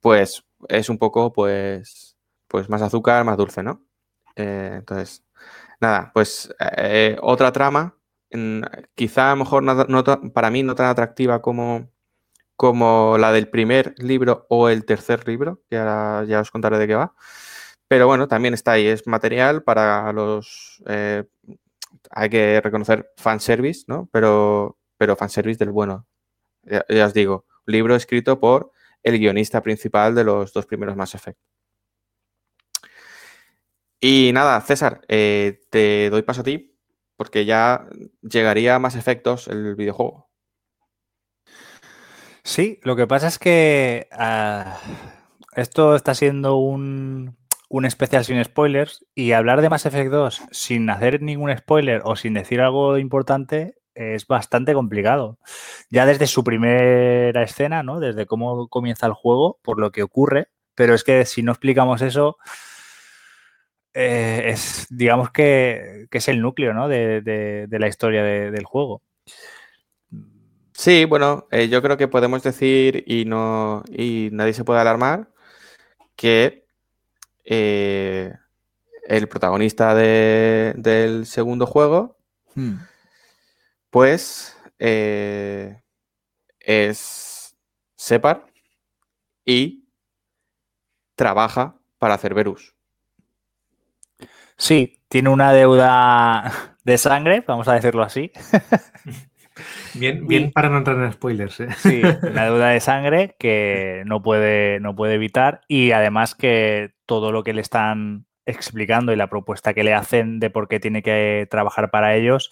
[0.00, 2.16] pues es un poco, pues,
[2.48, 3.89] pues más azúcar, más dulce, ¿no?
[4.36, 5.24] Eh, entonces,
[5.80, 7.96] nada, pues eh, otra trama,
[8.94, 11.90] quizá a lo mejor para mí no tan atractiva como,
[12.56, 16.86] como la del primer libro o el tercer libro, que ahora ya os contaré de
[16.86, 17.14] qué va.
[17.88, 20.82] Pero bueno, también está ahí, es material para los...
[20.86, 21.24] eh,
[22.10, 24.08] hay que reconocer fanservice, ¿no?
[24.12, 26.06] Pero, pero fanservice del bueno.
[26.62, 31.14] Ya, ya os digo, libro escrito por el guionista principal de los dos primeros Mass
[31.14, 31.38] Effect.
[34.00, 36.74] Y nada, César, eh, te doy paso a ti,
[37.16, 37.86] porque ya
[38.22, 40.30] llegaría a más efectos el videojuego.
[42.42, 44.78] Sí, lo que pasa es que ah,
[45.54, 47.36] esto está siendo un,
[47.68, 52.16] un especial sin spoilers y hablar de Mass Effect 2 sin hacer ningún spoiler o
[52.16, 55.38] sin decir algo importante es bastante complicado.
[55.90, 58.00] Ya desde su primera escena, ¿no?
[58.00, 62.00] Desde cómo comienza el juego, por lo que ocurre, pero es que si no explicamos
[62.02, 62.38] eso,
[63.94, 66.88] eh, es, digamos que, que es el núcleo, ¿no?
[66.88, 69.02] de, de- de la historia de- del juego.
[70.72, 75.28] Sí, bueno, eh, yo creo que podemos decir y no y nadie se puede alarmar
[76.16, 76.64] que
[77.44, 78.32] eh,
[79.06, 82.16] el protagonista de- del segundo juego,
[83.90, 85.82] pues eh,
[86.60, 87.56] es
[87.96, 88.46] Separ
[89.44, 89.84] y
[91.14, 92.74] trabaja para Cerberus.
[94.60, 98.30] Sí, tiene una deuda de sangre, vamos a decirlo así.
[99.94, 101.60] Bien, bien Y- para no entrar en spoilers.
[101.60, 101.68] ¿eh?
[101.78, 107.32] Sí, una deuda de sangre que no puede, no puede evitar y además que todo
[107.32, 111.02] lo que le están explicando y la propuesta que le hacen de por qué tiene
[111.02, 112.50] que trabajar para ellos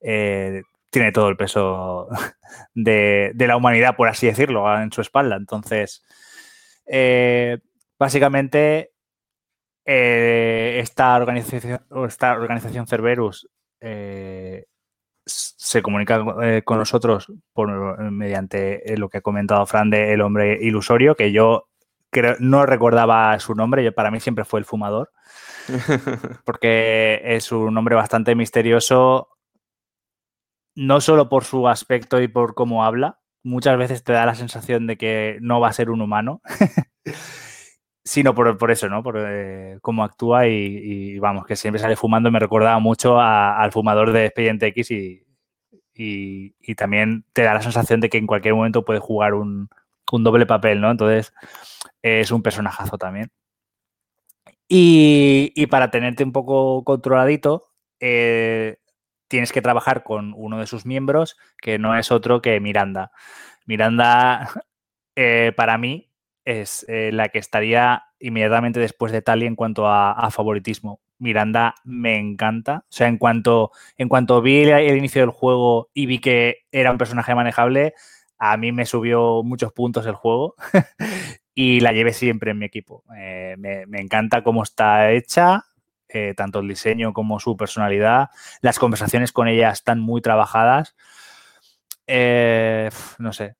[0.00, 2.08] eh, tiene todo el peso
[2.74, 5.36] de, de la humanidad, por así decirlo, en su espalda.
[5.36, 6.04] Entonces,
[6.86, 7.58] eh,
[7.98, 8.90] básicamente,
[9.84, 13.48] eh, esta organización, esta organización Cerberus
[13.80, 14.66] eh,
[15.26, 20.58] se comunica eh, con nosotros por, mediante lo que ha comentado Fran de El hombre
[20.60, 21.68] ilusorio, que yo
[22.10, 25.12] creo, no recordaba su nombre, yo, para mí siempre fue el fumador,
[26.44, 29.28] porque es un nombre bastante misterioso,
[30.74, 34.86] no solo por su aspecto y por cómo habla, muchas veces te da la sensación
[34.86, 36.40] de que no va a ser un humano.
[38.04, 39.02] sino por, eso, ¿no?
[39.02, 42.30] Por eh, cómo actúa y, vamos, que siempre sale fumando.
[42.30, 45.24] Me recordaba mucho al fumador de Expediente X y,
[45.94, 49.68] y, también te da la sensación de que en cualquier momento puede jugar un,
[50.12, 50.90] doble papel, ¿no?
[50.90, 51.32] Entonces
[52.02, 53.30] es un personajazo también.
[54.68, 57.70] Y, para tenerte un poco controladito,
[58.00, 58.78] eh,
[59.28, 63.12] tienes que trabajar con uno de sus miembros, que no es otro que Miranda.
[63.66, 64.50] Miranda,
[65.16, 66.10] eh, para mí,
[66.44, 71.00] es eh, la que estaría inmediatamente después de Tali en cuanto a, favoritismo.
[71.18, 72.84] Miranda me encanta.
[72.84, 76.90] O sea, en cuanto, en cuanto vi el, inicio del juego y vi que era
[76.90, 77.94] un personaje manejable,
[78.38, 80.54] a mí me subió muchos puntos el juego
[81.54, 83.04] y la llevé siempre en mi equipo.
[83.16, 85.64] Eh, me, encanta cómo está hecha,
[86.08, 88.28] eh, tanto el diseño como su personalidad.
[88.60, 90.94] Las conversaciones con ella están muy trabajadas.
[92.06, 93.56] no sé,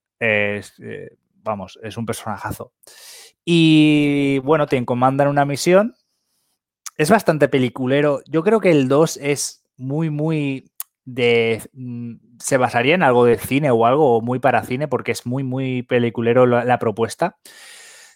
[1.44, 2.72] vamos, es un personajazo.
[3.44, 5.94] Y bueno, te encomandan una misión.
[6.96, 8.20] Es bastante peliculero.
[8.26, 10.70] Yo creo que el 2 es muy, muy
[11.04, 11.62] de.
[11.72, 15.44] Mm, se basaría en algo de cine o algo muy para cine, porque es muy,
[15.44, 17.36] muy peliculero la, propuesta.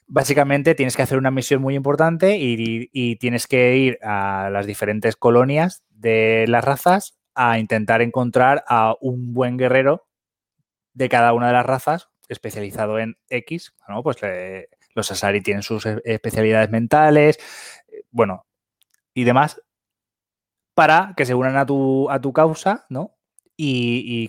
[0.07, 5.17] Básicamente tienes que hacer una misión muy importante y, tienes que ir a las diferentes
[5.17, 10.07] colonias de las razas a intentar encontrar a un buen guerrero
[10.95, 14.19] de cada una de las razas especializado en X, bueno, pues
[14.95, 17.39] los Asari tienen sus e, especialidades mentales,
[17.89, 18.47] eh, bueno,
[19.15, 19.61] y demás,
[20.75, 23.17] para que se unan a tu, a tu causa, ¿no?
[23.57, 24.29] Y,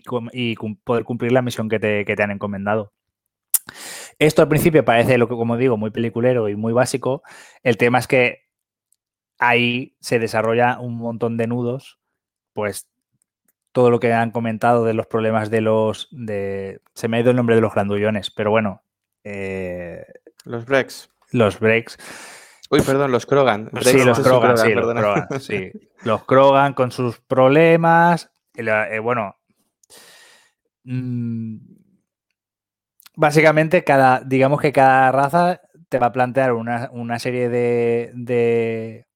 [0.84, 2.94] poder cumplir la misión que te, han encomendado.
[4.18, 7.22] Esto al principio parece, lo que, como digo, muy peliculero y muy básico.
[7.62, 8.50] El tema es que
[9.38, 12.00] ahí se desarrolla un montón de nudos,
[12.54, 12.90] pues
[13.72, 16.08] todo lo que han comentado de los problemas de los.
[16.12, 18.84] De, se me ha ido el nombre de los grandullones, pero bueno.
[19.24, 20.06] Eh,
[20.46, 21.10] los breaks.
[21.32, 21.98] Los breaks.
[22.72, 23.70] Uy, perdón, los Krogan.
[23.82, 25.72] sí, los Krogan, sí, los Krogan, sí.
[26.04, 28.32] Los Krogan con sus problemas.
[28.56, 29.38] Eh, bueno.
[30.84, 31.58] Mm,
[33.16, 39.08] básicamente, cada, digamos que cada raza te va a plantear una, una serie de,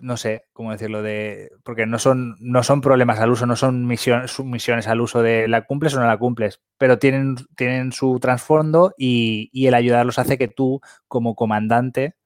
[0.00, 3.86] no sé cómo decirlo, de porque no son, no son problemas al uso, no son
[3.86, 8.18] misiones, misiones al uso de la cumples o no la cumples, pero tienen, tienen su
[8.20, 12.16] trasfondo y, el ayudarlos hace que tú, como comandante,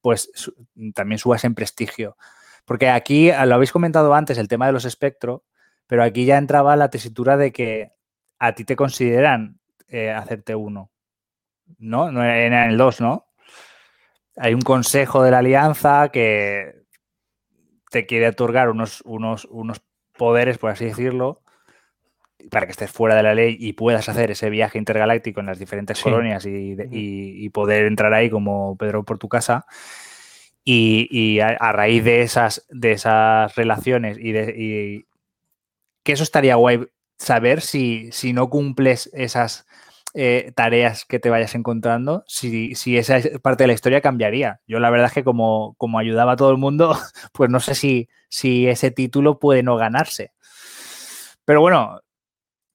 [0.00, 0.30] pues
[0.94, 2.16] también subas en prestigio.
[2.64, 5.44] Porque aquí, lo habéis comentado antes, el tema de los espectro,
[5.86, 7.92] pero aquí ya entraba la tesitura de que
[8.38, 10.90] a ti te consideran eh, hacerte uno.
[11.78, 12.12] ¿No?
[12.12, 13.26] No era en el 2, ¿no?
[14.36, 16.75] Hay un consejo de la alianza que
[17.90, 19.82] te quiere otorgar unos, unos, unos
[20.16, 21.42] poderes, por así decirlo,
[22.50, 25.58] para que estés fuera de la ley y puedas hacer ese viaje intergaláctico en las
[25.58, 29.66] diferentes colonias y, poder entrar ahí como Pedro por tu casa.
[30.64, 35.06] Y, a, raíz de esas, de esas relaciones y, de,
[36.02, 36.86] que eso estaría guay
[37.18, 39.66] saber si, si no cumples esas
[40.18, 44.62] eh, tareas que te vayas encontrando, si, esa parte de la historia cambiaría.
[44.66, 46.96] Yo la verdad es que como, como ayudaba a todo el mundo,
[47.34, 50.32] pues no sé si, si ese título puede no ganarse.
[51.44, 52.00] Pero bueno,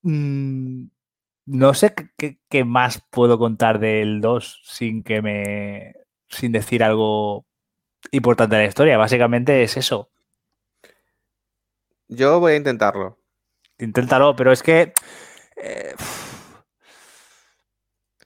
[0.03, 0.84] mm,
[1.47, 1.95] no sé
[2.47, 5.95] qué, más puedo contar del 2 sin que me.
[6.30, 7.47] sin decir algo
[8.11, 8.97] importante de la historia.
[8.97, 10.11] Básicamente es eso.
[12.07, 13.18] Yo voy a intentarlo.
[13.80, 14.93] Inténtalo, pero es que.
[15.55, 15.95] Eh,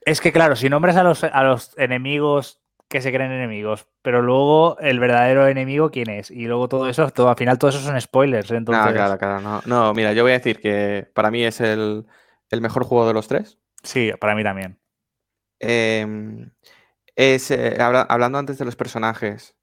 [0.05, 4.21] es que, claro, si nombras a los, a los enemigos que se creen enemigos, pero
[4.21, 6.29] luego el verdadero enemigo, ¿quién es?
[6.29, 8.51] Y luego todo eso, todo, al final todo eso son spoilers.
[8.51, 8.85] Entonces...
[8.85, 9.61] No, claro, claro, no.
[9.65, 12.05] No, mira, yo voy a decir que para mí es el,
[12.51, 13.57] mejor juego de los tres.
[13.83, 14.79] Sí, para mí también.
[15.59, 16.51] Em,
[17.15, 19.55] es, eh, hablando antes de los personajes,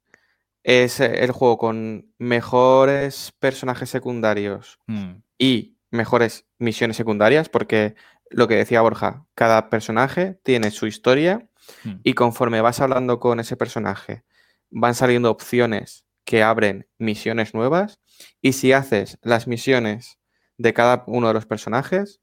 [0.63, 5.13] es eh, el juego con mejores personajes secundarios mm.
[5.37, 7.95] y mejores misiones secundarias, porque
[8.33, 11.47] lo que decía Borja, cada personaje tiene su historia
[11.83, 11.95] hmm.
[12.03, 14.23] y conforme vas hablando con ese personaje,
[14.69, 17.99] van saliendo opciones que abren misiones nuevas
[18.41, 20.19] y si haces las misiones
[20.57, 22.21] de cada uno de los personajes,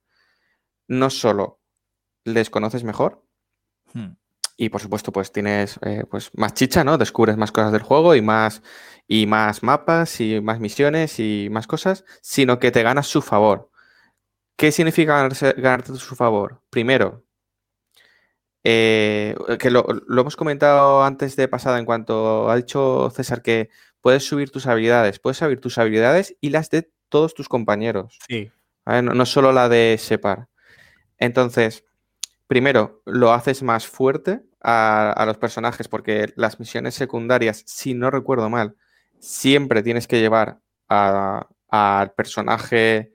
[0.89, 1.61] no solo
[2.24, 3.24] les conoces mejor,
[3.95, 4.12] hmm.
[4.57, 6.99] y por supuesto, pues tienes eh, pues más chicha, ¿no?
[6.99, 8.62] Descubres más cosas del juego y más,
[9.07, 13.70] y más mapas y más misiones y más cosas, sino que te ganas su favor.
[14.61, 16.61] ¿Qué significa ganarse- ganarte su favor?
[16.69, 17.24] Primero,
[18.62, 23.70] eh, que lo, lo hemos comentado antes de pasada en cuanto ha dicho César que
[24.03, 28.19] puedes subir tus habilidades, puedes subir tus habilidades y las de todos tus compañeros.
[28.28, 28.53] Sí.
[28.85, 29.01] ¿vale?
[29.01, 30.49] No, no solo la de Separ.
[31.16, 31.87] Entonces,
[32.47, 38.11] primero, lo haces más fuerte a, a los personajes, porque las misiones secundarias, si no
[38.11, 38.77] recuerdo mal,
[39.20, 43.15] siempre tienes que llevar al personaje,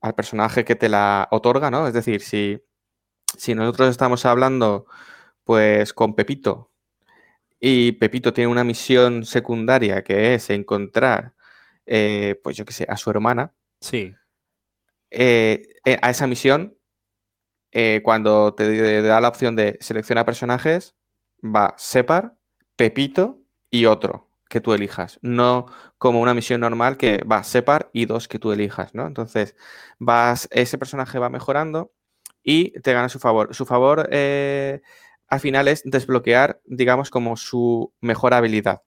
[0.00, 1.86] al personaje que te la otorga, ¿no?
[1.86, 2.62] Es decir, si,
[3.36, 4.86] si nosotros estamos hablando,
[5.44, 6.70] pues, con Pepito,
[7.60, 11.34] y Pepito tiene una misión secundaria que es encontrar,
[11.86, 14.14] eh, pues yo qué sé, a su hermana, Sí.
[15.10, 16.76] eh, eh, a esa misión,
[18.02, 20.96] cuando te da la opción de seleccionar personajes,
[21.44, 22.36] va Separ,
[22.76, 25.18] Pepito y otro que tú elijas.
[25.22, 25.66] No
[25.98, 29.06] como una misión normal que va Separ y dos que tú elijas, ¿no?
[29.06, 29.56] Entonces,
[29.98, 31.92] vas, ese personaje va mejorando
[32.42, 33.54] y te gana su favor.
[33.54, 34.80] Su favor eh,
[35.28, 38.82] al final es desbloquear, digamos, como su mejor habilidad.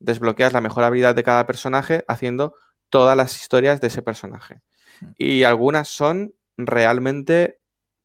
[0.00, 2.54] Desbloqueas la mejor habilidad de cada personaje haciendo
[2.90, 4.62] todas las historias de ese personaje.
[5.16, 7.60] Y algunas son realmente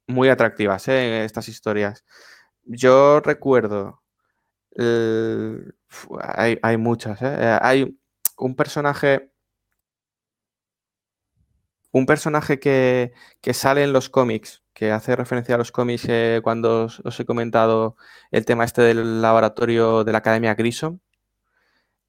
[0.07, 1.25] muy atractivas, ¿eh?
[1.25, 2.03] estas historias.
[2.63, 4.02] Yo recuerdo.
[5.87, 7.35] Fu- hay, hay muchas, ¿eh?
[7.39, 7.97] Eh, Hay
[8.37, 9.29] un personaje.
[11.91, 16.41] Un personaje que, que sale en los cómics, que hace referencia a los cómics eh,
[16.43, 17.97] cuando os, he comentado
[18.31, 20.99] el tema este del laboratorio de la Academia Grissom.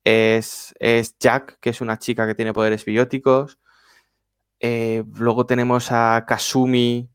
[0.05, 3.59] Es, es Jack, que es una chica que tiene poderes bióticos.
[4.61, 7.11] Eh, luego tenemos a Kasumi,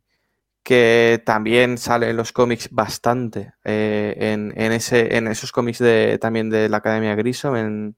[0.64, 6.18] que también sale en los cómics bastante, eh, en, en ese, en esos cómics de,
[6.20, 7.96] también de la Academia Grissom, en,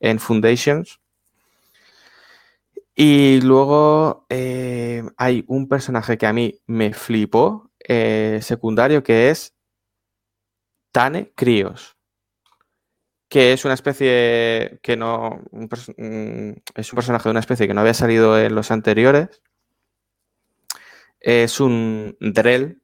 [0.00, 1.00] en Foundations.
[2.94, 9.54] Y luego eh, hay un personaje que a mí me flipó, eh, secundario, que es
[10.92, 11.96] Tane Krios
[13.28, 15.42] que es una especie que no.
[15.70, 15.88] es
[16.92, 19.42] un personaje de una especie que no había salido en los anteriores.
[21.28, 22.80] Es un Drell,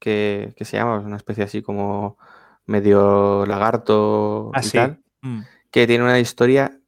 [0.00, 2.18] que, que se llama, es una especie así como
[2.66, 4.76] medio lagarto Ah, y sí.
[4.76, 5.40] tal, Mm.
[5.70, 6.78] que tiene una historia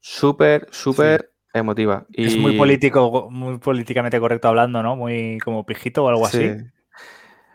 [0.00, 2.04] súper, súper emotiva.
[2.12, 4.96] Es muy Y- político, muy políticamente correcto hablando, ¿no?
[4.96, 6.48] Muy como pijito o algo así.
[6.48, 6.64] Sí.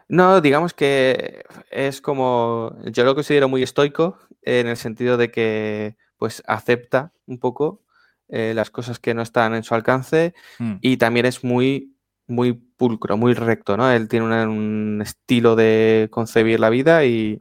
[0.07, 5.97] No, digamos que es como, yo lo considero muy estoico en el sentido de que
[6.17, 7.81] pues acepta un poco
[8.29, 10.75] eh, las cosas que no están en su alcance Mm.
[10.81, 11.94] y también es muy,
[12.27, 13.91] muy pulcro, muy recto, ¿no?
[13.91, 17.39] Él tiene un estilo de concebir la vida y,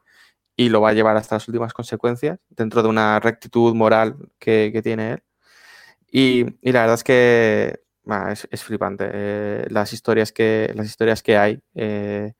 [0.57, 4.71] y lo va a llevar hasta las últimas consecuencias dentro de una rectitud moral que,
[4.73, 5.23] que tiene él.
[6.11, 7.81] Y, y la verdad es que
[8.51, 11.61] es flipante eh, las, historias que, las historias que hay.
[11.75, 12.35] eh,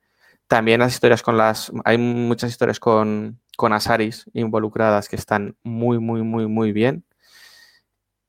[0.49, 1.73] también las historias con las...
[1.85, 7.05] Hay muchas historias con, con Asaris involucradas que están muy, muy, muy, muy bien.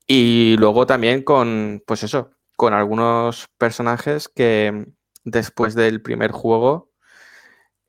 [0.06, 4.86] Y luego también con, pues eso, con algunos personajes que
[5.24, 6.90] después del primer juego,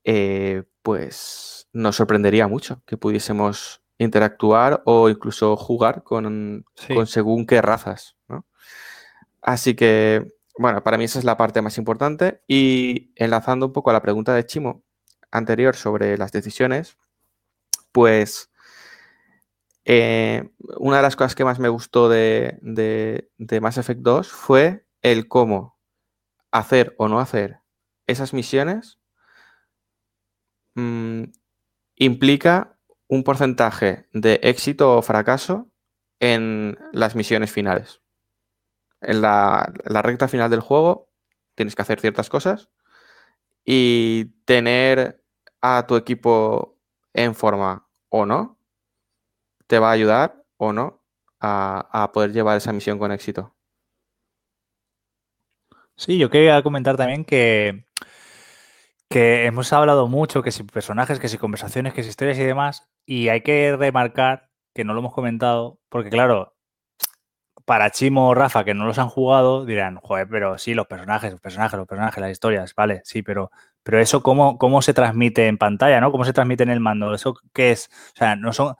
[0.04, 6.94] eh, pues nos sorprendería mucho que pudiésemos interactuar o incluso jugar con, Sí.
[6.94, 8.46] con según qué razas, ¿no?
[9.42, 10.28] Así que,
[10.58, 12.42] bueno, para mí esa es la parte más importante.
[12.48, 14.84] Y enlazando un poco a la pregunta de Chimo
[15.32, 16.98] anterior sobre las decisiones,
[17.92, 18.52] pues
[19.90, 20.50] eh,
[20.80, 22.60] una de las cosas que más me gustó de,
[23.62, 25.80] Mass Effect 2 fue el cómo
[26.52, 27.62] hacer o no hacer
[28.06, 29.00] esas misiones
[30.76, 31.24] mm,
[31.96, 32.78] implica
[33.08, 35.72] un porcentaje de éxito o fracaso
[36.20, 38.02] en las misiones finales.
[39.00, 39.72] En la
[40.04, 41.14] recta final del juego
[41.56, 42.70] tienes que hacer ciertas cosas
[43.64, 45.24] y tener
[45.62, 46.78] a tu equipo
[47.14, 48.57] en forma o no
[49.68, 51.04] te va a ayudar o no
[51.40, 53.56] a, poder llevar esa misión con éxito.
[55.96, 57.86] Sí, yo quería comentar también que,
[59.10, 62.88] que hemos hablado mucho, que si personajes, que si conversaciones, que si historias y demás,
[63.06, 66.56] y hay que remarcar que no lo hemos comentado, porque claro,
[67.66, 71.32] para Chimo o Rafa, que no los han jugado, dirán, joder, pero sí, los personajes,
[71.32, 73.52] los personajes, los personajes, las historias, vale, sí, pero,
[73.84, 76.12] pero eso cómo, cómo se transmite en pantalla, ¿no?
[76.12, 77.14] ¿Cómo se transmite en el mando?
[77.14, 77.90] ¿Eso qué es?
[78.14, 78.76] O sea, no son,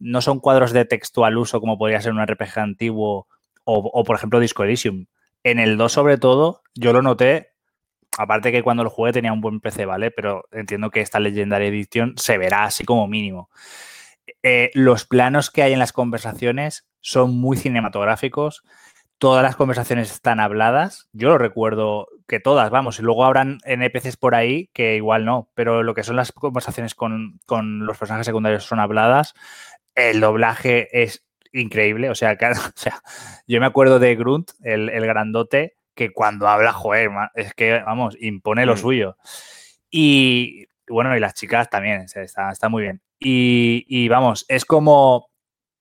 [0.00, 3.28] no son cuadros de texto al uso como podría ser un RPG antiguo
[3.64, 5.06] o, o, por ejemplo, Disco Elysium.
[5.44, 7.50] En el 2, sobre todo, yo lo noté,
[8.18, 10.10] aparte que cuando lo jugué tenía un buen PC, ¿vale?
[10.10, 13.50] Pero entiendo que esta Legendary Edition se verá así como mínimo.
[14.42, 18.62] Eh, los planos que hay en las conversaciones son muy cinematográficos.
[19.18, 21.08] Todas las conversaciones están habladas.
[21.12, 25.50] Yo lo recuerdo que todas, vamos, y luego habrán NPCs por ahí que igual no,
[25.54, 29.34] pero lo que son las conversaciones con, con los personajes secundarios son habladas.
[29.94, 33.02] El doblaje es increíble, o sea, o sea
[33.46, 38.16] yo me acuerdo de Grunt, el, el grandote, que cuando habla, joder, es que, vamos,
[38.20, 38.78] impone lo mm.
[38.78, 39.16] suyo.
[39.90, 43.02] Y bueno, y las chicas también, está, está muy bien.
[43.18, 45.28] Y, vamos, es como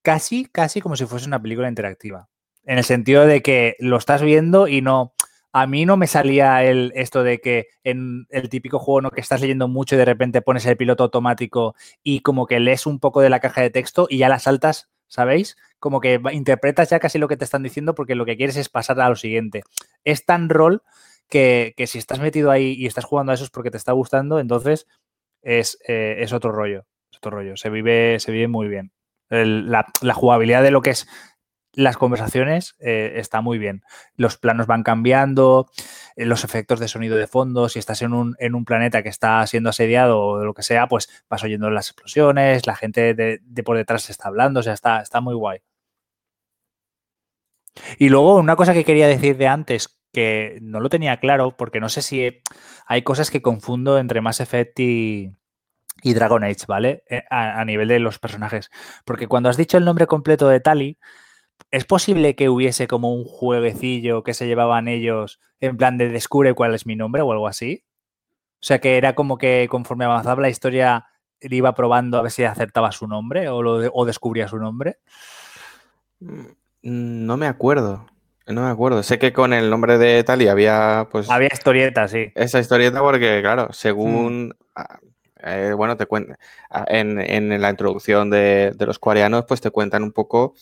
[0.01, 2.27] casi, casi como si fuese una película interactiva.
[2.65, 5.13] En el sentido de que lo estás viendo y no.
[5.61, 9.11] A mí no me salía el, esto de que en el típico juego ¿no?
[9.11, 12.85] que estás leyendo mucho y de repente pones el piloto automático y como que lees
[12.85, 15.57] un poco de la caja de texto y ya la saltas, ¿sabéis?
[15.79, 18.69] Como que interpretas ya casi lo que te están diciendo porque lo que quieres es
[18.69, 19.63] pasar a lo siguiente.
[20.03, 20.83] Es tan rol
[21.29, 24.39] que, si estás metido ahí y estás jugando a eso es porque te está gustando,
[24.39, 24.87] entonces
[25.41, 26.85] es, eh, es otro rollo
[27.27, 27.57] rollo.
[27.57, 28.93] Se vive, se vive muy bien.
[29.29, 31.07] la, jugabilidad de lo que es
[31.79, 33.83] las conversaciones eh, está muy bien.
[34.17, 35.69] Los planos van cambiando,
[36.17, 39.07] eh, los efectos de sonido de fondo, si estás en un, en un, planeta que
[39.07, 43.63] está siendo asediado o lo que sea, pues vas oyendo las explosiones, la gente de,
[43.63, 45.59] por detrás está hablando, o sea, está, está muy guay.
[47.97, 51.79] Y luego una cosa que quería decir de antes, que no lo tenía claro, porque
[51.79, 52.41] no sé si
[52.87, 55.31] hay cosas que confundo entre Mass Effect y,
[56.03, 57.03] y Dragon Age, ¿vale?
[57.09, 58.69] Eh, a, nivel de los personajes.
[59.05, 60.97] Porque cuando has dicho el nombre completo de Tali,
[61.71, 66.53] ¿es posible que hubiese como un jueguecillo que se llevaban ellos en plan de descubre
[66.53, 67.83] cuál es mi nombre o algo así?
[68.55, 71.05] O sea, que era como que conforme avanzaba la historia
[71.41, 74.97] le iba probando a ver si acertaba su nombre o, lo o descubría su nombre.
[76.19, 76.45] Mm,
[76.81, 78.05] no me acuerdo.
[78.47, 79.03] No me acuerdo.
[79.03, 81.29] Sé que con el nombre de Tali había, pues.
[81.29, 82.31] Había historieta, sí.
[82.33, 84.49] Esa historieta, porque, claro, según.
[84.49, 85.09] Mm.
[85.41, 86.33] Eh, bueno, te cuento,
[86.87, 90.53] en, la introducción de, los coreanos, pues te cuentan un poco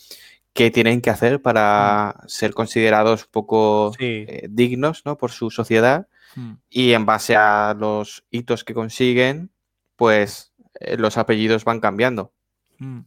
[0.57, 2.27] qué tienen que hacer para mm.
[2.27, 5.15] ser considerados poco eh, dignos ¿no?
[5.15, 6.53] por su sociedad mm.
[6.67, 9.51] y en base a los hitos que consiguen,
[9.95, 12.33] pues eh, los apellidos van cambiando.
[12.79, 13.01] Mm.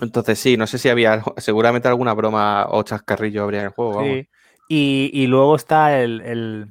[0.00, 4.02] Entonces sí, no sé si había seguramente alguna broma o chascarrillo habría en el juego.
[4.02, 4.28] Sí.
[4.68, 6.68] Y, luego está el, el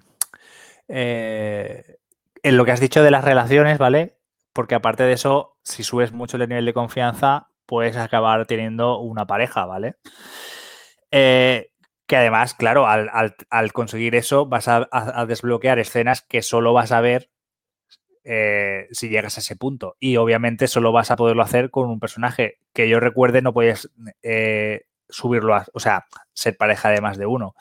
[0.88, 4.20] en lo que has dicho de las relaciones, ¿vale?
[4.54, 9.28] porque aparte de eso, si subes mucho el nivel de confianza, puedes acabar teniendo una
[9.28, 9.94] pareja, ¿vale?
[11.12, 11.70] Eh,
[12.08, 14.88] que además, claro, al, conseguir eso vas a,
[15.28, 17.30] desbloquear escenas que solo vas a ver
[18.24, 19.96] eh, si llegas a ese punto.
[20.00, 23.92] Y obviamente solo vas a poderlo hacer con un personaje que yo recuerde no puedes
[24.24, 27.54] eh, subirlo, a, o sea, ser pareja de más de uno.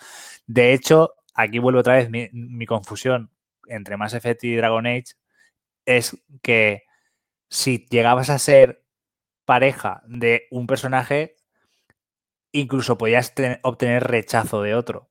[0.47, 3.31] De hecho, aquí vuelvo otra vez mi, mi confusión
[3.67, 5.13] entre Mass Effect y Dragon Age,
[5.85, 6.85] es que
[7.51, 8.83] si llegabas a ser
[9.49, 11.37] pareja de un personaje,
[12.53, 15.09] incluso podías obtener rechazo de otro.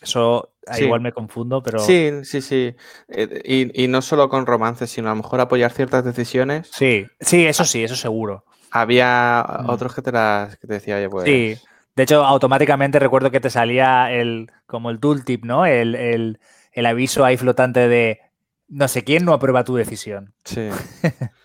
[0.00, 1.80] Eso igual me confundo, pero.
[1.80, 2.76] Sí, sí, sí.
[3.08, 6.70] Eh, y, no solo con romances, sino a lo mejor apoyar ciertas decisiones.
[6.72, 8.44] Sí, sí, eso sí, eso seguro.
[8.70, 9.68] Había mm.
[9.68, 11.24] otros que te, las, que te decía, oye, pues.
[11.24, 11.56] Sí.
[11.96, 15.66] De hecho, automáticamente recuerdo que te salía el, como el tooltip, ¿no?
[15.66, 16.38] El, el,
[16.70, 18.20] el aviso ahí flotante de
[18.68, 20.34] no sé quién no aprueba tu decisión.
[20.44, 20.68] Sí.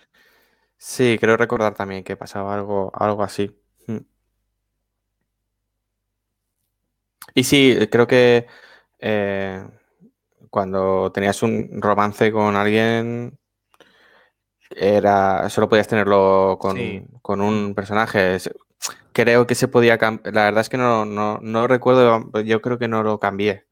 [0.87, 3.51] sí, creo recordar también que pasaba algo, algo así.
[3.87, 3.97] Mm.
[7.35, 8.47] Y sí, creo que
[8.99, 9.67] eh,
[10.49, 13.37] cuando tenías un romance con alguien,
[14.71, 18.37] era solo podías tenerlo con, un personaje.
[19.13, 20.33] Creo que se podía cambiar.
[20.33, 23.65] La verdad es que no, no, recuerdo, yo creo que no lo cambié.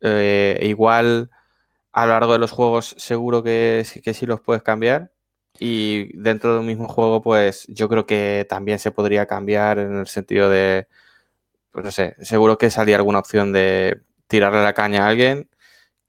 [0.00, 1.30] Eh, igual
[1.92, 5.12] a lo largo de los juegos seguro que, que sí los puedes cambiar.
[5.58, 9.96] Y dentro de un mismo juego, pues yo creo que también se podría cambiar en
[9.96, 10.86] el sentido de,
[11.70, 15.48] pues no sé, seguro que salía alguna opción de tirarle la caña a alguien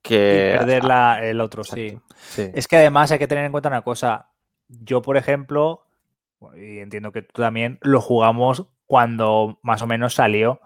[0.02, 0.53] que...
[0.56, 0.84] Y perder
[1.24, 1.98] el otro, sí.
[2.38, 4.30] Es que además hay que tener en cuenta una cosa.
[4.68, 5.86] Yo, por ejemplo,
[6.56, 10.61] y entiendo que tú también, lo jugamos cuando más o menos salió.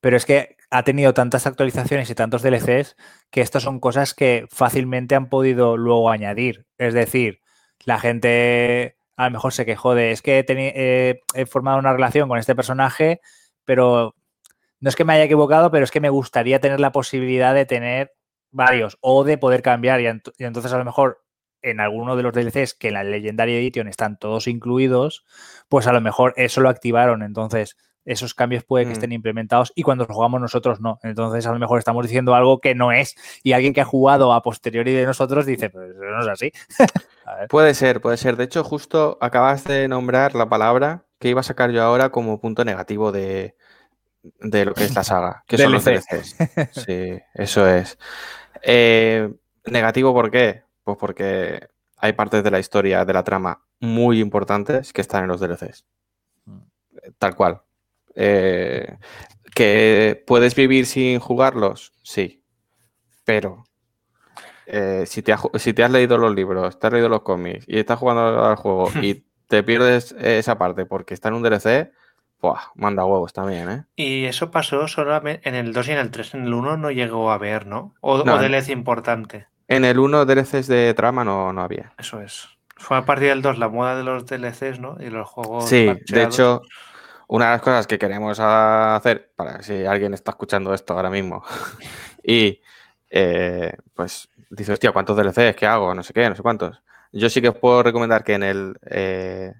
[0.00, 2.96] Pero es que ha tenido tantas actualizaciones y tantos DLCs
[3.30, 6.66] que estas son cosas que fácilmente han podido luego añadir.
[6.78, 7.41] Es decir,
[7.84, 10.44] la gente a lo mejor se quejó de es que
[11.34, 13.20] he, formado una relación con este personaje,
[13.64, 14.14] pero
[14.80, 17.66] no es que me haya equivocado, pero es que me gustaría tener la posibilidad de
[17.66, 18.14] tener
[18.50, 21.22] varios o de poder cambiar y, y entonces a lo mejor
[21.62, 25.24] en alguno de los DLCs que en la Legendary Edition están todos incluidos,
[25.68, 27.22] pues a lo mejor eso lo activaron.
[27.22, 28.92] Entonces, esos cambios puede que Mm.
[28.94, 30.98] estén implementados y cuando los jugamos nosotros no.
[31.02, 34.32] Entonces a lo mejor estamos diciendo algo que no es y alguien que ha jugado
[34.32, 36.52] a posteriori de nosotros dice, pues no es así.
[37.26, 37.48] a ver.
[37.48, 38.36] Puede ser, puede ser.
[38.36, 42.40] De hecho, justo acabas de nombrar la palabra que iba a sacar yo ahora como
[42.40, 43.54] punto negativo de,
[44.40, 46.04] de lo que es la saga, que son los DLC.
[46.10, 46.84] DLCs.
[46.84, 47.98] Sí, eso es.
[48.62, 49.32] Eh,
[49.66, 50.62] negativo, ¿por qué?
[50.82, 55.28] Pues porque hay partes de la historia, de la trama muy importantes que están en
[55.28, 55.84] los DLCs.
[57.18, 57.60] Tal cual.
[58.14, 58.96] Eh,
[59.54, 61.92] ¿Que puedes vivir sin jugarlos?
[62.02, 62.42] Sí.
[63.24, 63.64] Pero
[64.66, 67.22] eh, si, te has, ju- si te has leído los libros, te has leído los
[67.22, 71.42] cómics y estás jugando al juego y te pierdes esa parte porque está en un
[71.42, 71.92] DLC,
[72.40, 72.60] ¡buah!
[72.74, 73.84] manda huevos también, ¿eh?
[73.96, 76.34] Y eso pasó solamente en el 2 y en el 3.
[76.34, 77.94] En el 1 no llegó a ver, ¿no?
[78.00, 79.46] O, No, o en- DLC importante.
[79.68, 81.92] En el 1 DLCs de trama no, no había.
[81.98, 82.48] Eso es.
[82.76, 84.96] Fue a partir del 2 la moda de los DLCs, ¿no?
[84.98, 85.68] Y los juegos.
[85.68, 86.62] Sí, de hecho,
[87.28, 91.42] una de las cosas que queremos hacer, para si alguien está escuchando esto ahora mismo,
[92.24, 92.60] y
[93.10, 95.56] eh, pues dice, hostia, ¿cuántos DLCs?
[95.56, 95.94] ¿Qué hago?
[95.94, 96.82] No sé qué, no sé cuántos.
[97.12, 99.52] Yo sí que os puedo recomendar que en el eh,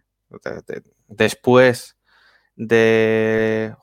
[0.44, 1.97] de- de- después
[2.56, 3.74] de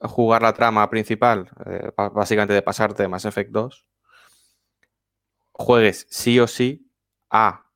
[0.00, 3.86] jugar la trama principal, eh, básicamente de pasarte Mass Effect 2,
[5.52, 6.90] juegues sí o sí
[7.30, 7.66] a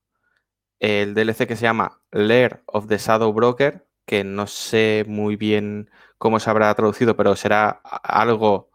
[0.81, 5.91] el DLC que se llama Lair of the Shadow Broker, que no sé muy bien
[6.19, 7.69] cómo se habrá traducido, pero será
[8.05, 8.71] algo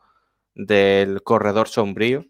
[0.56, 2.26] del corredor sombrío.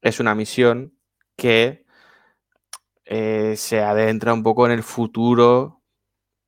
[0.00, 0.94] Es una misión
[1.36, 1.84] que
[3.04, 5.82] eh, se adentra un poco en el futuro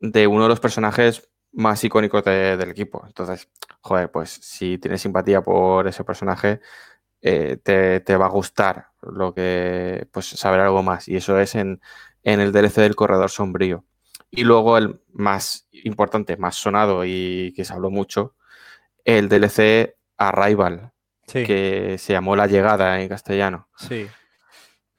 [0.00, 3.04] de uno de los personajes más icónicos de- del equipo.
[3.06, 3.50] Entonces,
[3.82, 6.60] joder, pues si tienes simpatía por ese personaje,
[7.22, 11.08] eh, te, va a gustar lo que, pues saber algo más.
[11.08, 13.84] Y eso es en el DLC del Corredor Sombrío.
[14.30, 18.34] Y luego el más importante, más sonado y que se habló mucho,
[19.04, 20.92] el DLC Arrival,
[21.26, 23.68] Sí, que se llamó La Llegada en castellano.
[23.76, 24.06] sí,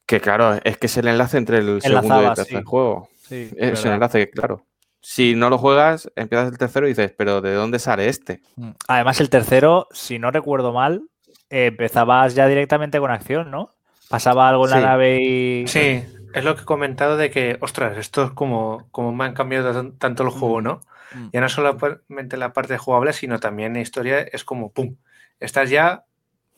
[0.05, 2.63] Que claro, es que es el enlace entre el segundo y el tercer sí.
[2.65, 3.09] juego.
[3.27, 3.51] sí.
[3.57, 4.65] Es un enlace que, claro.
[5.01, 8.41] Si no lo juegas, empiezas el tercero y dices, pero ¿de dónde sale este?
[8.57, 8.71] Mm.
[8.87, 11.03] Además, el tercero, si no recuerdo mal,
[11.49, 13.71] eh, empezabas ya directamente con acción, ¿no?
[14.09, 15.67] Pasaba algo en la nave y.
[15.67, 16.03] Sí,
[16.33, 19.73] es lo que he comentado de que, ostras, esto es como, como me han cambiado
[19.73, 20.81] tan- tanto el juego, ¿no?
[21.15, 21.27] Mm.
[21.33, 24.97] Ya no solamente la parte jugable, sino también la historia es como, ¡pum!
[25.39, 26.05] Estás ya,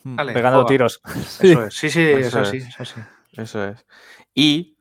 [0.03, 0.69] Mm, Vale, Pegando juega.
[0.69, 1.02] tiros.
[1.43, 1.73] eso es.
[1.76, 2.53] Sí, sí, Eso es.
[2.53, 3.02] eso sí.
[3.38, 3.85] Eso es.
[4.34, 4.77] Y,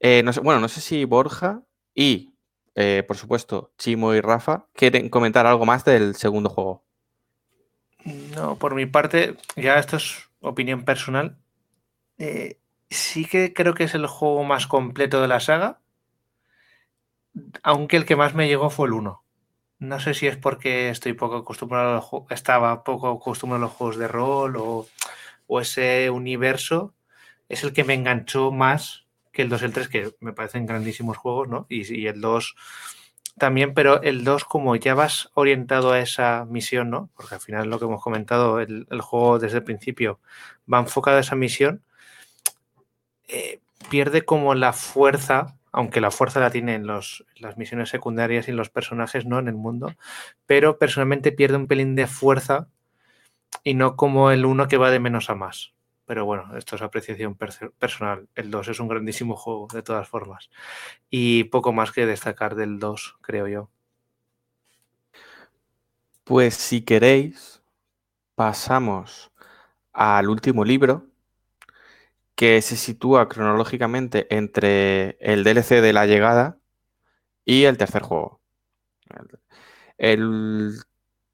[0.00, 1.62] eh, no sé, bueno, no sé si Borja
[1.94, 2.34] y,
[2.74, 6.84] eh, por supuesto, Chimo y Rafa quieren comentar algo más del segundo juego.
[8.36, 11.36] No, por mi parte, ya esto es opinión personal.
[12.18, 12.58] eh,
[12.90, 15.80] sí que creo que es el juego más completo de la saga,
[17.62, 19.22] aunque el que más me llegó fue el 1.
[19.78, 23.98] No sé si es porque estoy poco acostumbrado a estaba poco acostumbrado a los juegos
[23.98, 24.86] de rol o,
[25.60, 26.94] ese universo
[27.48, 30.66] es el que me enganchó más que el 2 y el 3, que me parecen
[30.66, 31.66] grandísimos juegos, ¿no?
[31.68, 32.56] Y, y el 2
[33.38, 37.10] también, pero el 2 como ya vas orientado a esa misión, ¿no?
[37.14, 40.20] Porque al final lo que hemos comentado, el, el juego desde el principio
[40.72, 41.82] va enfocado a esa misión,
[43.28, 48.52] eh, pierde como la fuerza, aunque la fuerza la tienen los, las misiones secundarias y
[48.52, 49.38] los personajes, ¿no?
[49.38, 49.94] En el mundo,
[50.46, 52.68] pero personalmente pierde un pelín de fuerza
[53.64, 55.74] y no como el 1 que va de menos a más.
[56.06, 58.28] Pero bueno, esto es apreciación personal.
[58.36, 60.50] El 2 es un grandísimo juego, de todas formas.
[61.10, 63.70] Y poco más que destacar del 2, creo yo.
[66.22, 67.62] Pues si queréis,
[68.36, 69.32] pasamos
[69.92, 71.06] al último libro,
[72.36, 76.58] que se sitúa cronológicamente entre el DLC de la llegada
[77.44, 78.42] y el tercer juego.
[79.96, 80.74] El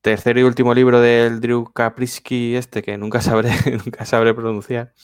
[0.01, 3.51] tercer y último libro del Drew Kaprisky, este que nunca sabré,
[3.85, 4.95] nunca sabré pronunciar,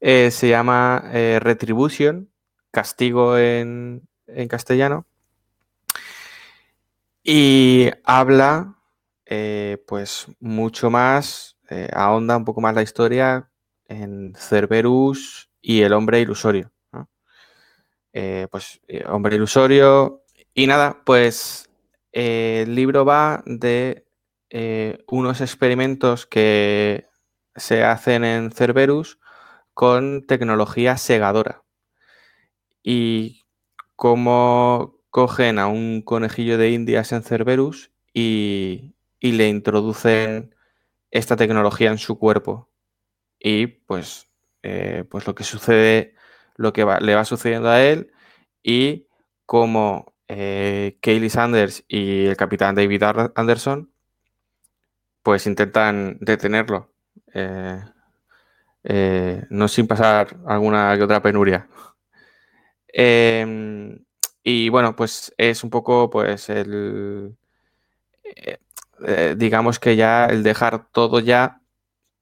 [0.00, 2.30] eh, se llama eh, Retribution,
[2.70, 5.06] castigo en, en castellano,
[7.22, 8.78] y habla
[9.26, 11.58] eh, pues mucho más,
[11.92, 13.50] ahonda un poco más la historia
[13.86, 16.70] en Cerberus y el hombre ilusorio.
[18.16, 20.22] Eh, pues eh, hombre ilusorio
[20.54, 21.68] y nada, pues
[22.12, 24.02] eh, el libro va de
[25.08, 27.08] unos experimentos que
[27.56, 29.18] se hacen en Cerberus
[29.72, 31.64] con tecnología segadora
[32.80, 33.42] y
[33.96, 40.54] cómo cogen a un conejillo de indias en Cerberus y, y le introducen
[41.10, 42.68] esta tecnología en su cuerpo
[43.44, 44.28] y pues,
[44.64, 46.16] eh, pues lo que sucede,
[46.56, 48.12] lo que va- le va sucediendo a él
[48.64, 49.08] y
[49.46, 53.04] cómo eh, Kaylee Sanders y el capitán David
[53.36, 53.92] Anderson,
[55.22, 56.92] pues intentan detenerlo.
[57.32, 57.80] Eh,
[58.84, 61.66] eh, no sin pasar alguna que otra penuria.
[62.92, 64.04] Em,
[64.42, 67.36] y bueno, pues es un poco pues el...
[69.36, 71.60] digamos que ya el dejar todo ya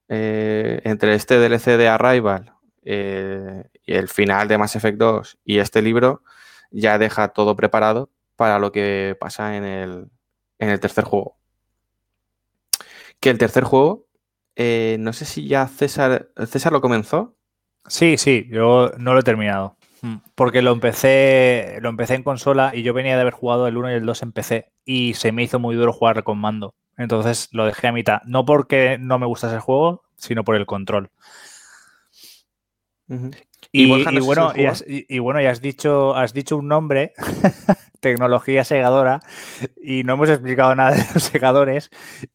[0.09, 2.53] entre este DLC de Arrival
[2.85, 6.23] y el final de Mass Effect 2 y este libro,
[6.71, 10.09] ya deja todo preparado para lo que pasa en el,
[10.59, 11.37] en el tercer juego.
[13.21, 14.07] Que el tercer juego,
[14.57, 17.37] eh, no sé si ya César, César lo comenzó.
[17.87, 19.77] Sí, sí, yo no lo he terminado.
[20.03, 23.77] Mm, porque lo empecé, lo empecé en consola y yo venía de haber jugado el
[23.77, 26.75] 1 y el 2 en PC y se me hizo muy duro jugar con mando.
[27.03, 28.23] Entonces lo dejé a mitad.
[28.25, 31.11] No porque no me gustase el juego, sino por el control.
[33.73, 34.53] Y, bueno,
[34.87, 37.13] y, bueno, has dicho, has dicho un nombre,
[38.01, 39.21] tecnología segadora,
[39.83, 41.91] y no hemos explicado nada de los segadores.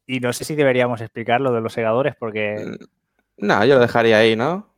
[0.06, 2.78] Y no sé si deberíamos explicar lo de los segadores, porque.
[3.38, 4.78] Mm, no, yo lo dejaría ahí, ¿no?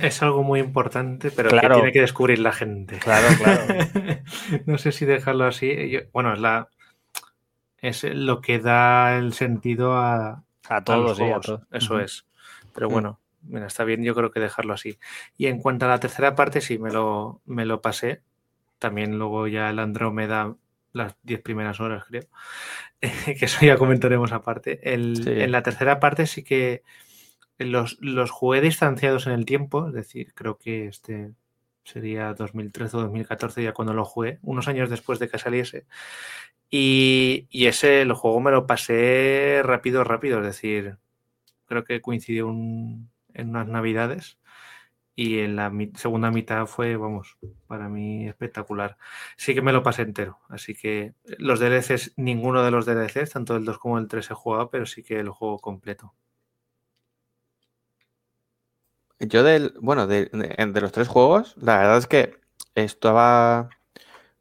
[0.00, 2.98] Es algo muy importante, pero que tiene que descubrir la gente.
[2.98, 3.62] Claro, claro.
[4.66, 6.00] no sé si dejarlo así.
[6.12, 6.68] bueno, es la.
[7.80, 11.18] Es lo que da el sentido a, a todos,
[11.70, 12.26] Eso es.
[12.74, 12.92] Pero mm.
[12.92, 14.98] bueno, Mira, está bien, yo creo que dejarlo así.
[15.36, 18.22] Y en cuanto a la tercera parte, sí, me lo, me lo pasé.
[18.78, 20.54] También luego ya el Andrómeda,
[20.92, 22.24] las diez primeras horas, creo.
[23.00, 24.80] que eso ya comentaremos aparte.
[24.92, 26.82] En la tercera parte sí que
[27.58, 31.32] los, los jugué distanciados en el tiempo, es decir, creo que este
[31.88, 35.86] sería 2013 o 2014 ya cuando lo jugué, unos años después de que saliese.
[36.70, 40.98] Y, y, ese, el juego me lo pasé rápido, rápido, es decir,
[41.66, 44.38] creo que coincidió un, en unas navidades
[45.14, 48.98] y en la segunda mitad fue, vamos, para mí espectacular.
[49.36, 53.56] Sí que me lo pasé entero, así que los DLCs, ninguno de los DLCs, tanto
[53.56, 56.14] el 2 como el 3 he jugado, pero sí que el juego completo.
[59.20, 60.30] Yo del, bueno, de,
[60.80, 62.38] los tres juegos, la verdad es que
[62.74, 63.68] estaba,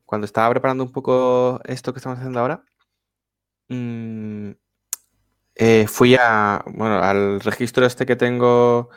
[0.06, 2.64] cuando estaba preparando un poco esto que estamos haciendo ahora,
[3.70, 4.52] mmm,
[5.56, 8.90] eh, fui a, bueno, al registro este que tengo,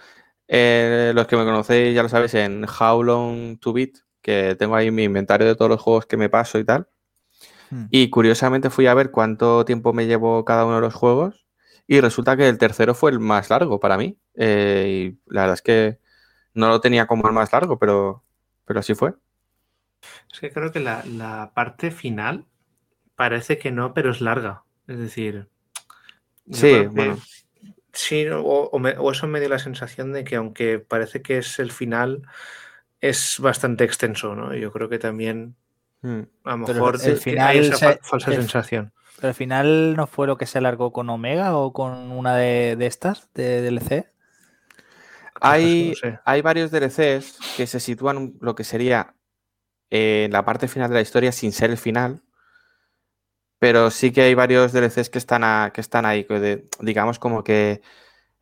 [0.49, 4.77] eh, los que me conocéis ya lo sabéis, en How Long to Beat, que tengo
[4.77, 6.89] ahí mi inventario de todos los juegos que me paso y tal.
[7.71, 7.87] Hmm.
[7.91, 11.50] Y curiosamente fui a ver cuánto tiempo me llevo cada uno de los juegos
[11.91, 14.17] y resulta que el tercero fue el más largo para mí.
[14.37, 15.99] Eh, y la verdad es que
[16.55, 18.23] no lo tenía como el más largo, pero,
[18.65, 19.15] pero así fue.
[20.33, 22.47] Es que creo que la, la parte final
[23.17, 24.63] parece que no, pero es larga.
[24.87, 25.49] Es decir,
[26.53, 27.19] sí, bueno.
[27.93, 32.23] Sí, o, eso me dio la sensación de que aunque parece que es el final,
[33.01, 34.55] es bastante extenso, ¿no?
[34.55, 35.57] Yo creo que también
[36.03, 36.21] hmm.
[36.45, 38.93] a lo mejor el final hay esa falsa sensación.
[39.21, 42.77] ¿Pero al final no fue lo que se alargó con Omega o con una de,
[42.87, 44.11] estas, de DLC?
[45.43, 45.95] Hay,
[46.25, 49.15] hay varios DLCs que se sitúan lo que sería
[49.91, 52.23] en la parte final de la historia sin ser el final,
[53.59, 57.83] pero sí que hay varios DLCs que están, que están ahí, que digamos como que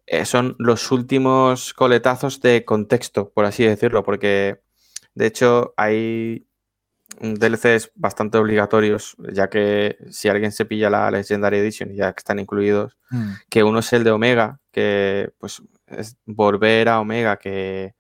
[0.07, 4.61] eh, son los últimos coletazos de contexto, por así decirlo, porque
[5.15, 6.48] de hecho hay
[7.21, 12.39] DLCs bastante obligatorios, ya que si alguien se pilla la Legendary Edition, ya que están
[12.39, 13.33] incluidos, mm.
[13.49, 17.95] que uno es el de Omega, que pues es volver a Omega, que,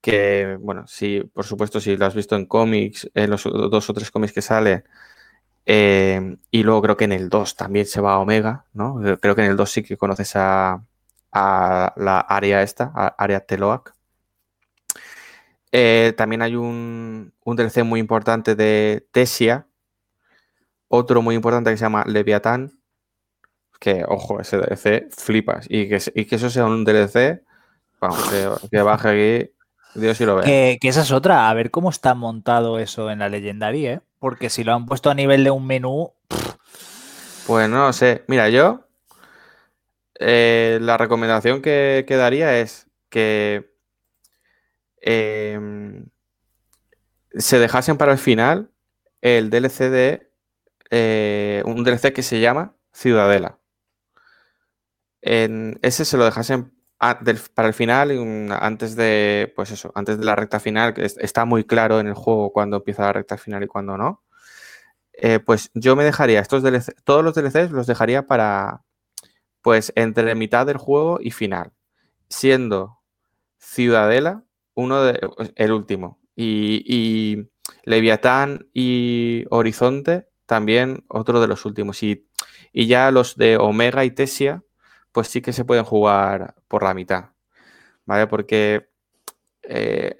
[0.00, 3.94] que bueno, sí, por supuesto, si lo has visto en cómics, en los dos o
[3.94, 4.84] tres cómics que salen,
[5.70, 9.00] eh, y luego creo que en el 2 también se va a Omega, ¿no?
[9.20, 10.82] Creo que en el 2 sí que conoces a,
[11.30, 13.94] la área esta, a área Teloac.
[15.72, 19.66] Eh, también hay un, un, DLC muy importante de Tesia,
[20.88, 22.80] otro muy importante que se llama Leviatán,
[23.78, 25.66] que, ojo, ese DLC flipas.
[25.68, 27.42] Y que, que eso sea un DLC,
[28.00, 28.30] vamos,
[28.70, 30.44] que, baje aquí, Dios sí lo ve.
[30.44, 34.00] Que, que, esa es otra, a ver cómo está montado eso en la Legendary, ¿eh?
[34.18, 36.12] Porque si lo han puesto a nivel de un menú.
[37.46, 38.24] Pues no lo sé.
[38.26, 38.88] Mira, yo.
[40.18, 43.70] Eh, la recomendación que, daría es que
[45.00, 46.06] em,
[47.32, 48.70] se dejasen para el final
[49.20, 50.30] el DLC de
[50.90, 53.58] eh, un DLC que se llama Ciudadela.
[55.20, 58.10] En ese se lo dejasen para el final,
[58.60, 62.14] antes de, pues eso, antes de la recta final, que está muy claro en el
[62.14, 64.24] juego cuando empieza la recta final y cuando no,
[65.12, 66.62] eh, pues yo me dejaría estos
[67.04, 68.84] todos los DLCs los dejaría para,
[69.62, 71.72] pues entre mitad del juego y final,
[72.28, 73.00] siendo
[73.58, 74.44] Ciudadela
[74.78, 75.20] uno de,
[75.56, 76.20] el último.
[76.36, 77.50] Y,
[77.84, 82.02] Leviatán y Horizonte también otro de los últimos.
[82.02, 82.28] Y,
[82.72, 84.62] y ya los de Omega y Tesia,
[85.12, 87.30] pues sí que se pueden jugar por la mitad.
[88.06, 88.26] ¿Vale?
[88.28, 88.88] Porque
[89.62, 90.16] eh,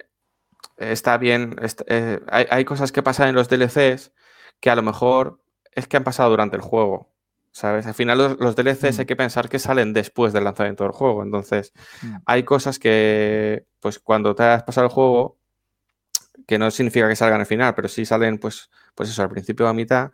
[0.77, 1.55] está bien.
[1.87, 4.11] eh, hay, hay cosas que pasan en los DLCs
[4.59, 5.41] que a lo mejor
[5.71, 7.09] es que han pasado durante el juego.
[7.51, 7.87] ¿Sabes?
[7.87, 8.99] Al final los, los DLCs Mm.
[9.01, 11.23] hay que pensar que salen después del lanzamiento del juego.
[11.23, 11.73] Entonces,
[12.03, 12.15] Mm.
[12.25, 15.37] hay cosas que, pues cuando te has pasado el juego,
[16.47, 19.65] que no significa que salgan al final, pero sí salen, pues, pues eso, al principio
[19.65, 20.11] o a mitad,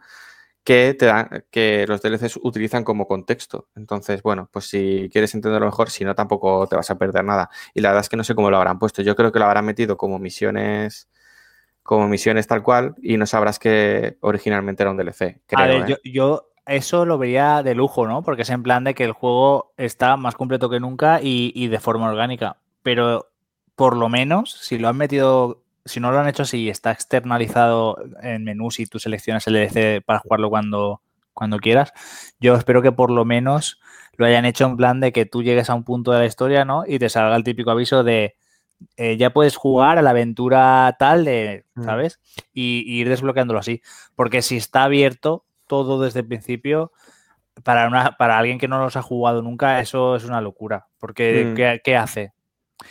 [0.63, 3.67] que te dan, que los DLCs utilizan como contexto.
[3.75, 7.49] Entonces, bueno, pues si quieres entenderlo mejor, si no, tampoco te vas a perder nada.
[7.75, 9.01] Y la verdad es que no sé cómo lo habrán puesto.
[9.03, 11.07] Yo creo que lo habrán metido como misiones,
[11.83, 15.41] como misiones tal cual, y no sabrás que originalmente era un DLC.
[15.45, 15.85] Creo, a ver, ¿eh?
[16.03, 18.23] yo, yo eso lo vería de lujo, ¿no?
[18.23, 21.67] Porque es en plan de que el juego está más completo que nunca y, y
[21.67, 22.57] de forma orgánica.
[22.83, 23.29] Pero
[23.75, 26.91] por lo menos, si lo han metido, si no lo han hecho así y está
[26.91, 31.01] externalizado en menús y tú seleccionas el DLC para jugarlo cuando,
[31.33, 31.93] cuando quieras,
[32.39, 33.79] yo espero que por lo menos
[34.17, 36.65] lo hayan hecho en plan de que tú llegues a un punto de la historia,
[36.65, 36.83] ¿no?
[36.87, 38.35] Y te salga el típico aviso de
[38.97, 41.83] eh, ya puedes jugar a la aventura tal de, Mm.
[41.83, 42.19] ¿sabes?
[42.53, 43.81] Y, y ir desbloqueándolo así.
[44.15, 46.91] Porque si está abierto todo desde el principio,
[47.63, 50.87] para, una, para alguien que no los ha jugado nunca, eso es una locura.
[50.99, 51.55] Porque, Mm.
[51.55, 52.33] ¿qué, qué hace?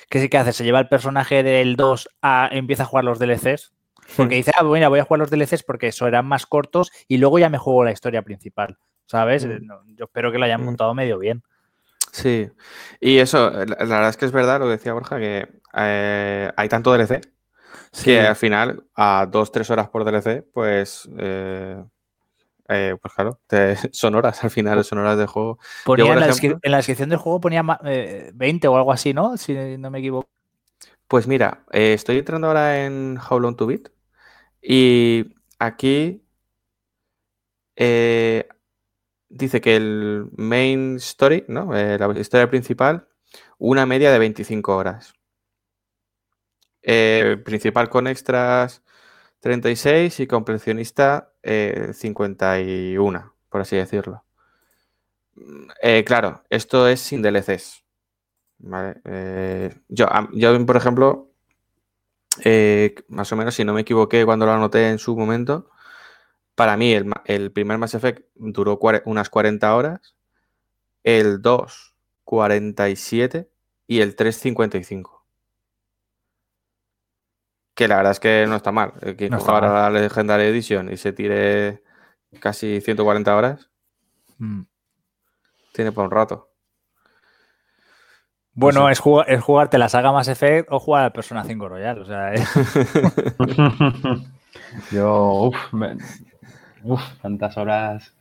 [0.08, 0.52] ¿Qué, sí que hace?
[0.52, 3.72] ¿Se lleva el personaje del 2 a empieza a jugar los DLCs?
[4.16, 7.38] Porque dice, ah, bueno, voy a jugar los DLCs porque serán más cortos y luego
[7.38, 8.78] ya me juego la historia principal.
[9.06, 9.44] ¿Sabes?
[9.46, 9.50] Mm.
[9.50, 10.64] Eh, no, yo espero que lo hayan Mm.
[10.64, 11.42] montado medio bien.
[12.12, 12.48] Sí,
[13.00, 16.50] y eso, la, la verdad es que es verdad lo que decía Borja, que eh,
[16.56, 17.20] hay tanto DLC
[18.04, 21.82] que al final, a dos, tres horas por DLC, pues, eh,
[22.68, 25.58] eh, pues claro, te- son horas al final, son horas de juego.
[25.84, 28.68] Ponía Yo, por en, la ejemplo- descri- en la descripción del juego ponía eh, 20
[28.68, 29.36] o algo así, ¿no?
[29.36, 30.28] Si no me equivoco.
[31.08, 33.88] Pues mira, eh, estoy entrando ahora en How Long to Beat
[34.62, 35.26] y
[35.58, 36.22] aquí
[37.76, 38.48] eh,
[39.28, 41.72] dice que el main story, ¿no?
[41.72, 43.08] La historia principal,
[43.58, 45.12] una media de 25 horas.
[46.82, 48.82] Principal con extras
[49.44, 54.24] 36 y completionista eh, 51, por así decirlo.
[55.34, 57.84] Mm, eh, claro, esto es sin DLCs.
[58.56, 59.02] ¿vale?
[59.04, 60.08] Eh, yo,
[60.64, 61.30] por ejemplo,
[62.42, 65.68] eh, más o menos, si no me equivoqué cuando lo anoté en su momento,
[66.54, 70.16] para mí el, el primer Mass Effect duró unas 40 horas,
[71.02, 71.94] el 2
[72.24, 73.50] 47
[73.88, 75.13] y el 3 55.
[77.74, 78.92] Que la verdad es que no está mal.
[79.02, 79.92] El que No está coja ahora mal.
[79.94, 81.82] la Legendary Edition y se tire
[82.40, 83.70] casi 140 horas,
[84.38, 84.62] Mm.
[85.72, 86.50] tiene para un rato.
[88.56, 88.92] Bueno, sé.
[88.92, 91.98] es, jugar, es jugarte la saga Mass Effect o jugar al Persona 5 Royal.
[92.00, 92.48] O sea, es-
[94.92, 95.56] Yo, uff,
[96.84, 98.12] uf, tantas horas.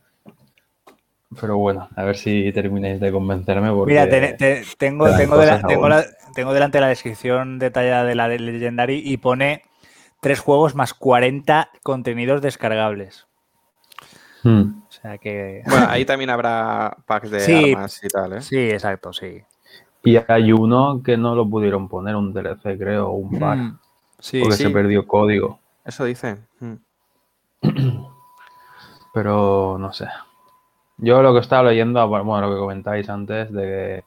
[1.40, 3.70] Pero bueno, a ver si termináis de convencerme.
[3.70, 3.92] Porque...
[3.92, 6.04] Mira, te- te- tengo, tengo, de la- cosas tengo, la-
[6.34, 9.62] tengo delante la descripción detallada de la de Legendary y pone
[10.20, 13.26] tres juegos más 40 contenidos descargables.
[14.42, 14.82] Hmm.
[14.88, 15.62] O sea que.
[15.66, 17.72] Bueno, ahí también habrá packs de Sí.
[17.72, 18.40] armas y tal, ¿eh?
[18.42, 19.42] Sí, exacto, sí.
[20.02, 23.78] Y hay uno que no lo pudieron poner, un DLC, creo, o un pack, Mm,
[24.18, 24.62] Sí, porque sí.
[24.64, 25.58] se perdió código.
[25.84, 26.36] Eso dice.
[26.60, 26.74] Mm.
[29.14, 30.06] Pero no sé.
[30.98, 34.04] Yo lo que estaba leyendo, bueno, lo que comentáis antes, de que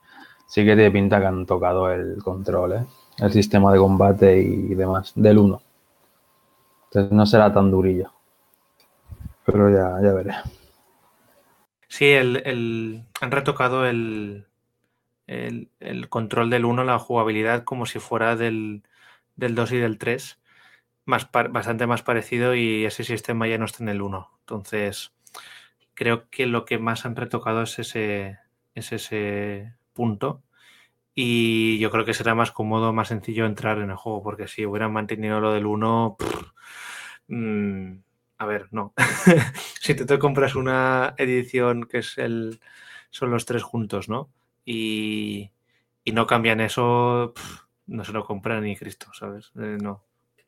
[0.48, 2.86] sí que tiene pinta que han tocado el control, ¿eh?
[3.20, 5.62] el sistema de combate y demás, del 1.
[6.90, 8.12] Entonces no será tan durillo.
[9.46, 10.34] Pero ya, ya veré.
[11.90, 14.48] Sí, el, el- han retocado el,
[15.28, 18.84] el, el control del 1, la jugabilidad, como si fuera del,
[19.36, 20.40] del 2 y del 3.
[21.06, 24.32] Más, bastante más parecido y ese sistema ya no está en el 1.
[24.42, 25.14] Entonces,
[25.98, 28.38] creo que lo que más han retocado es ese,
[28.76, 30.44] es ese punto.
[31.16, 34.66] Y yo creo que será más cómodo, más sencillo entrar en el juego, porque si
[34.66, 36.44] hubieran mantenido lo del 1, pff,
[37.30, 37.94] mm,
[38.38, 38.94] a ver, no.
[39.82, 42.60] si tú te compras una edición que es el,
[43.10, 44.30] son los tres juntos, ¿no?
[44.66, 45.52] Y,
[46.04, 47.34] y no cambian eso,
[47.88, 49.52] no se lo compra ni Cristo, ¿sabes?
[49.56, 50.07] Eh, no.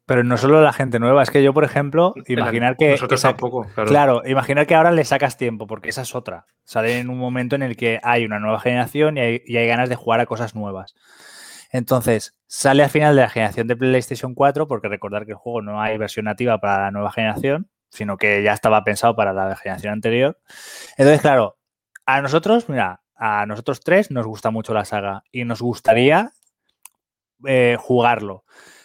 [0.10, 2.92] Pero no solo la gente nueva, es que yo, por ejemplo, imaginar que.
[2.94, 3.90] Nosotros esa- tampoco, claro.
[3.90, 6.48] Claro, imaginar que ahora le sacas tiempo, porque esa es otra.
[6.64, 9.68] Sale en un momento en el que hay una nueva generación y hay, y hay
[9.68, 10.96] ganas de jugar a cosas nuevas.
[11.72, 15.62] Entonces, sale al final de la generación de PlayStation 4, porque recordar que el juego
[15.62, 19.56] no hay versión nativa para la nueva generación, sino que ya estaba pensado para la
[19.56, 20.40] generación anterior.
[20.98, 21.60] Entonces, claro,
[22.08, 26.32] a nosotros, mira, a nosotros tres nos gusta mucho la saga y nos gustaría
[27.46, 28.44] eh, jugarlo.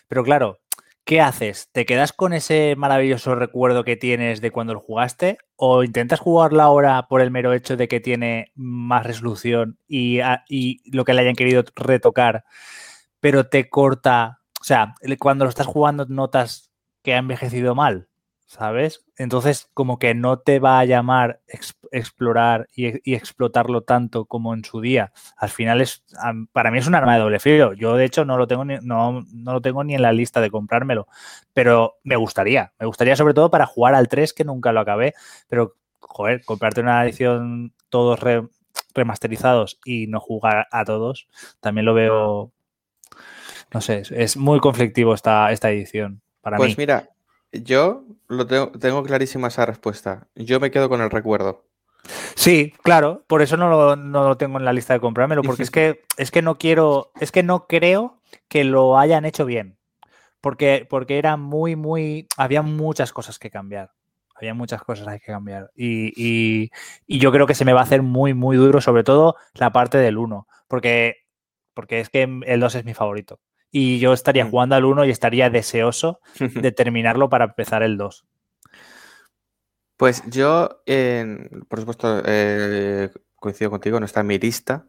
[0.09, 0.59] Pero claro,
[1.05, 1.69] ¿qué haces?
[1.73, 5.39] ¿Te quedas con ese maravilloso recuerdo que tienes de cuando lo jugaste?
[5.57, 10.81] ¿O intentas jugarlo ahora por el mero hecho de que tiene más resolución y, y
[10.91, 12.45] lo que le hayan querido retocar,
[13.21, 14.41] pero te corta?
[14.61, 16.71] O sea, cuando lo estás jugando notas
[17.03, 18.09] que ha envejecido mal.
[18.47, 19.05] ¿sabes?
[19.17, 21.43] Entonces, como que no te va a llamar
[21.95, 25.13] explorar y, explotarlo tanto como en su día.
[25.37, 26.05] Al final es,
[26.53, 27.73] para mí es un arma de doble filo.
[27.73, 30.51] Yo, de hecho, no lo tengo ni, no, lo tengo ni en la lista de
[30.51, 31.07] comprármelo,
[31.53, 32.73] pero me gustaría.
[32.79, 35.15] Me gustaría sobre todo para jugar al 3, que nunca lo acabé,
[35.49, 38.19] pero, joder, comprarte una edición todos
[38.95, 41.29] remasterizados y no jugar a todos,
[41.61, 42.53] también lo veo,
[43.73, 46.23] no sé, es muy conflictivo esta, esta edición.
[46.41, 47.09] Para pues mira,
[47.53, 50.29] yo lo tengo, tengo clarísima esa respuesta.
[50.35, 51.65] Yo me quedo con el recuerdo.
[52.35, 56.03] Sí, claro, por eso no lo, tengo en la lista de comprármelo, porque es que,
[56.17, 59.79] es que no quiero, es que no creo que lo hayan hecho bien.
[60.41, 62.27] Porque, porque era muy, muy.
[62.37, 63.93] Había muchas cosas que cambiar.
[64.35, 65.71] Había muchas cosas que cambiar.
[65.75, 69.37] Y, y, yo creo que se me va a hacer muy, muy duro, sobre todo
[69.55, 70.47] la parte del 1.
[70.69, 71.17] Porque,
[71.73, 73.41] porque es que el 2 es mi favorito
[73.77, 74.51] y yo estaría mm.
[74.51, 78.25] jugando al 1 y estaría deseoso de terminarlo para empezar el 2.
[79.97, 80.83] Pues yo,
[81.69, 84.87] por supuesto, eh, coincido contigo, no está en mi lista,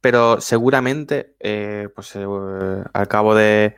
[0.00, 2.26] pero seguramente, eh, pues eh,
[2.92, 3.76] al cabo de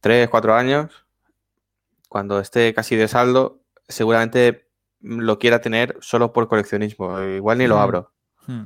[0.00, 1.06] 3, 4 años,
[2.08, 4.68] cuando esté casi de saldo, seguramente
[5.00, 7.20] lo quiera tener solo por coleccionismo.
[7.20, 7.80] Igual ni lo mm.
[7.80, 8.12] abro.
[8.46, 8.64] Hmm.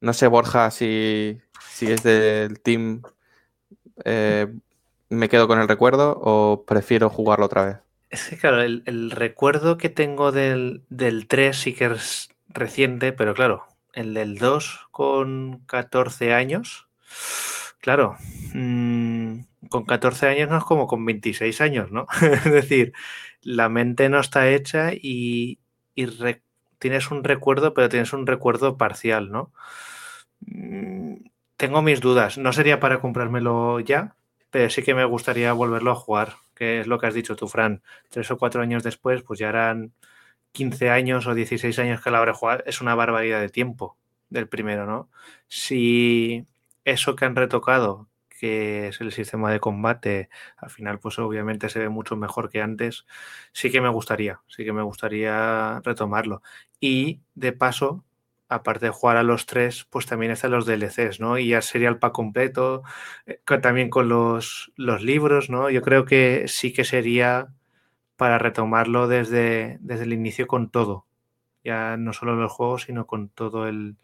[0.00, 1.40] No sé, Borja, si,
[1.70, 3.02] si es del team
[4.04, 4.46] eh,
[5.08, 7.76] me quedo con el recuerdo o prefiero jugarlo otra vez?
[8.10, 10.84] Es que claro, el, recuerdo que tengo del,
[11.28, 16.88] 3 sí que es reciente, pero claro, el del 2 con 14 años,
[17.80, 18.16] claro,
[18.54, 22.06] mm, con 14 años no es como con 26 años, ¿no?
[22.22, 22.92] es decir,
[23.42, 25.58] la mente no está hecha y,
[26.78, 29.52] tienes un recuerdo, pero tienes un recuerdo parcial, ¿no?
[30.40, 31.16] Mm,
[31.56, 32.38] tengo mis dudas.
[32.38, 34.16] No sería para comprármelo ya,
[34.50, 37.48] pero sí que me gustaría volverlo a jugar, que es lo que has dicho tú,
[37.48, 37.82] Fran.
[38.10, 39.92] Tres o cuatro años después, pues ya eran
[40.52, 42.62] 15 años o 16 años que la habré jugado.
[42.66, 43.96] Es una barbaridad de tiempo
[44.30, 45.10] del primero, ¿no?
[45.48, 46.46] Si
[46.84, 51.80] eso que han retocado, que es el sistema de combate, al final, pues obviamente se
[51.80, 53.06] ve mucho mejor que antes,
[53.52, 56.42] sí que me gustaría, sí que me gustaría retomarlo.
[56.80, 58.04] Y de paso,
[58.48, 61.38] aparte de jugar a los tres, pues también están los DLCs, ¿no?
[61.38, 62.82] Y ya sería el pack completo,
[63.26, 65.70] eh, también con los, los, libros, ¿no?
[65.70, 67.48] Yo creo que sí que sería
[68.16, 71.06] para retomarlo desde, desde el inicio con todo.
[71.64, 73.96] Ya no solo los juegos, sino con todo el,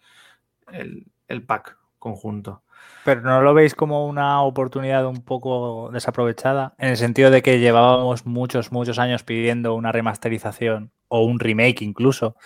[0.72, 2.62] el, el pack conjunto.
[3.04, 6.74] Pero ¿no lo veis como una oportunidad un poco desaprovechada?
[6.78, 11.82] En el sentido de que llevábamos muchos, muchos años pidiendo una remasterización o un remake
[11.82, 12.36] incluso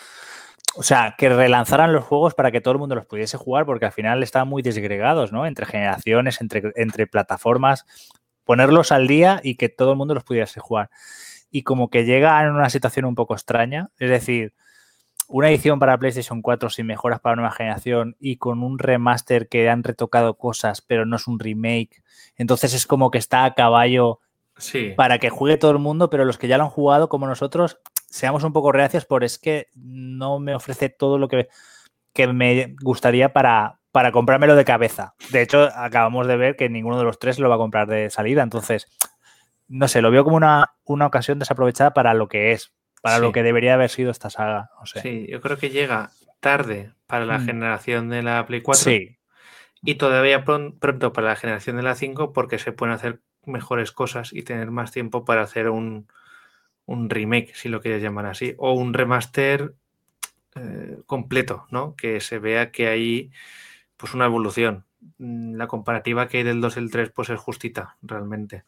[0.78, 3.86] o sea, que relanzaran los juegos para que todo el mundo los pudiese jugar, porque
[3.86, 5.44] al final estaban muy desgregados, ¿no?
[5.44, 7.84] Entre generaciones, entre, entre plataformas,
[8.44, 10.88] ponerlos al día y que todo el mundo los pudiese jugar.
[11.50, 14.54] Y como que llega en una situación un poco extraña, es decir,
[15.26, 19.68] una edición para PlayStation 4 sin mejoras para nueva generación y con un remaster que
[19.68, 22.04] han retocado cosas, pero no es un remake.
[22.36, 24.20] Entonces es como que está a caballo
[24.96, 27.80] para que juegue todo el mundo, pero los que ya lo han jugado como nosotros
[28.10, 31.48] seamos un poco reacios por es que no me ofrece todo lo que,
[32.12, 35.14] que me gustaría para, para comprármelo de cabeza.
[35.30, 38.10] De hecho, acabamos de ver que ninguno de los tres lo va a comprar de
[38.10, 38.42] salida.
[38.42, 38.86] Entonces,
[39.68, 42.72] no sé, lo veo como una, una ocasión desaprovechada para lo que es,
[43.02, 44.70] para lo que debería haber sido esta saga.
[45.02, 46.10] Sí, yo creo que llega
[46.40, 47.46] tarde para la mm.
[47.46, 48.82] generación de la Play 4.
[48.82, 49.18] Sí.
[49.82, 54.32] Y todavía pronto para la generación de la 5 porque se pueden hacer mejores cosas
[54.32, 56.08] y tener más tiempo para hacer un,
[56.88, 59.74] un remake, si lo quieres llamar así, o un remaster
[60.54, 61.94] eh, completo, ¿no?
[61.94, 63.30] Que se vea que hay
[63.98, 64.86] pues una evolución.
[65.18, 68.64] Mm, la comparativa que hay del 2 y el 3 pues es justita, realmente.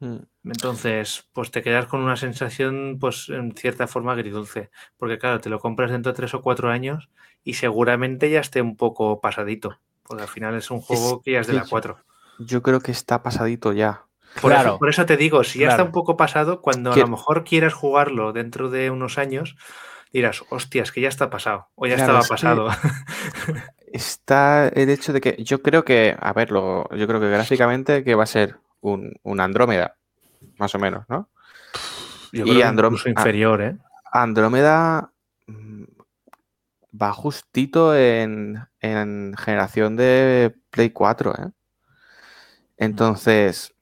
[0.00, 0.20] Mm.
[0.44, 4.70] Entonces, pues te quedas con una sensación, pues en cierta forma agridulce.
[4.96, 7.10] Porque claro, te lo compras dentro de 3 o 4 años
[7.44, 9.78] y seguramente ya esté un poco pasadito.
[10.02, 11.98] Porque al final es un juego que ya es de la 4.
[12.38, 14.06] Yo creo que está pasadito ya.
[14.40, 17.08] Por, eso, por eso te digo, si ya está un poco pasado, cuando a lo
[17.08, 19.56] mejor quieras jugarlo dentro de unos años,
[20.12, 22.68] dirás, hostias, que ya está pasado, o ya estaba pasado.
[23.92, 28.16] Está el hecho de que yo creo que, a ver, yo creo que gráficamente que
[28.16, 29.96] va a ser un, Andrómeda,
[30.58, 31.28] más o menos, ¿no?
[32.32, 33.76] Yo y Andrómeda inferior, ¿eh?
[34.12, 35.12] Andrómeda
[35.46, 35.84] mm,
[37.00, 41.50] va justito en, en generación de Play 4, ¿eh?
[42.76, 43.73] Entonces,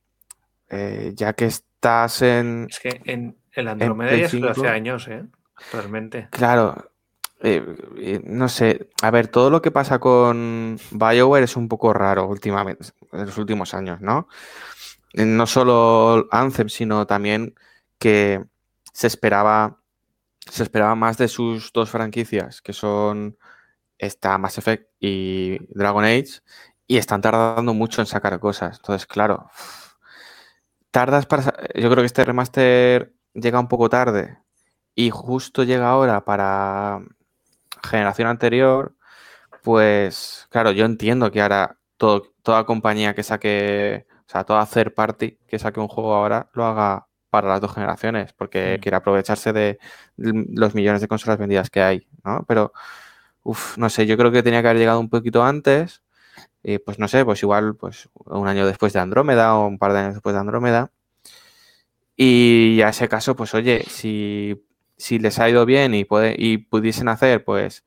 [0.72, 2.66] eh, ya que estás en...
[2.70, 4.68] Es que en el Andromeda ya se hace 5.
[4.68, 5.24] años, ¿eh?
[5.72, 6.28] Realmente.
[6.30, 6.92] Claro,
[7.44, 7.62] eh,
[7.98, 12.26] eh, no sé, a ver, todo lo que pasa con BioWare es un poco raro
[12.26, 14.28] últimamente, en los últimos años, ¿no?
[15.12, 17.54] No solo Anthem, sino también
[17.98, 18.42] que
[18.92, 19.80] se esperaba,
[20.48, 23.36] se esperaba más de sus dos franquicias, que son
[23.98, 26.40] esta Mass Effect y Dragon Age,
[26.86, 28.78] y están tardando mucho en sacar cosas.
[28.78, 29.50] Entonces, claro,
[30.92, 31.42] tardas para...
[31.74, 34.38] Yo creo que este remaster llega un poco tarde
[34.94, 37.00] y justo llega ahora para
[37.82, 38.94] generación anterior,
[39.62, 44.94] pues claro, yo entiendo que ahora todo- toda compañía que saque, o sea, toda third
[44.94, 48.82] party que saque un juego ahora lo haga para las dos generaciones, porque Mm.
[48.82, 49.78] quiere aprovecharse de
[50.16, 52.44] los millones de consolas vendidas que hay, ¿no?
[52.46, 52.72] Pero,
[53.42, 56.02] uff, no sé, yo creo que tenía que haber llegado un poquito antes,
[56.62, 59.92] y pues no sé, pues igual, pues un año después de Andrómeda o un par
[59.92, 60.90] de años después de Andrómeda.
[62.16, 64.64] Y a ese caso, pues oye, si,
[64.96, 67.84] si les ha ido bien y, puede, y pudiesen hacer, pues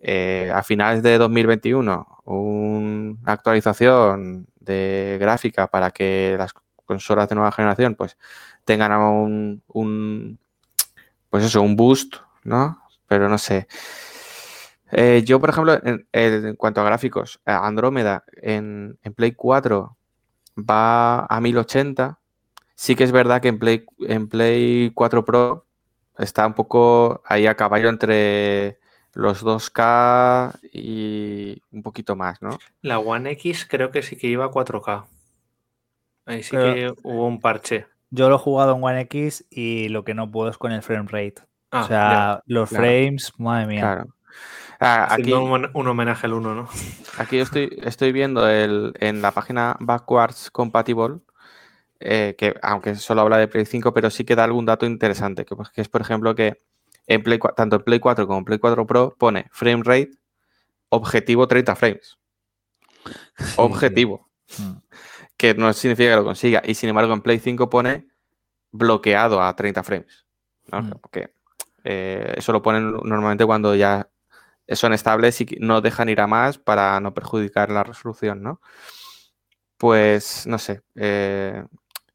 [0.00, 6.52] eh, a finales de 2021 una actualización de gráfica para que las
[6.86, 8.16] consolas de nueva generación pues
[8.64, 10.38] tengan un, un
[11.30, 12.82] pues eso, un boost, ¿no?
[13.08, 13.66] Pero no sé.
[14.94, 19.96] Eh, yo, por ejemplo, en, en cuanto a gráficos, eh, Andrómeda en, en Play 4
[20.58, 22.18] va a 1080.
[22.74, 25.66] Sí que es verdad que en Play, en Play 4 Pro
[26.18, 28.78] está un poco ahí a caballo entre
[29.14, 32.58] los 2K y un poquito más, ¿no?
[32.82, 35.04] La One X creo que sí que iba a 4K.
[36.26, 37.86] Ahí sí Pero- que hubo un parche.
[38.10, 40.82] Yo lo he jugado en One X y lo que no puedo es con el
[40.82, 41.36] frame rate.
[41.70, 42.84] Ah, o sea, los claro.
[42.84, 43.80] frames, madre mía.
[43.80, 44.14] Claro.
[44.84, 46.68] Ah, aquí, un, un homenaje al 1, ¿no?
[47.16, 51.20] aquí yo estoy, estoy viendo el, en la página Backwards Compatible,
[52.00, 55.44] eh, que aunque solo habla de Play 5, pero sí que da algún dato interesante,
[55.44, 56.58] que, pues, que es, por ejemplo, que
[57.06, 60.10] en Play, tanto en Play 4 como en Play 4 Pro pone frame rate
[60.88, 62.18] objetivo 30 frames.
[63.38, 63.44] sí.
[63.56, 64.28] Objetivo.
[64.58, 64.72] Mm.
[65.36, 66.60] que no significa que lo consiga.
[66.64, 68.08] Y sin embargo, en Play 5 pone
[68.72, 70.26] bloqueado a 30 frames.
[70.72, 70.82] ¿no?
[70.82, 70.90] Mm.
[71.00, 71.32] Porque
[71.84, 74.08] eh, eso lo ponen normalmente cuando ya
[74.68, 78.60] son estables y no dejan ir a más para no perjudicar la resolución, ¿no?
[79.76, 80.82] Pues no sé.
[80.94, 81.64] eh,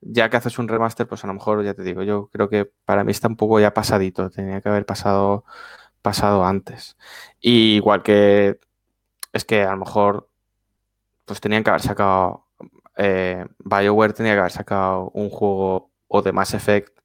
[0.02, 2.72] ya que haces un remaster, pues a lo mejor ya te digo, yo creo que
[2.86, 4.30] para mí está un poco ya pasadito.
[4.30, 5.44] Tenía que haber pasado,
[6.02, 6.98] pasado antes.
[7.42, 8.60] Igual que
[9.34, 10.30] es que a lo mejor
[11.26, 12.48] pues tenían que haber sacado
[12.98, 16.98] eh, BioWare tenía que haber sacado un juego o de Mass Effect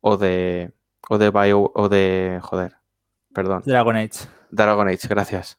[0.00, 0.72] o de
[1.08, 2.76] o de Bio o de joder,
[3.32, 4.28] perdón, Dragon Age.
[4.50, 5.58] Dragon Age, gracias.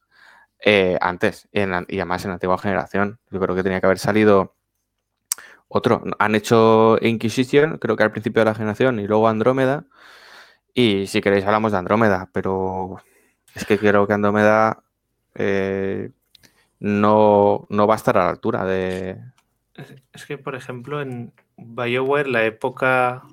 [0.63, 3.19] eh, antes en y además en la antigua generación.
[3.31, 4.55] Yo creo que tenía que haber salido
[5.68, 6.03] otro.
[6.19, 9.85] Han hecho Inquisition, creo que al principio de la generación, y luego Andrómeda.
[10.73, 12.97] Y si queréis hablamos de Andrómeda, pero
[13.55, 14.84] es que creo que Andrómeda
[15.35, 16.11] eh,
[16.80, 19.19] no, no va a estar a la altura de,
[19.76, 23.23] Es- Es que, por ejemplo, en BioWare, la época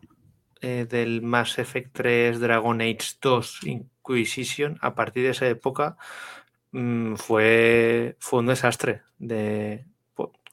[0.61, 3.61] eh, del Mass Effect 3, Dragon Age 2,
[4.17, 5.97] Inquisition, a partir de esa época
[6.73, 9.87] mm, fue, fue un desastre de,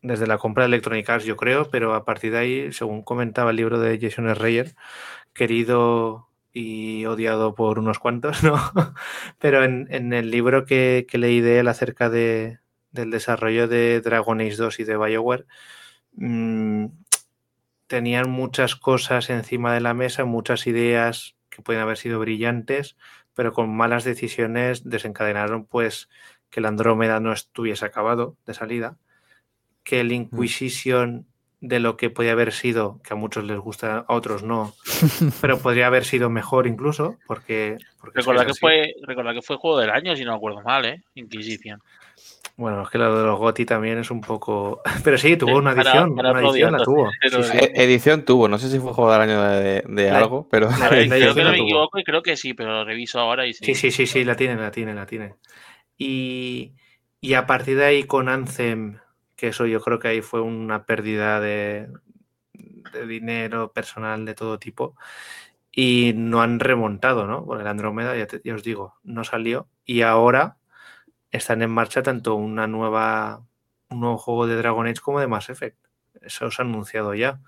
[0.01, 3.51] desde la compra de Electronic Arts, yo creo, pero a partir de ahí, según comentaba
[3.51, 4.75] el libro de Jason Schreier,
[5.33, 8.59] querido y odiado por unos cuantos, ¿no?
[9.39, 12.59] Pero en, en el libro que, que leí de él acerca de,
[12.91, 15.45] del desarrollo de Dragon Age 2 y de BioWare,
[16.13, 16.85] mm,
[17.87, 22.95] tenían muchas cosas encima de la mesa, muchas ideas que pueden haber sido brillantes,
[23.35, 26.09] pero con malas decisiones desencadenaron pues
[26.49, 28.97] que el Andrómeda no estuviese acabado de salida,
[29.83, 31.27] que el Inquisition
[31.61, 34.73] de lo que podía haber sido, que a muchos les gusta, a otros no,
[35.41, 37.77] pero podría haber sido mejor incluso, porque...
[37.99, 38.59] porque es Recordad es que, así.
[38.59, 41.03] fue, recordad que fue juego del año, si no me acuerdo mal, ¿eh?
[41.15, 41.81] Inquisition.
[42.57, 44.81] Bueno, es que lo de los GOTI también es un poco...
[45.03, 47.11] Pero sí, tuvo Sí, una edición, para una día, edición la tuvo.
[47.19, 47.57] pero- Sí, sí.
[47.73, 50.89] Edición tuvo, no sé si fue juego del año de, de La- algo, pero la-
[50.89, 53.65] creo que no me equivoco y creo que sí, pero lo reviso ahora y sí.
[53.65, 55.35] Sí, sí, sí, sí, la tiene, la tiene, la tiene.
[55.97, 56.73] Y,
[57.19, 58.99] y a partir de ahí con Anthem,
[59.35, 61.89] que eso yo creo que ahí fue una pérdida de,
[62.93, 64.95] de dinero personal de todo tipo.
[65.77, 67.43] Y no han remontado, ¿no?
[67.45, 69.67] Porque el Andrómeda, ya, te- ya os digo, no salió.
[69.83, 70.55] Y ahora
[71.35, 73.41] están en marcha tanto una nueva,
[73.89, 75.77] un nuevo juego de DragonAge como de Mass Effect.
[76.21, 77.39] Eso se ha anunciado ya.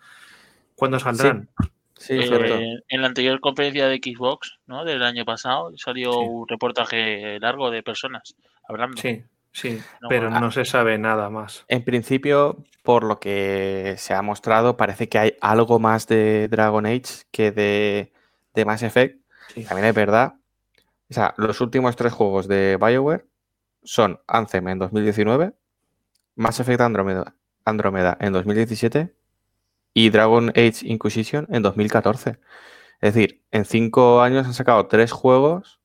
[0.76, 1.50] ¿Cuándo saldrán?
[1.98, 2.56] sí, Eh, cierto.
[2.90, 4.86] en la anterior conferencia de Xbox, ¿no?
[4.86, 6.18] Del año pasado, salió Sí.
[6.30, 8.36] un reportaje largo de personas
[8.68, 9.02] hablando.
[9.02, 9.24] Sí,
[9.54, 11.66] Sí, No, pero bueno, no se sabe nada más.
[11.68, 16.86] En principio, por lo que se ha mostrado, parece que hay algo más de Dragon
[16.86, 18.14] Age que de,
[18.54, 19.20] de Mass Effect.
[19.56, 19.64] Sí.
[19.64, 20.36] También es verdad.
[21.10, 23.26] O sea, los últimos tres juegos de BioWare
[23.88, 25.54] son Anthem en 2019,
[26.36, 27.36] Mass Effect Andromeda,
[27.66, 29.16] Andromeda en 2017
[29.94, 32.38] y Dragon Age Inquisition en 2014.
[33.00, 35.80] Es decir, en cinco años han sacado tres juegos.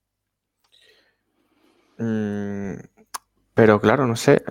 [1.98, 2.74] Mm,
[3.54, 4.42] pero claro, no sé.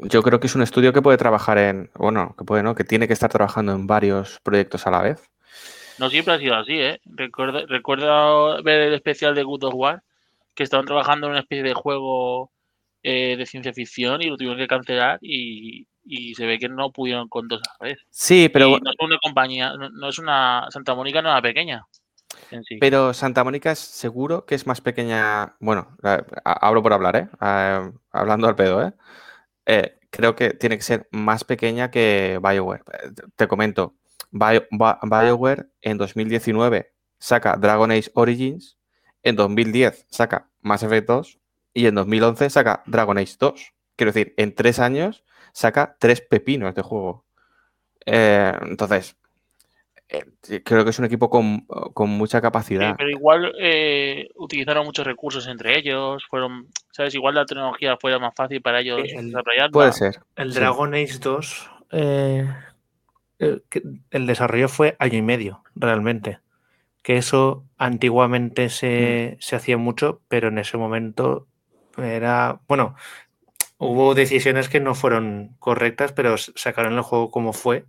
[0.00, 1.90] Yo creo que es un estudio que puede trabajar en.
[1.94, 2.74] Bueno, que puede, ¿no?
[2.74, 5.30] Que tiene que estar trabajando en varios proyectos a la vez.
[5.98, 7.00] No siempre ha sido así, ¿eh?
[7.04, 10.02] Recuerda, recuerda ver el especial de Good of War,
[10.54, 12.50] que estaban trabajando en una especie de juego
[13.02, 16.90] eh, de ciencia ficción y lo tuvieron que cancelar y, y se ve que no
[16.92, 17.98] pudieron con dos a la vez.
[18.10, 20.66] Sí, pero, Y no es una compañía, no, no es una.
[20.70, 21.86] Santa Mónica no era pequeña
[22.66, 22.76] sí.
[22.80, 25.56] pero Santa Mónica es seguro que es más pequeña.
[25.60, 25.96] Bueno,
[26.44, 27.28] hablo por hablar, ¿eh?
[28.10, 28.92] Hablando al pedo, ¿eh?
[29.66, 32.82] Eh, Creo que tiene que ser más pequeña que BioWare.
[33.34, 33.94] Te comento.
[34.30, 38.76] Bio- BioWare en 2019 saca Dragon Age Origins,
[39.22, 41.38] en 2010 saca Mass Effect 2
[41.74, 43.72] y en 2011 saca Dragon Age 2.
[43.96, 47.24] Quiero decir, en tres años saca tres pepinos de juego.
[48.06, 49.16] Eh, entonces,
[50.08, 50.24] eh,
[50.64, 51.60] creo que es un equipo con,
[51.94, 52.94] con mucha Sí, capacidad.
[52.96, 57.14] pero igual eh, utilizaron muchos recursos entre ellos, fueron, ¿sabes?
[57.14, 59.70] Igual la tecnología fuera más fácil para ellos desarrollarla.
[59.72, 60.20] Puede ser.
[60.36, 60.58] El Sí.
[60.58, 62.46] Dragon Age 2, eh,
[63.38, 66.40] el, que- el desarrollo fue año y medio, realmente.
[67.02, 71.48] Que eso antiguamente se, se hacía mucho, pero en ese momento
[71.98, 72.60] era.
[72.68, 72.94] Bueno,
[73.78, 77.86] hubo decisiones que no fueron correctas, pero sacaron el juego como fue.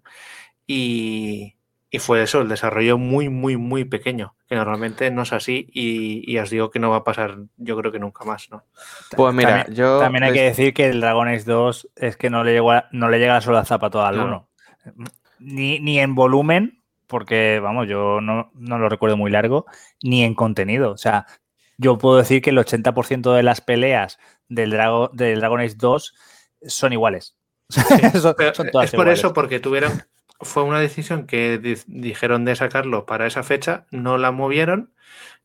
[0.65, 1.56] Y,
[1.91, 4.35] y fue eso, el desarrollo muy, muy, muy pequeño.
[4.48, 5.68] Que normalmente no es así.
[5.73, 8.64] Y, y os digo que no va a pasar, yo creo que nunca más, ¿no?
[9.15, 9.99] Pues mira, también, yo.
[9.99, 12.88] también hay que decir que el Dragon Age 2 es que no le, llegó a-
[12.91, 14.49] no le llega la sola zapato al Claro.
[14.95, 15.07] 1.
[15.40, 16.82] Ni, ni en volumen,
[17.14, 19.65] porque vamos, yo no, no lo recuerdo muy largo,
[20.02, 20.91] ni en contenido.
[20.91, 21.26] O sea,
[21.77, 24.19] yo puedo decir que el 80% de las peleas
[24.49, 26.14] del, Drago- del Dragon Age 2
[26.64, 27.38] son iguales.
[27.69, 29.19] son, Pero son todas es por iguales.
[29.19, 30.03] eso, porque tuvieron.
[30.41, 34.91] Fue una decisión que di- dijeron de sacarlo para esa fecha, no la movieron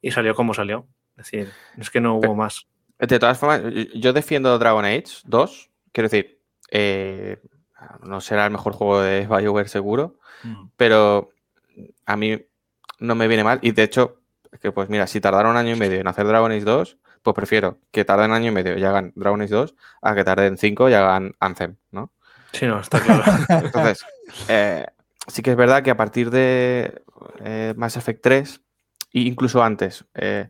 [0.03, 0.87] y salió como salió.
[1.17, 2.67] Es decir, es que no hubo Pero- más.
[2.99, 5.71] De todas formas, yo- yo defiendo Dragon Age 2.
[5.93, 6.41] Quiero decir,
[6.73, 7.41] eh,
[8.03, 10.69] no será el mejor juego de BioWare seguro, Mm.
[10.77, 11.31] pero
[12.07, 12.47] a mí
[12.99, 13.59] no me viene mal.
[13.63, 14.21] Y de hecho,
[14.53, 16.99] es que pues mira, si tardaron un año y medio en hacer Dragon Age 2,
[17.23, 20.25] pues prefiero que tarden un año y medio y hagan Dragon Age 2 a que
[20.25, 22.13] tarden 5 y hagan Anthem, ¿no?
[22.53, 23.23] Sí, no, está claro.
[23.49, 24.05] Entonces,
[24.49, 24.87] eh,
[25.27, 27.03] sí que es verdad que a partir de
[27.45, 28.61] eh, Mass Effect 3,
[29.13, 30.49] e incluso antes, eh,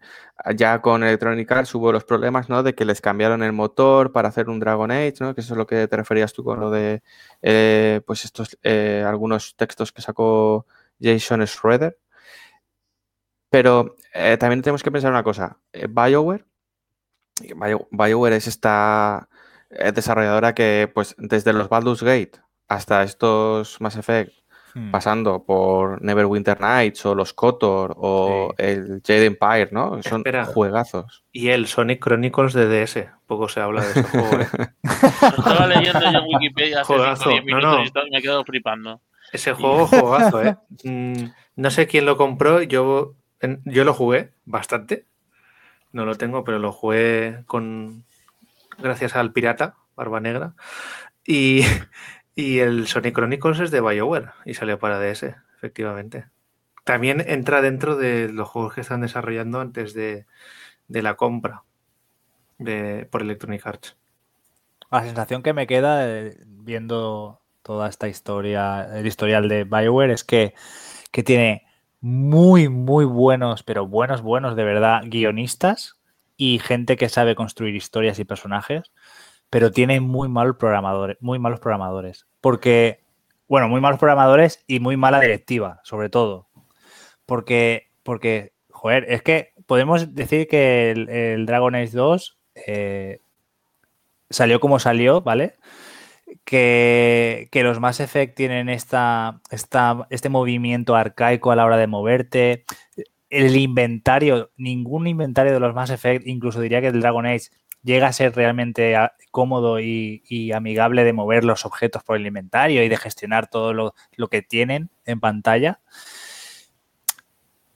[0.57, 2.63] ya con Electronic Arts hubo los problemas, ¿no?
[2.63, 5.35] De que les cambiaron el motor para hacer un Dragon Age, ¿no?
[5.35, 7.03] Que eso es lo que te referías tú con lo de,
[7.43, 10.67] eh, pues estos, eh, algunos textos que sacó
[11.01, 11.99] Jason Schroeder.
[13.51, 15.59] Pero eh, también tenemos que pensar una cosa.
[15.73, 16.45] eh, BioWare,
[17.57, 19.29] Bio- BioWare es esta
[19.71, 22.33] eh, desarrolladora que, pues, desde los Baldur's Gate
[22.69, 24.33] hasta estos Mass Effect,
[24.75, 24.91] Mm.
[24.91, 30.03] pasando por Neverwinter Nights o los KOTOR o el Jade Empire, ¿no?
[30.03, 30.45] Son Espera.
[30.45, 31.25] juegazos.
[31.33, 33.09] Y el Sonic Chronicles de DS.
[33.27, 34.41] Poco se habla de ese juego.
[34.43, 34.47] ¿eh?
[34.83, 37.23] Lo estaba leyendo yo en Wikipedia hace Juegazo.
[37.25, 38.07] 5 o 10 No, minutos no.
[38.07, 39.01] y me he quedado flipando.
[39.33, 40.57] Ese juego, juegazo, ¿eh?
[40.85, 42.63] Mm, No sé quién lo compró.
[42.63, 43.15] Yo,
[43.65, 45.07] yo lo jugué bastante.
[45.93, 48.05] No lo tengo, pero lo jugué con.
[48.79, 50.55] Gracias al pirata, Barba Negra.
[51.27, 51.63] Y,
[52.35, 56.27] y el Sonic Chronicles es de BioWare y salió para DS, efectivamente.
[56.85, 60.27] También entra dentro de los juegos que están desarrollando antes de,
[60.89, 61.65] de la compra
[62.59, 63.97] de, por Electronic Arts.
[64.91, 70.25] La sensación que me queda eh, viendo toda esta historia, el historial de Bioware, es
[70.25, 70.55] que,
[71.11, 71.67] que tiene
[72.01, 76.01] muy, muy buenos, pero buenos, buenos de verdad, guionistas
[76.37, 78.93] y gente que sabe construir historias y personajes,
[79.51, 82.27] pero tiene muy malos programadores, muy malos programadores.
[82.41, 83.05] Porque,
[83.49, 86.49] bueno, muy malos programadores y muy mala directiva, sobre todo.
[87.27, 93.21] Porque, porque joder, es que podemos decir que el, Dragon Age 2 eh,
[94.31, 95.57] salió como salió, ¿vale?
[96.49, 102.65] Que, los Mass Effect tienen esta, este movimiento arcaico a la hora de moverte.
[103.29, 107.51] El inventario, ningún inventario de los Mass Effect, incluso diría que el Dragon Age,
[107.83, 112.83] llega a ser realmente a, cómodo y, amigable de mover los objetos por el inventario
[112.83, 115.81] y de gestionar todo lo, lo que tienen en pantalla.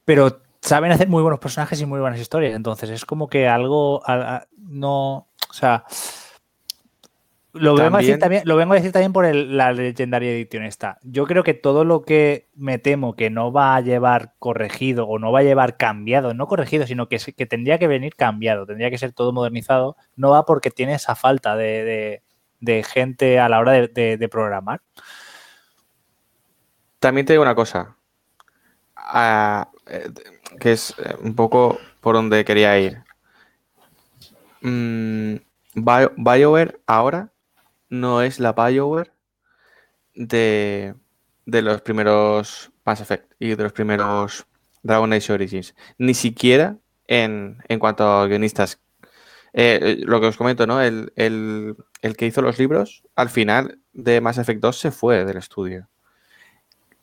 [0.05, 2.55] Pero saben hacer muy buenos personajes y muy buenas historias.
[2.55, 4.03] Entonces es como que algo
[4.57, 5.29] no.
[5.51, 5.85] O sea,
[7.55, 10.65] Lo vengo, a decir También- lo vengo a decir también por el- la legendaria edición
[10.65, 10.99] esta.
[11.03, 15.19] Yo creo que todo lo que me temo que no va a llevar corregido o
[15.19, 18.89] no va a llevar cambiado, no corregido, sino que, que tendría que venir cambiado, tendría
[18.91, 22.23] que ser todo modernizado, no va porque tiene esa falta de, de-
[22.61, 24.81] de gente a la hora de, de- de programar.
[27.01, 27.97] También te digo una cosa,
[28.97, 30.09] ah, eh,
[30.59, 33.03] que es eh, un poco por donde quería ir.
[34.63, 35.37] Mm,
[35.75, 37.32] Bio- BioWare ahora
[37.93, 39.13] no es la BioWare
[40.15, 40.95] de,
[41.47, 44.47] de los primeros Mass Effect y de los primeros
[44.83, 45.75] Dragon Age Origins.
[45.99, 48.81] Ni siquiera en, en cuanto a guionistas.
[49.53, 50.81] Eh, eh, lo que os comento, ¿no?
[50.81, 55.25] El, el- el que hizo los libros, al final de Mass Effect 2 se fue
[55.25, 55.89] del estudio.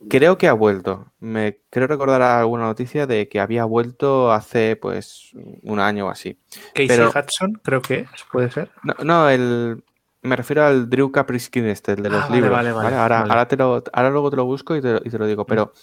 [0.10, 1.12] Creo que ha vuelto.
[1.20, 5.32] Me creo recordar alguna noticia de que había vuelto hace pues
[5.64, 6.38] un año o así.
[6.74, 8.72] Casey Pero- Hudson, creo que es, puede ser.
[8.84, 9.84] No, no, el
[10.22, 12.52] me refiero al Drew Capriskin este, el de los Ah, libros.
[12.52, 13.32] vale, vale, Ahora, vale.
[13.32, 15.46] ahora te lo, ahora luego te lo busco y te, lo- y te lo digo.
[15.46, 15.74] Pero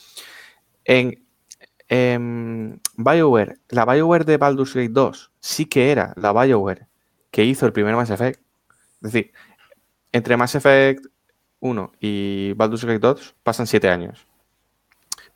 [0.85, 1.25] en,
[1.89, 6.87] en BioWare, la BioWare de Baldur's Gate 2 sí que era la BioWare
[7.31, 8.41] que hizo el primer Mass Effect.
[9.03, 9.33] Es decir,
[10.13, 11.07] entre Mass Effect
[11.61, 14.27] 1 y Baldur's Gate 2 pasan 7 años.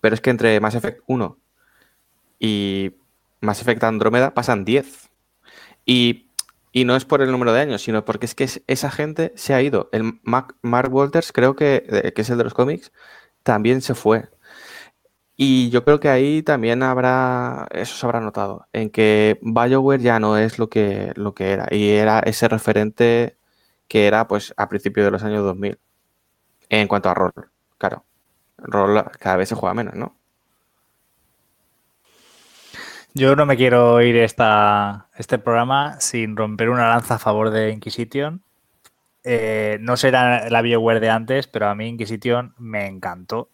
[0.01, 1.37] Pero es que entre Mass Effect 1
[2.39, 2.93] y
[3.41, 5.11] Mass Effect Andrómeda pasan 10.
[5.85, 6.30] Y,
[6.73, 9.33] y no es por el número de años, sino porque es que es- esa gente
[9.37, 9.89] se ha ido.
[9.93, 12.93] El Mac- Mark Walters, creo que, que es el de los cómics,
[13.45, 14.29] también se fue.
[15.37, 20.21] Y yo creo que ahí también habrá, eso se habrá notado, en que BioWare ya
[20.21, 21.67] no es lo que, lo que era.
[21.71, 23.39] Y era ese referente
[23.89, 25.79] que era pues a principios de los años 2000.
[26.71, 27.33] En cuanto a rol,
[27.79, 28.05] claro.
[28.59, 30.20] Rol cada vez se juega menos, ¿no?
[33.15, 37.71] Yo no me quiero ir esta, este programa sin romper una lanza a favor de
[37.71, 38.43] Inquisition.
[39.25, 43.51] Eh, no será la BioWare de antes, pero a mí Inquisition me encantó.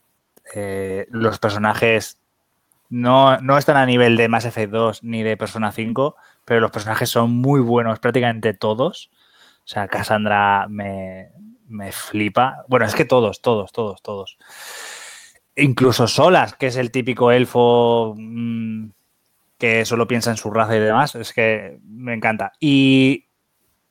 [0.55, 2.21] Eh, los personajes
[2.91, 6.71] no, no están a nivel de Mass Effect 2 ni de Persona 5, pero los
[6.71, 9.11] personajes son muy buenos, prácticamente todos.
[9.65, 11.31] O sea, Cassandra me,
[11.67, 12.65] me flipa.
[12.69, 14.37] Bueno, es que todos, todos, todos, todos.
[15.57, 18.91] Incluso Solas, que es el típico elfo mm,
[19.59, 22.53] que solo piensa en su raza y demás, es que me encanta.
[22.61, 23.27] Y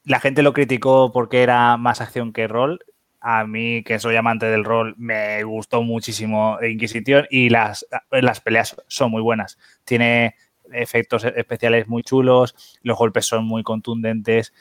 [0.03, 2.79] la gente lo criticó porque era más acción que rol.
[3.19, 8.75] A mí, que soy amante del rol, me gustó muchísimo Inquisition y las, las peleas
[8.87, 9.57] son muy buenas.
[9.83, 10.35] Tiene
[10.71, 14.53] efectos especiales muy chulos, los golpes son muy contundentes,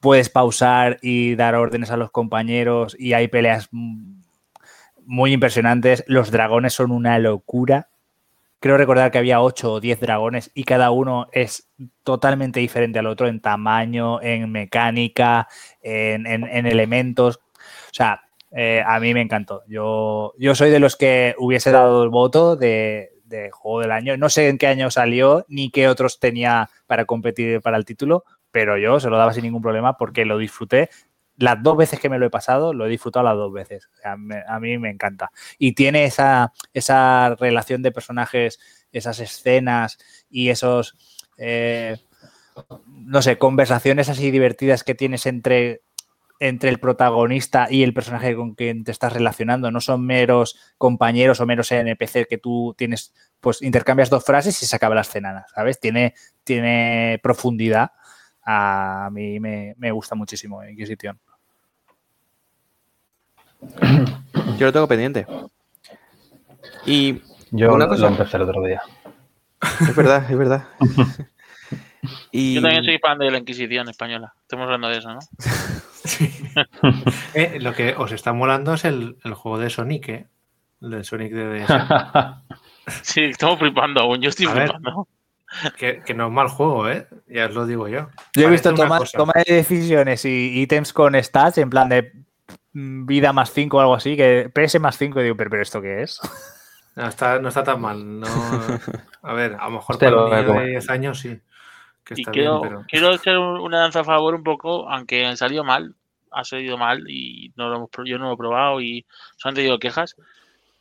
[0.00, 6.04] puedes pausar y dar órdenes a los compañeros y hay peleas muy impresionantes.
[6.06, 7.88] Los dragones son una locura.
[8.64, 11.68] Creo recordar que había 8 o 10 dragones y cada uno es
[12.02, 15.48] totalmente diferente al otro en tamaño, en mecánica,
[15.82, 17.36] en, en- en elementos.
[17.36, 18.22] O sea,
[18.52, 19.64] eh, a mí me encantó.
[19.68, 23.10] Yo, yo soy de los que hubiese dado el voto de
[23.52, 24.16] juego del año.
[24.16, 28.24] No sé en qué año salió ni qué otros tenía para competir para el título,
[28.50, 30.88] pero yo se lo daba sin ningún problema porque lo disfruté.
[31.36, 33.88] Las dos veces que me lo he pasado, lo he disfrutado las dos veces.
[34.04, 35.30] A mí me encanta.
[35.58, 38.60] Y tiene esa, esa relación de personajes,
[38.92, 39.98] esas escenas
[40.30, 40.96] y esos,
[41.36, 41.96] eh,
[42.86, 45.82] no sé, conversaciones así divertidas que tienes entre,
[46.40, 49.70] entre el protagonista y el personaje con quien te estás relacionando.
[49.70, 54.66] No son meros compañeros o meros NPC que tú tienes, pues intercambias dos frases y
[54.66, 55.80] se acaba la escena, ¿sabes?
[55.80, 57.92] Tiene, tiene profundidad.
[58.42, 61.18] A mí me, me gusta muchísimo Inquisition.
[64.58, 65.26] Yo lo tengo pendiente.
[66.86, 67.20] Y
[67.50, 68.82] Yo Una lo, cosa- lo empecé el otro día.
[69.80, 70.68] es verdad, es verdad.
[72.30, 74.32] y Yo también soy fan de la Inquisición española.
[74.42, 75.20] Estamos hablando de eso, ¿no?
[77.34, 80.26] Eh, lo que os está molando es el, el juego de Sonic, ¿eh?
[80.82, 81.68] El de Sonic de DS.
[83.02, 84.20] Sí, estamos flipando aún.
[84.20, 84.64] Yo estoy A ver.
[84.68, 85.08] flipando.
[85.78, 87.08] que, que no es mal juego, ¿eh?
[87.26, 88.08] Ya os lo digo yo.
[88.36, 92.12] Yo he visto una toma, de decisiones y ítems con stats en plan de
[92.74, 95.80] vida más 5 o algo así, que PS más 5 y digo, pero, pero ¿esto
[95.80, 96.20] qué es?
[96.96, 98.20] No está, no está tan mal.
[98.20, 98.26] No,
[99.22, 100.68] a ver, a lo mejor Este para lo un niño de comer.
[100.68, 101.40] 10 años sí.
[102.04, 103.18] Que Y quiero, bien, pero.
[103.20, 105.96] quiero un- una danza a favor un poco, aunque salió mal,
[106.30, 109.04] ha salido mal y no lo hemos, yo no lo he probado y
[109.36, 110.14] solamente digo quejas.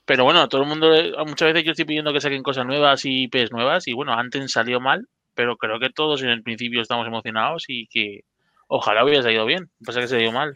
[0.05, 0.91] Pero bueno, todo el mundo,
[1.25, 4.51] muchas veces yo estoy pidiendo que saquen cosas nuevas y IPs nuevas y bueno, antes
[4.51, 8.21] salió mal, pero creo que todos en el principio estamos emocionados y que
[8.67, 9.71] ojalá hubiera salido bien.
[9.83, 10.53] Pasa que se dio mal.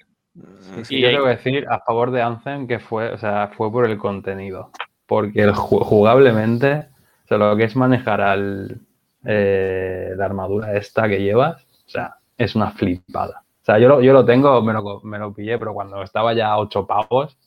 [0.84, 3.50] Sí, Y yo hay- tengo que decir a favor de Anthem que fue, o sea,
[3.56, 4.72] fue por el contenido.
[5.06, 6.88] Porque el jugablemente,
[7.24, 8.80] o sea, lo que es manejar al,
[9.26, 13.44] eh, la armadura esta que llevas, o sea, es una flipada.
[13.62, 16.34] O sea, yo lo, yo lo tengo, me lo, me lo pillé, pero cuando estaba
[16.34, 17.38] ya a 8 pavos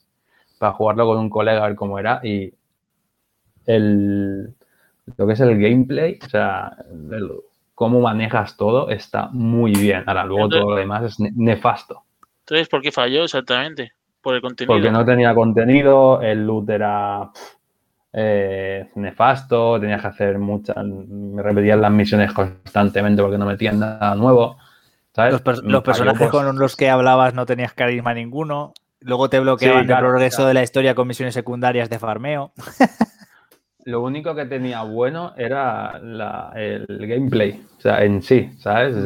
[0.59, 2.53] para jugarlo con un colega a ver cómo era y
[3.67, 4.55] el,
[5.17, 6.77] lo que es el gameplay, o sea,
[7.11, 7.33] el-
[7.75, 10.03] cómo manejas todo está muy bien.
[10.07, 12.03] Ahora, luego Entonces- todo lo demás es ne- nefasto.
[12.51, 13.93] Entonces, ¿por qué falló exactamente?
[14.21, 14.75] Por el contenido.
[14.75, 17.31] Porque no tenía contenido, el loot era
[18.13, 24.17] eh, nefasto, tenías que hacer muchas, me repetían las misiones constantemente porque no metían nada
[24.17, 24.59] nuevo.
[25.15, 25.33] ¿sabes?
[25.35, 28.73] Los, per- Me los falló, personajes pues, con los que hablabas no tenías carisma ninguno.
[28.99, 30.49] Luego te bloqueaban Sí, claro, el progreso claro.
[30.49, 32.53] de la historia con misiones secundarias de farmeo.
[33.85, 38.97] Lo único que tenía bueno era la- el gameplay, o sea, en sí, ¿sabes?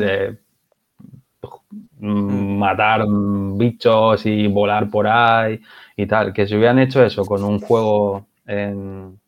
[2.00, 5.60] Matar mm, bichos y volar por ahí
[5.96, 6.32] y tal.
[6.32, 9.18] Que si hubieran hecho eso con un juego en,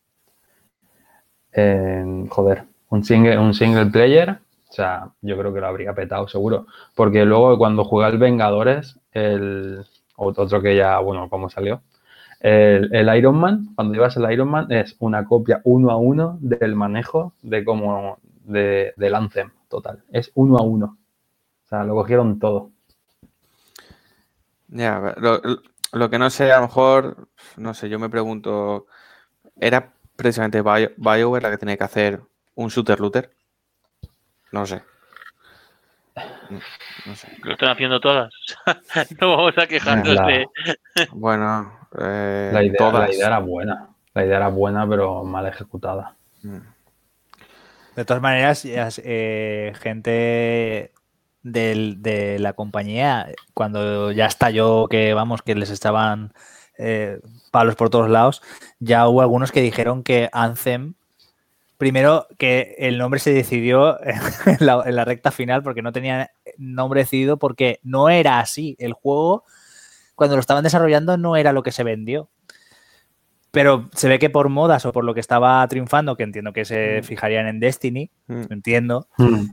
[1.52, 4.38] en joder, un single, un single player,
[4.68, 6.66] o sea, yo creo que lo habría petado seguro.
[6.94, 9.84] Porque luego cuando juega el Vengadores, el
[10.16, 11.82] otro que ya, bueno, como salió,
[12.40, 16.38] el, el Iron Man, cuando llevas el Iron Man, es una copia uno a uno
[16.40, 20.02] del manejo de como de, del Anthem total.
[20.10, 20.98] Es uno a uno.
[21.66, 22.70] O sea, lo cogieron todo.
[24.68, 25.40] Ya, lo,
[25.92, 28.86] lo que no sé, a lo mejor, no sé, yo me pregunto,
[29.60, 32.20] ¿era precisamente Bio- BioWare la que tenía que hacer
[32.54, 33.30] un shooter looter?
[34.52, 34.82] No sé.
[36.50, 36.60] No,
[37.06, 37.28] no sé.
[37.42, 38.32] Lo están haciendo todas.
[39.20, 40.46] no vamos a quejarnos La- de.
[41.12, 43.08] Bueno, eh, La idea, todas.
[43.08, 43.88] la idea era buena.
[44.14, 46.14] La idea era buena, pero mal ejecutada.
[46.42, 46.58] Mm.
[47.96, 50.92] De todas maneras, eh, gente
[51.52, 56.32] del- de la compañía, cuando ya estalló que, vamos, que les estaban
[56.78, 57.20] eh,
[57.52, 58.42] palos por todos lados,
[58.80, 60.94] ya hubo algunos que dijeron que Anthem,
[61.78, 63.98] primero que el nombre se decidió
[64.46, 68.76] en la, en la recta final porque no tenía nombre decidido porque no era así.
[68.78, 69.44] El juego,
[70.14, 72.28] cuando lo estaban desarrollando, no era lo que se vendió.
[73.56, 76.66] Pero se ve que por modas o por lo que estaba triunfando, que entiendo que
[76.66, 78.42] se fijarían en Destiny, Mm.
[78.50, 79.08] entiendo,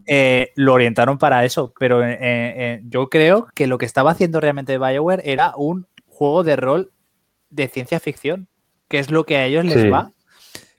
[0.06, 1.74] eh, lo orientaron para eso.
[1.80, 6.44] Pero eh, eh, yo creo que lo que estaba haciendo realmente BioWare era un juego
[6.44, 6.92] de rol
[7.50, 8.50] de ciencia ficción,
[8.90, 9.90] que es lo que a ellos les Sí.
[9.90, 10.12] va.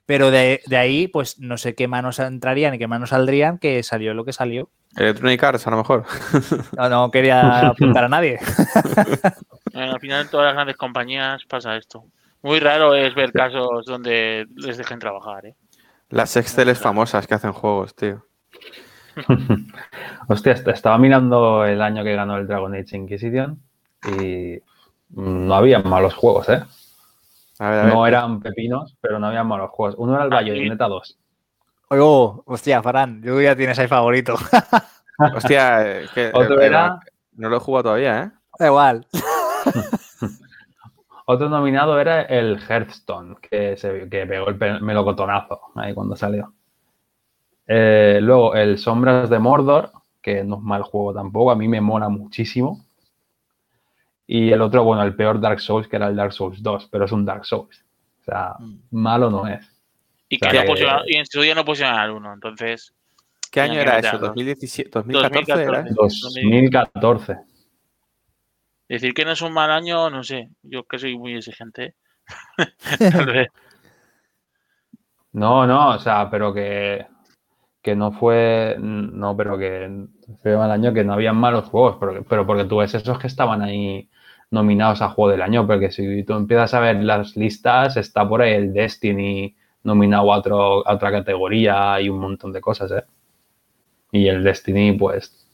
[0.05, 3.81] Pero de, de ahí, pues no sé qué manos entrarían y qué manos saldrían, que
[3.81, 4.69] salió lo que salió.
[4.95, 6.05] Electronic Arts, a lo mejor.
[6.77, 8.37] No, no quería apuntar a nadie.
[9.73, 12.05] Bueno, al final en todas las grandes compañías pasa esto.
[12.45, 15.55] Muy raro es ver casos donde les dejen trabajar, ¿eh?
[16.09, 18.23] Las Exceles famosas que hacen juegos, tío.
[20.27, 23.59] Hostia, est- estaba mirando el año que ganó el Dragon Age Inquisition
[24.19, 24.59] y
[25.09, 26.61] no había malos juegos, ¿eh?
[27.57, 27.93] A ver, a ver.
[27.95, 29.95] No eran pepinos, pero no había malos juegos.
[29.97, 30.35] Uno era el Ah.
[30.35, 31.17] Bayonetta 2.
[31.89, 34.35] Oigo, hostia, Farán, yo ya tienes ahí favorito.
[35.33, 36.99] Hostia, es que Otro eh, era,
[37.37, 38.31] no lo he jugado todavía, ¿eh?
[38.59, 39.07] Da igual.
[41.25, 46.53] otro nominado era el Hearthstone, que, se, que pegó el melocotonazo ahí cuando salió.
[47.67, 49.91] Eh, luego el Sombras de Mordor,
[50.21, 52.85] que no es mal juego tampoco, a mí me mola muchísimo.
[54.27, 57.05] Y el otro, bueno, el peor Dark Souls, que era el Dark Souls 2, pero
[57.05, 57.83] es un Dark Souls.
[58.21, 58.55] O sea,
[58.91, 59.63] malo no es.
[60.29, 62.33] Y, O sea que no que- pusieron- y en su día no pusieron al uno,
[62.33, 62.93] entonces.
[63.51, 64.09] ¿Qué año era eso?
[64.15, 64.29] a dos.
[64.35, 64.89] ¿2017?
[64.89, 65.83] ¿2014 era?
[65.93, 67.37] 2014.
[68.89, 68.93] 2014.
[68.93, 70.49] Decir que no es un mal año, no sé.
[70.63, 71.95] Yo que soy muy exigente.
[72.99, 73.47] Tal vez.
[75.33, 77.05] No, no, o sea, pero que,
[77.81, 78.77] que no fue.
[78.79, 80.07] No, pero que
[80.41, 83.27] fue mal año que no habían malos juegos, pero, pero porque tú ves esos que
[83.27, 84.09] estaban ahí
[84.49, 88.41] nominados a juego del año, porque si tú empiezas a ver las listas, está por
[88.41, 93.03] ahí el Destiny nominado a, otro, a otra categoría y un montón de cosas, ¿eh?
[94.11, 95.45] Y el Destiny, pues,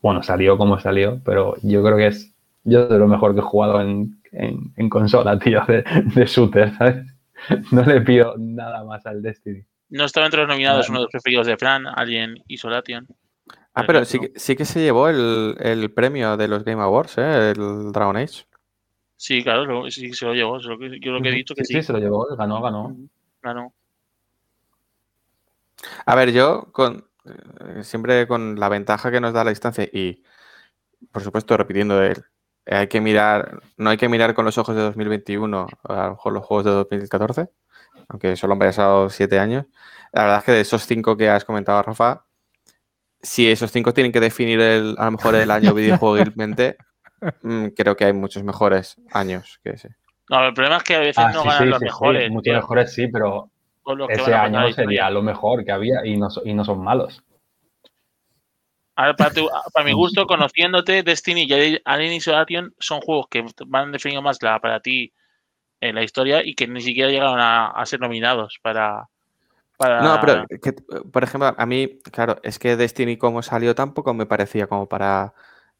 [0.00, 2.34] bueno, salió como salió, pero yo creo que es
[2.68, 5.82] yo de lo mejor que he jugado en, en, en consola, tío, de,
[6.14, 7.06] de shooter, ¿sabes?
[7.70, 9.64] No le pido nada más al Destiny.
[9.90, 10.90] No estaba entre los nominados Vale.
[10.90, 13.06] uno de los preferidos de Fran, Alien Isolation.
[13.74, 17.16] Ah, pero sí que, sí que se llevó el, el premio de los Game Awards,
[17.18, 17.50] ¿eh?
[17.56, 18.44] El Dragon Age.
[19.16, 20.58] Sí, claro, lo- sí se lo llevó.
[20.60, 21.80] Yo lo que he dicho que Sí, sí.
[21.80, 22.96] sí, se lo llevó, ganó, ganó.
[23.40, 23.72] Claro.
[26.06, 30.22] A ver, yo con eh, siempre con la ventaja que nos da la distancia y,
[31.12, 32.24] por supuesto, repitiendo él,
[32.70, 36.32] hay que mirar, no hay que mirar con los ojos de 2021, a lo mejor
[36.32, 37.48] los juegos de 2014,
[38.08, 39.66] aunque solo han pasado siete años.
[40.12, 42.24] La verdad es que de esos cinco que has comentado, Rafa,
[43.20, 46.76] si esos cinco tienen que definir el, a lo mejor el año videojueguilmente,
[47.42, 49.90] mm, creo que hay muchos mejores años que ese.
[50.30, 51.84] No, el problema es que a veces Ah, no sí, ganan sí, los sí, sí,
[51.86, 52.30] mejores.
[52.30, 53.50] muchos mejores sí, pero
[54.10, 57.22] ese año sería lo mejor que había y no, y no son malos.
[58.98, 63.92] Ahora, para, tu- para mi gusto, conociéndote, Destiny y Alien Isolation son juegos que van
[63.92, 65.12] definiendo más la, para ti
[65.80, 69.08] en la historia y que ni siquiera llegaron a, a ser nominados para.
[69.78, 70.72] para No, pero, que,
[71.12, 75.34] por ejemplo, a mí, claro, es que Destiny como salió tampoco me parecía como para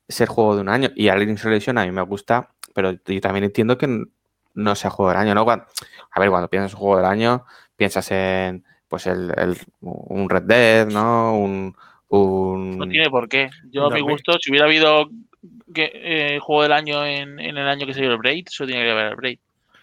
[0.09, 0.91] ser juego de un año.
[0.97, 4.05] Y Alien Isolation a mí me gusta, pero yo también entiendo que
[4.55, 5.43] no sea juego del año, ¿no?
[5.51, 7.45] A ver, cuando piensas en juego del año,
[7.77, 11.37] piensas en, pues, el, el- un Red Dead, ¿no?
[11.39, 11.77] Un...
[12.09, 13.51] un- No tiene por qué.
[13.71, 15.09] Yo, a mi gusto, si hubiera habido
[15.75, 18.83] que, eh, juego del año en, en el año que salió el Braid, eso tiene
[18.85, 19.39] que haber el Braid.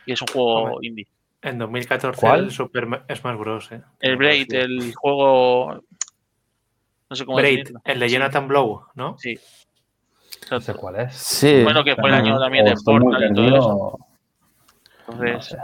[0.05, 0.87] Y es un juego Hombre.
[0.87, 1.07] indie.
[1.41, 2.45] En 2014 ¿Cuál?
[2.45, 3.71] el Super Ma- Smash Bros.
[3.71, 3.81] ¿eh?
[3.99, 5.83] El Braid, el juego.
[7.09, 9.15] No sé cómo Braid, el de Sí, Jonathan Blow, ¿no?
[9.19, 9.39] Sí.
[10.49, 11.15] No sé cuál es.
[11.15, 13.99] Sí, Bueno, que fue el año también de muy Portal y todo eso.
[15.07, 15.57] no Entonces, sé.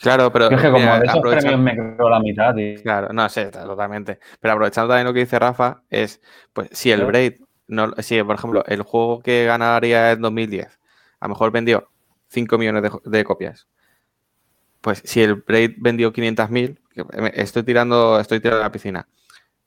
[0.00, 0.50] Claro, pero...
[0.50, 3.28] Yo es que como mira, de esos premios me creo la mitad y Claro, no
[3.28, 4.18] sé, totalmente.
[4.40, 6.20] Pero aprovechando también lo que dice Rafa, es,
[6.52, 7.04] pues, si el.
[7.04, 7.34] Braid,
[7.68, 10.80] no, si por ejemplo, el juego que ganaría en 2010,
[11.20, 11.88] a lo mejor vendió
[12.28, 13.66] 5 millones de, copias.
[14.80, 19.08] Pues si el Braid vendió 500.000, que me- estoy tirando, estoy tirando a la piscina.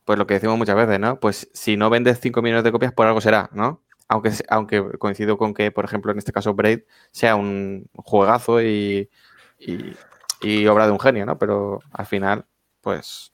[0.06, 1.20] Pues lo que decimos muchas veces, ¿no?
[1.20, 3.84] Pues si no vendes 5 millones de copias, por algo será, ¿no?
[4.10, 6.82] Aunque, aunque coincido con que, por ejemplo, en este caso Braid
[7.12, 9.10] sea un juegazo y,
[9.60, 9.94] y-
[10.44, 11.38] y obra de un genio, ¿no?
[11.38, 12.46] Pero al final,
[12.82, 13.32] pues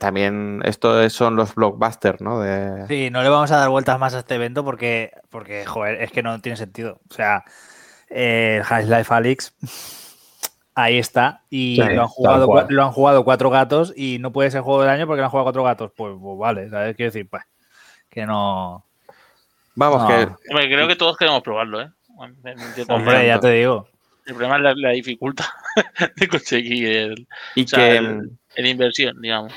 [0.00, 2.40] también esto es- son los blockbusters, ¿no?
[2.40, 2.86] De...
[2.88, 6.10] Sí, no le vamos a dar vueltas más a este evento porque, porque joder, es
[6.12, 7.00] que no tiene sentido.
[7.10, 7.44] O sea,
[8.08, 9.54] eh, el Half-Life Alyx
[10.74, 14.50] ahí está y Sí, lo, han jugado, lo han jugado cuatro gatos y no puede
[14.50, 15.92] ser juego del año porque lo han jugado cuatro gatos.
[15.96, 16.96] Pues, pues vale, ¿sabes?
[16.96, 17.42] Quiero decir, pues
[18.08, 18.86] que no...
[19.74, 20.08] Vamos, No.
[20.08, 20.14] que
[20.50, 21.90] hombre, creo que todos queremos probarlo, ¿eh?
[22.88, 23.88] Hombre, ya te digo.
[24.26, 25.46] El problema es la, la dificultad
[26.16, 29.52] de conseguir el, y o sea, que el- el inversión, digamos.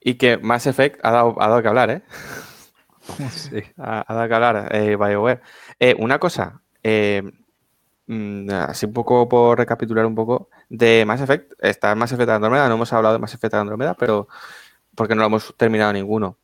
[0.00, 2.02] y que Mass Effect ha dado, ha dado que hablar, ¿eh?
[3.30, 3.62] Sí.
[3.76, 5.40] Ha, ha dado que hablar, eh, BioWare.
[5.78, 7.22] Eh, una cosa, eh,
[8.06, 12.68] mm, así un poco por recapitular un poco, de Mass Effect, está Mass Effect Andromeda,
[12.68, 14.28] no hemos hablado de Mass Effect Andromeda, pero
[14.94, 16.38] porque no lo hemos terminado ninguno.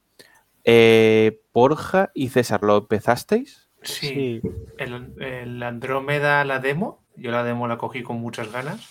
[0.65, 3.69] Eh, Borja y César, ¿lo empezasteis?
[3.83, 4.41] Sí.
[4.79, 8.89] El, el Andrómeda, la demo, yo la demo la cogí con muchas ganas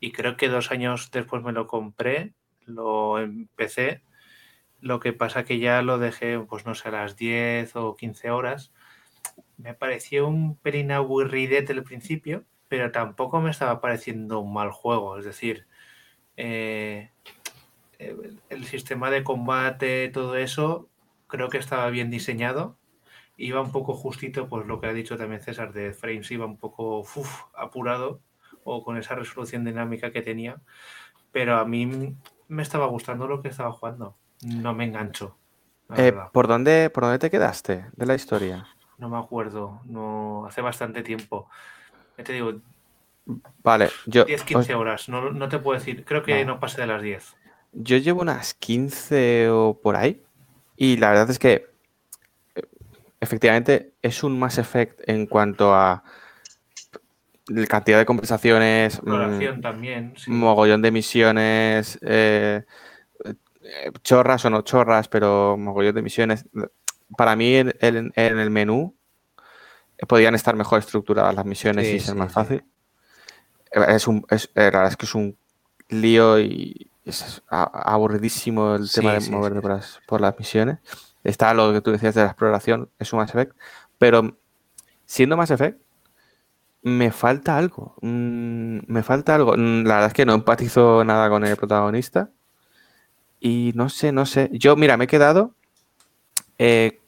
[0.00, 2.34] y creo que dos años después me lo compré,
[2.64, 4.02] lo empecé.
[4.80, 8.30] Lo que pasa que ya lo dejé, pues no sé, a las 10 o 15
[8.30, 8.72] horas.
[9.56, 15.18] Me pareció un pelín aburridete al principio, pero tampoco me estaba pareciendo un mal juego.
[15.18, 15.66] Es decir,
[16.36, 17.10] eh,
[17.98, 20.88] el, sistema de combate, todo eso,
[21.26, 22.76] creo que estaba bien diseñado
[23.36, 26.56] iba un poco justito, pues lo que ha dicho también César de frames, iba un
[26.56, 28.20] poco uf, apurado
[28.64, 30.56] o con esa resolución dinámica que tenía,
[31.32, 32.16] pero a mí
[32.48, 35.36] me estaba gustando lo que estaba jugando, no me engancho.
[35.96, 36.12] Eh.
[36.32, 38.66] ¿por, dónde, ¿Por dónde te quedaste de la historia?
[38.98, 41.48] No me acuerdo, no hace bastante tiempo.
[42.18, 42.54] Ya te digo,
[43.62, 46.54] Vale, yo, 10, os- 15 horas, no, no te puedo decir, creo que No.
[46.54, 47.36] no pase de las 10.
[47.72, 50.22] yo llevo unas 15 o por ahí
[50.76, 51.66] y la verdad es que
[53.26, 56.02] efectivamente es un Mass Effect en cuanto a
[57.48, 60.30] la cantidad de conversaciones, mm, Exploración también, sí.
[60.32, 62.64] mogollón de misiones, eh,
[63.24, 66.46] eh, chorras o no chorras, pero mogollón de misiones.
[67.16, 68.96] Para mí en, en- en el menú
[69.98, 72.64] eh, podían estar mejor estructuradas las misiones Sí, y ser sí, más fácil.
[73.70, 75.36] Es un, es, eh, la verdad es que es un
[75.88, 79.62] lío y es aburridísimo el Sí, tema de sí, moverte sí.
[79.62, 80.78] por, las, por las misiones.
[81.26, 83.56] Está lo que tú decías de la exploración, es un Mass Effect,
[83.98, 84.36] pero
[85.06, 85.80] siendo Mass Effect,
[86.82, 87.94] me falta algo.
[88.02, 89.54] mm, me falta algo.
[89.56, 92.30] Mm, La verdad es que no empatizo nada con el protagonista.
[93.40, 94.50] Y no sé, no sé.
[94.52, 95.54] Yo, mira, me he quedado
[96.58, 97.00] eh,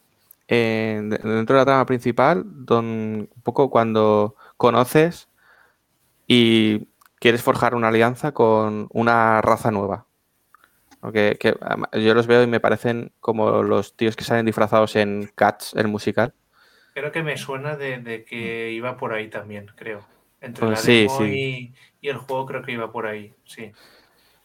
[0.48, 5.28] en- dentro de la trama principal, don, un poco cuando conoces
[6.28, 6.88] y
[7.20, 10.07] quieres forjar una alianza con una raza nueva.
[11.12, 11.38] Que,
[11.92, 15.88] yo los veo y me parecen como los tíos que salen disfrazados en Cats, el
[15.88, 16.34] musical.
[16.92, 20.04] Creo que me suena de, de que iba por ahí también, creo.
[20.40, 21.24] Entre Pues la sí, demo sí.
[21.24, 23.72] Y, y el juego creo que iba por ahí, sí.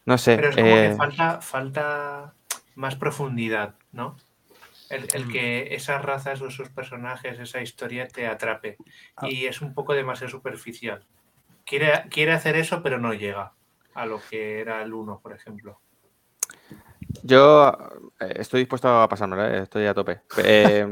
[0.05, 0.35] No sé.
[0.35, 2.34] Pero es como eh, que falta, falta
[2.75, 4.17] más profundidad, ¿no?
[4.89, 8.77] El, el que esas razas o esos personajes, esa historia te atrape.
[9.15, 9.27] Ah.
[9.27, 11.05] Y es un poco demasiado superficial.
[11.65, 13.53] Quiere, quiere hacer eso, pero no llega
[13.93, 15.80] a lo que era el 1, por ejemplo.
[17.22, 17.77] Yo
[18.19, 20.22] eh, estoy dispuesto a pasármelo, eh, estoy a tope.
[20.44, 20.85] Eh,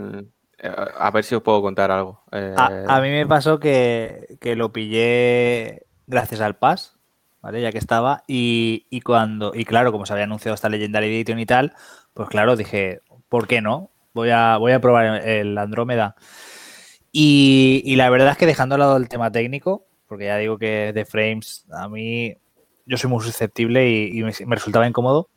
[0.63, 2.21] eh, a ver si os puedo contar algo.
[2.31, 6.99] Eh, A, a mí me pasó que, que lo pillé gracias al Pass,
[7.41, 7.61] ¿vale?
[7.61, 8.23] Ya que estaba.
[8.27, 11.73] Y, y cuando, y claro, como se había anunciado esta Legendary Edition y tal,
[12.13, 13.89] pues claro, dije, ¿por qué no?
[14.13, 16.15] Voy a, voy a probar el Andrómeda.
[17.11, 20.57] Y, y la verdad es que dejando a lado el tema técnico, porque ya digo
[20.57, 22.35] que de frames a mí
[22.85, 25.29] yo soy muy susceptible y, y me, me resultaba incómodo.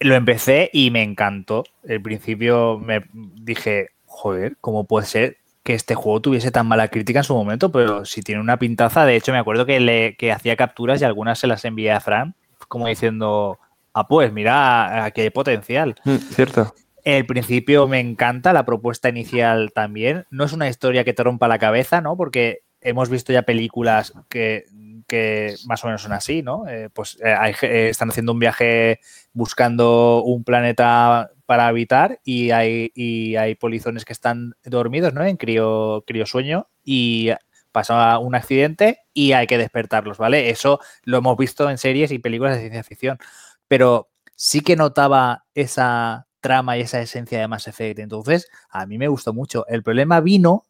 [0.00, 1.64] Lo empecé y me encantó.
[1.88, 7.20] Al principio me dije, joder, ¿cómo puede ser que este juego tuviese tan mala crítica
[7.20, 7.72] en su momento?
[7.72, 11.04] Pero si tiene una pintaza, de hecho me acuerdo que, le, que hacía capturas y
[11.04, 12.34] algunas se las envié a Fran,
[12.68, 13.58] como diciendo,
[13.92, 15.96] ah, pues mira, aquí hay potencial.
[16.04, 16.74] Mm, cierto.
[17.04, 20.26] El principio me encanta, la propuesta inicial también.
[20.30, 22.16] No es una historia que te rompa la cabeza, ¿no?
[22.16, 24.66] Porque hemos visto ya películas que,
[25.08, 26.68] que más o menos son así, ¿no?
[26.68, 29.00] Eh, pues eh, hay, eh, están haciendo un viaje
[29.32, 35.24] buscando un planeta para habitar y hay, polizones que están dormidos, ¿no?
[35.24, 37.30] En crío, sueño y
[37.72, 40.50] pasa un accidente y hay que despertarlos, ¿vale?
[40.50, 43.18] Eso lo hemos visto en series y películas de ciencia ficción,
[43.66, 47.98] pero sí que notaba esa trama y esa esencia de Mass Effect.
[47.98, 49.66] Entonces, a mí me gustó mucho.
[49.68, 50.66] El problema vino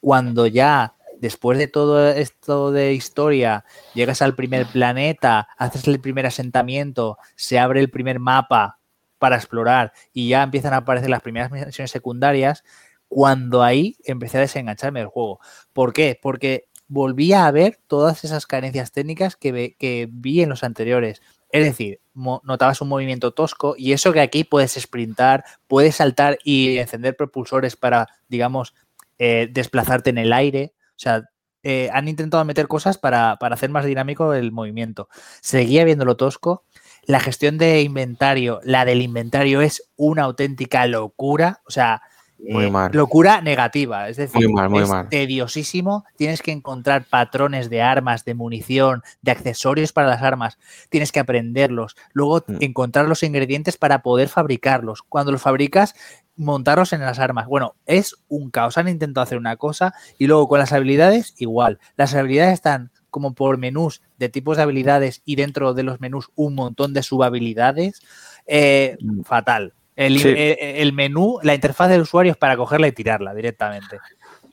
[0.00, 3.64] cuando ya después de todo esto de historia,
[3.94, 8.78] llegas al primer planeta, haces el primer asentamiento, se abre el primer mapa
[9.18, 12.64] para explorar y ya empiezan a aparecer las primeras misiones secundarias,
[13.08, 15.40] cuando ahí empecé a desengancharme del juego.
[15.72, 16.18] ¿Por qué?
[16.20, 21.22] Porque volvía a ver todas esas carencias técnicas que, ve, que vi en los anteriores.
[21.50, 26.78] Es decir, notabas un movimiento tosco y eso que aquí puedes sprintar, puedes saltar y
[26.78, 28.74] encender propulsores para, digamos,
[29.18, 30.74] eh, desplazarte en el aire.
[30.96, 31.24] O sea,
[31.62, 35.08] eh, han intentado meter cosas para, para, hacer más dinámico el movimiento.
[35.40, 36.64] Seguía viéndolo tosco.
[37.04, 41.62] La gestión de inventario, la del inventario es una auténtica locura.
[41.66, 42.02] O sea,
[42.38, 42.90] muy eh, mal.
[42.92, 44.08] locura negativa.
[44.08, 45.08] Es decir, muy mal, muy es mal.
[45.08, 46.04] tediosísimo.
[46.16, 50.58] Tienes que encontrar patrones de armas, de munición, de accesorios para las armas.
[50.90, 51.96] Tienes que aprenderlos.
[52.12, 52.56] Luego Mm.
[52.60, 55.02] encontrar los ingredientes para poder fabricarlos.
[55.02, 55.94] Cuando los fabricas,
[56.36, 57.46] montarlos en las armas.
[57.46, 58.76] Bueno, es un caos.
[58.78, 61.78] Han intentado hacer una cosa y luego con las habilidades igual.
[61.96, 66.28] Las habilidades están como por menús de tipos de habilidades y dentro de los menús
[66.34, 68.02] un montón de subhabilidades.
[68.46, 69.72] Eh, fatal.
[69.96, 70.28] El, Sí.
[70.28, 73.98] el- el menú, la interfaz del usuario es para cogerla y tirarla directamente.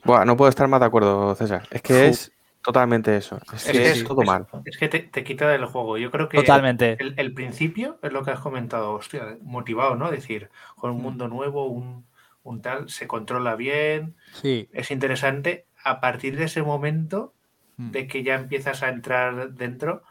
[0.04, 1.68] Buah, no puedo estar más de acuerdo, César.
[1.70, 3.38] Es que es totalmente eso.
[3.54, 4.46] Es, Es que que es es- todo mal.
[4.64, 5.98] Es que te, te quita del juego.
[5.98, 6.96] Yo creo que Totalmente.
[6.98, 10.10] el, el principio es lo que has comentado, hostia, motivado, ¿no?
[10.10, 11.02] Decir, con un Mm.
[11.02, 12.06] mundo nuevo, un,
[12.42, 14.68] un tal, se controla bien, Sí.
[14.72, 15.66] es interesante.
[15.82, 17.34] A partir de ese momento,
[17.76, 17.90] Mm.
[17.90, 20.02] de que ya empiezas a entrar dentro,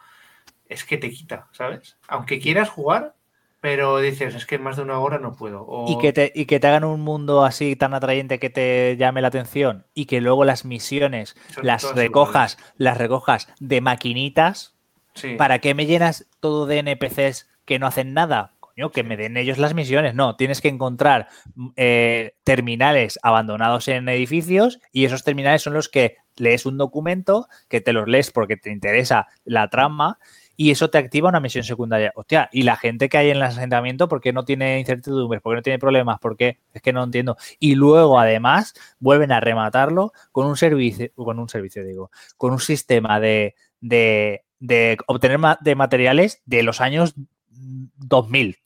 [0.67, 1.97] es que te quita, ¿sabes?
[2.07, 3.15] Aunque quieras jugar,
[3.63, 5.65] pero dices, es que más de una hora no puedo.
[5.65, 5.89] O...
[5.89, 9.21] Y que, te, y que te hagan un mundo así tan atrayente que te llame
[9.21, 14.75] la atención y que luego las misiones Son las recojas, las recojas de maquinitas.
[15.13, 15.35] Sí.
[15.37, 18.51] ¿Para qué me llenas todo de NPCs que no hacen nada?
[18.59, 20.13] Coño, que me den ellos las misiones.
[20.13, 21.29] No, tienes que encontrar
[21.77, 27.79] eh, terminales abandonados en edificios y esos terminales son los que lees un documento, que
[27.79, 30.19] te los lees porque te interesa la trama
[30.55, 32.11] y eso te activa una misión secundaria.
[32.15, 35.41] Hostia, y la gente que hay en el asentamiento, ¿por qué no tiene incertidumbres?
[35.41, 36.19] ¿Por qué no tiene problemas?
[36.19, 36.59] ¿Por qué?
[36.73, 37.37] Es que no entiendo.
[37.59, 42.59] Y luego, además, vuelven a rematarlo con un servicio, con un servicio, digo, con un
[42.59, 47.15] sistema de, de, de obtener de materiales de los años
[47.49, 48.57] 2000.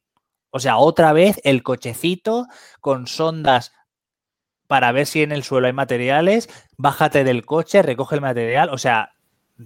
[0.50, 2.48] O sea, otra vez el cochecito
[2.82, 3.74] con sondas
[4.68, 8.78] para ver si en el suelo hay materiales, bájate del coche, recoge el material, o
[8.78, 9.14] sea,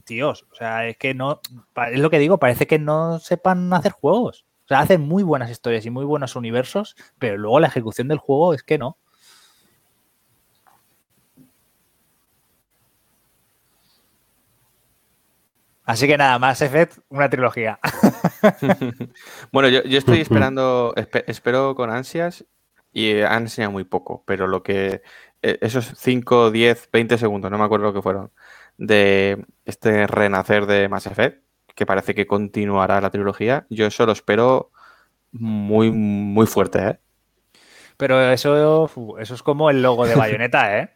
[0.05, 1.41] tíos, o sea, es que no,
[1.91, 4.45] es lo que digo, parece que no sepan hacer juegos.
[4.65, 8.19] O sea, hacen muy buenas historias y muy buenos universos, pero luego la ejecución del
[8.19, 8.97] juego es que no.
[15.83, 17.79] Así que nada, más Effect, una trilogía.
[19.51, 22.45] bueno, yo, yo estoy esperando, espe- espero con ansias
[22.93, 25.01] y han enseñado muy poco, pero lo que
[25.41, 28.31] eh, esos 5, 10, 20 segundos, no me acuerdo lo que fueron,
[28.81, 31.43] de este renacer de Mass Effect,
[31.75, 34.71] que parece que continuará la trilogía, yo eso lo espero
[35.31, 36.99] muy, muy fuerte, ¿eh?
[37.95, 40.89] Pero eso, eso es como el logo de Bayonetta, ¿eh?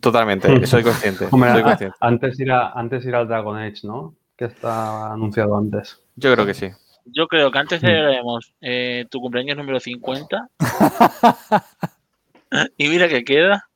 [0.00, 1.28] Totalmente, soy consciente.
[1.30, 1.96] Hombre, soy a- consciente.
[2.00, 4.14] antes ir, a, antes ir al Dragon Age, ¿no?
[4.34, 6.00] Que está anunciado antes.
[6.16, 6.70] Yo creo que sí.
[7.04, 10.48] Yo creo que antes celebraremos eh, tu cumpleaños número 50.
[12.78, 13.68] y mira que queda.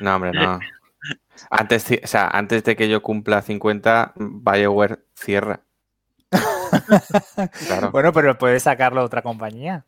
[0.00, 0.58] No, hombre, no.
[1.48, 5.60] Antes, o sea, antes de que yo cumpla 50, BioWare cierra.
[7.66, 7.90] Claro.
[7.90, 9.84] Bueno, pero puedes sacarlo a otra compañía.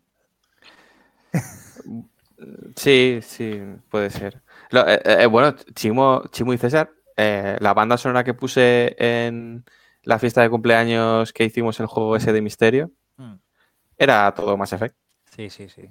[2.76, 4.42] Sí, sí, puede ser.
[4.70, 9.64] Lo- eh, eh, bueno, Chimo, Chimo y César, eh, la banda sonora que puse en
[10.02, 13.34] la fiesta de cumpleaños que hicimos el juego ese de misterio, Mm.
[13.98, 14.96] era todo Mass Effect.
[15.36, 15.82] Sí, sí, sí.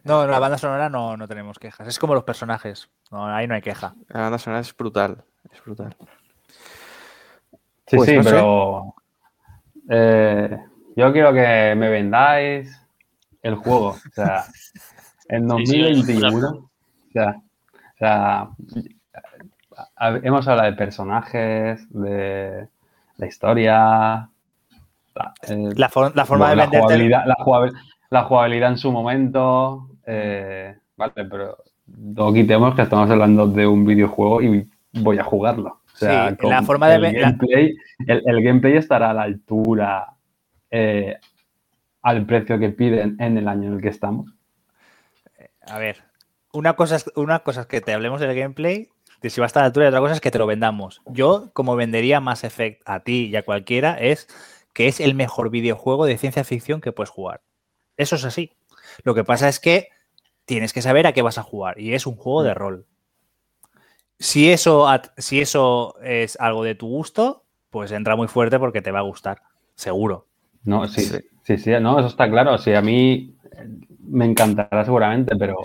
[0.00, 1.86] Eh, No, la banda sonora no, no tenemos quejas.
[1.86, 2.88] Es como los personajes.
[3.10, 3.94] No, ahí no hay queja.
[4.08, 5.22] La banda sonora es brutal.
[5.52, 5.94] Es brutal.
[7.86, 8.94] Sí, Pues sí, no pero
[9.88, 10.58] eh,
[10.96, 12.80] yo quiero que me vendáis
[13.42, 13.88] el juego.
[13.90, 14.44] O sea,
[15.28, 16.70] en Sí, sí, 2021, o
[17.12, 17.36] sea,
[17.94, 18.48] o sea,
[20.22, 22.68] hemos hablado de personajes, de
[23.16, 24.28] la historia,
[25.14, 26.78] la, eh, La, for- la forma bueno, de la venderte.
[26.84, 27.76] jugabilidad, la, jugabil-
[28.10, 29.88] la jugabilidad en su momento.
[30.06, 31.56] eh, vale, pero
[31.86, 35.80] no quitemos que estamos hablando de un videojuego y voy a jugarlo.
[35.94, 39.22] O sea, Sí, la forma de el la- gameplay, el, el gameplay estará a la
[39.22, 40.08] altura
[40.70, 41.16] eh,
[42.02, 44.32] al precio que piden en el año en el que estamos.
[45.66, 45.98] A ver,
[46.52, 48.88] una cosa, es, una cosa es que te hablemos del gameplay,
[49.22, 50.46] de si va a estar a la altura, y otra cosa es que te lo
[50.46, 51.02] vendamos.
[51.06, 54.26] Yo, como vendería Mass Effect a ti y a cualquiera, es
[54.72, 57.42] que es el mejor videojuego de ciencia ficción que puedes jugar.
[58.00, 58.50] Eso es así.
[59.04, 59.88] Lo que pasa es que
[60.46, 62.86] tienes que saber a qué vas a jugar y es un juego de rol.
[64.18, 64.86] Si eso,
[65.18, 69.02] si eso es algo de tu gusto, pues entra muy fuerte porque te va a
[69.02, 69.42] gustar,
[69.74, 70.26] seguro.
[70.64, 71.18] No, sí, Sí.
[71.42, 72.56] sí, sí, no, eso está claro.
[72.56, 73.68] Sí, a mí eh,
[74.00, 75.58] me encantará seguramente, pero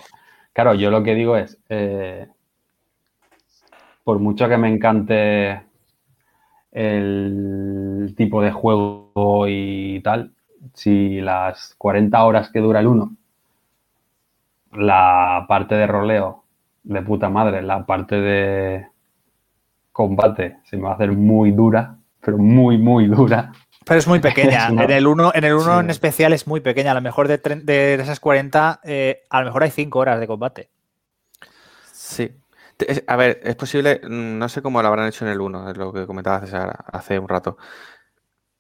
[0.52, 2.28] claro, yo lo que digo es, eh,
[4.04, 5.62] por mucho que me encante
[6.74, 10.35] el tipo de juego y tal,
[10.74, 13.16] si las 40 horas que dura el uno,
[14.74, 16.44] la parte de roleo
[16.84, 18.88] de puta madre, la parte de
[19.92, 23.52] combate se me va a hacer muy dura, pero muy, muy dura.
[23.86, 24.66] Pero es muy pequeña.
[24.66, 25.80] Es una- En el 1 en, el uno Sí.
[25.80, 26.92] en especial es muy pequeña.
[26.92, 30.28] A lo mejor de, de esas 40, eh, a lo mejor hay 5 horas de
[30.28, 30.70] combate.
[31.92, 32.32] Sí.
[33.08, 35.78] A ver, es posible, mm, no sé cómo lo habrán hecho en el 1, es
[35.78, 37.58] lo que comentaba César hace un rato.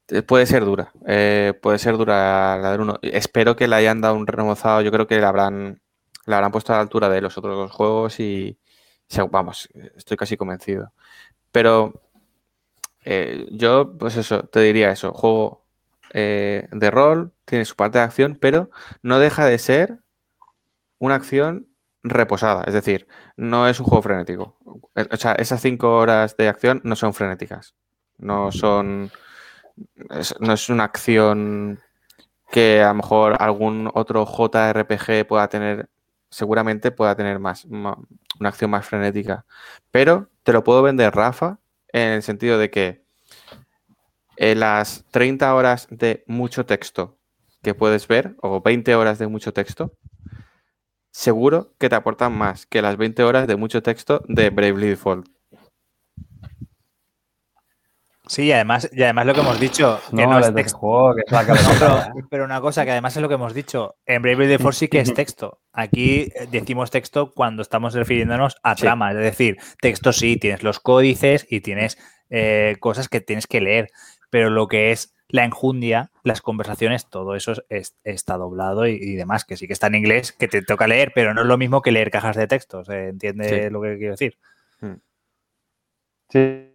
[0.09, 3.00] Eh, Puede ser dura, eh, puede ser dura la del 1.
[3.01, 5.82] Espero que le hayan dado un remozado, yo creo que la habrán,
[6.25, 8.58] la habrán puesto a la altura de los otros dos juegos y,
[9.32, 10.92] vamos, estoy casi convencido.
[11.51, 12.01] Pero
[13.06, 15.64] eh, yo, pues eso, te diría eso, juego
[16.14, 18.69] de rol, tiene su parte de acción, pero
[19.01, 20.00] no deja de ser
[20.98, 21.67] una acción
[22.03, 24.58] reposada, es decir, no es un juego frenético.
[25.11, 27.75] O sea, esas cinco horas de acción no son frenéticas.
[28.17, 29.11] No son.
[30.40, 31.80] No es una acción
[32.52, 35.90] que a lo mejor algún otro JRPG pueda tener.
[36.30, 37.66] Seguramente pueda tener más.
[37.66, 37.98] una
[38.40, 39.45] acción más frenética.
[39.92, 41.60] Pero te lo puedo vender, Rafa,
[41.92, 43.06] en el sentido de que
[44.38, 47.18] eh, las 30 horas de mucho texto
[47.64, 49.94] que puedes ver, o 20 horas de mucho texto,
[51.10, 55.35] seguro que te aportan más que las 20 horas de mucho texto de Bravely Default.
[58.28, 60.78] Sí, y además, y además lo que hemos dicho, que No, no es texto.
[60.80, 61.70] juego, que es la cabeza.
[62.16, 64.88] pero, pero una cosa que además es lo que hemos dicho, en Bravely Default sí
[64.88, 65.60] que es texto.
[65.74, 68.82] Aquí eh, decimos texto cuando estamos refiriéndonos a Sí.
[68.82, 71.98] trama, es decir, texto sí, tienes los códices y tienes
[72.32, 73.90] eh, cosas que tienes que leer,
[74.32, 78.94] pero lo que es la enjundia, las conversaciones, todo eso es- es- está doblado y,
[78.94, 81.48] y demás, que sí que está en inglés, que te toca leer, pero no es
[81.48, 83.10] lo mismo que leer cajas de textos, ¿eh?
[83.10, 83.70] ¿entiendes Sí.
[83.70, 84.38] lo que quiero decir?
[86.30, 86.75] Sí,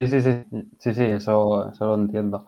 [0.00, 0.44] sí, sí, sí,
[0.78, 2.46] sí, sí, eso, eso lo entiendo.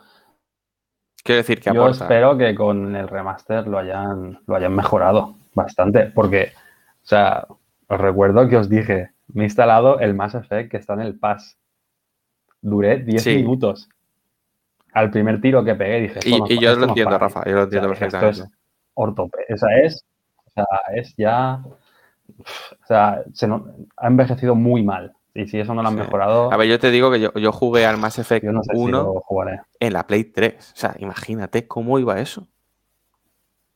[1.23, 2.05] Quiero decir que Yo aporta.
[2.05, 6.53] espero que con el remaster lo hayan, lo hayan mejorado bastante, porque,
[7.03, 7.47] o sea,
[7.89, 11.19] os recuerdo que os dije, me he instalado el Mass Effect que está en el
[11.19, 11.59] Pass.
[12.61, 13.37] Duré 10 Sí.
[13.37, 13.89] minutos.
[14.93, 17.19] Al primer tiro que pegué dije, Y, esto y yo esto lo entiendo.
[17.19, 18.55] Rafa, yo lo entiendo O sea, esto perfectamente.
[18.55, 18.61] es
[18.95, 19.39] ortope.
[19.49, 20.05] Esa es,
[20.47, 25.13] o sea, es ya, o sea, se no- ha envejecido muy mal.
[25.35, 26.01] Y si eso no lo han Sí.
[26.01, 28.73] mejorado, A ver, yo te digo que yo, yo jugué al Mass Effect no sé
[28.75, 29.61] si 1 lo jugaré.
[29.79, 30.73] en la Play 3.
[30.75, 32.49] O sea, imagínate cómo iba eso.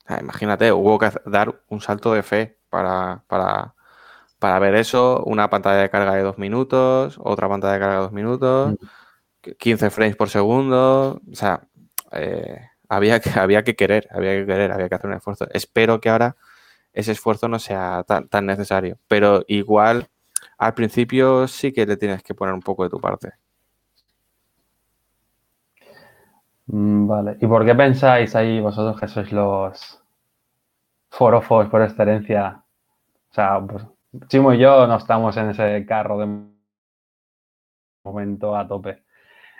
[0.05, 3.75] O sea, imagínate, hubo que dar un salto de fe para, para,
[4.39, 5.23] para ver eso.
[5.25, 8.75] Una pantalla de carga de dos minutos, otra pantalla de carga de dos minutos,
[9.59, 11.21] 15 frames por segundo.
[11.31, 11.63] O sea,
[12.13, 15.47] eh, había, que, había que querer, había que querer, había que hacer un esfuerzo.
[15.53, 16.35] Espero que ahora
[16.93, 18.99] ese esfuerzo no sea tan, tan necesario.
[19.07, 20.09] Pero igual,
[20.59, 23.33] al principio sí que le tienes que poner un poco de tu parte.
[26.67, 27.37] Mm, Vale.
[27.41, 30.03] ¿Y por qué pensáis ahí vosotros que sois los
[31.11, 32.65] forofos por excelencia?
[33.31, 33.87] O sea, pues
[34.29, 36.27] Chimo y yo no estamos en ese carro de
[38.05, 39.03] momento a tope.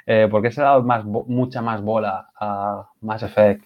[0.07, 3.65] Eh, ¿Por qué se ha dado más, mucha más bola a Mass Effect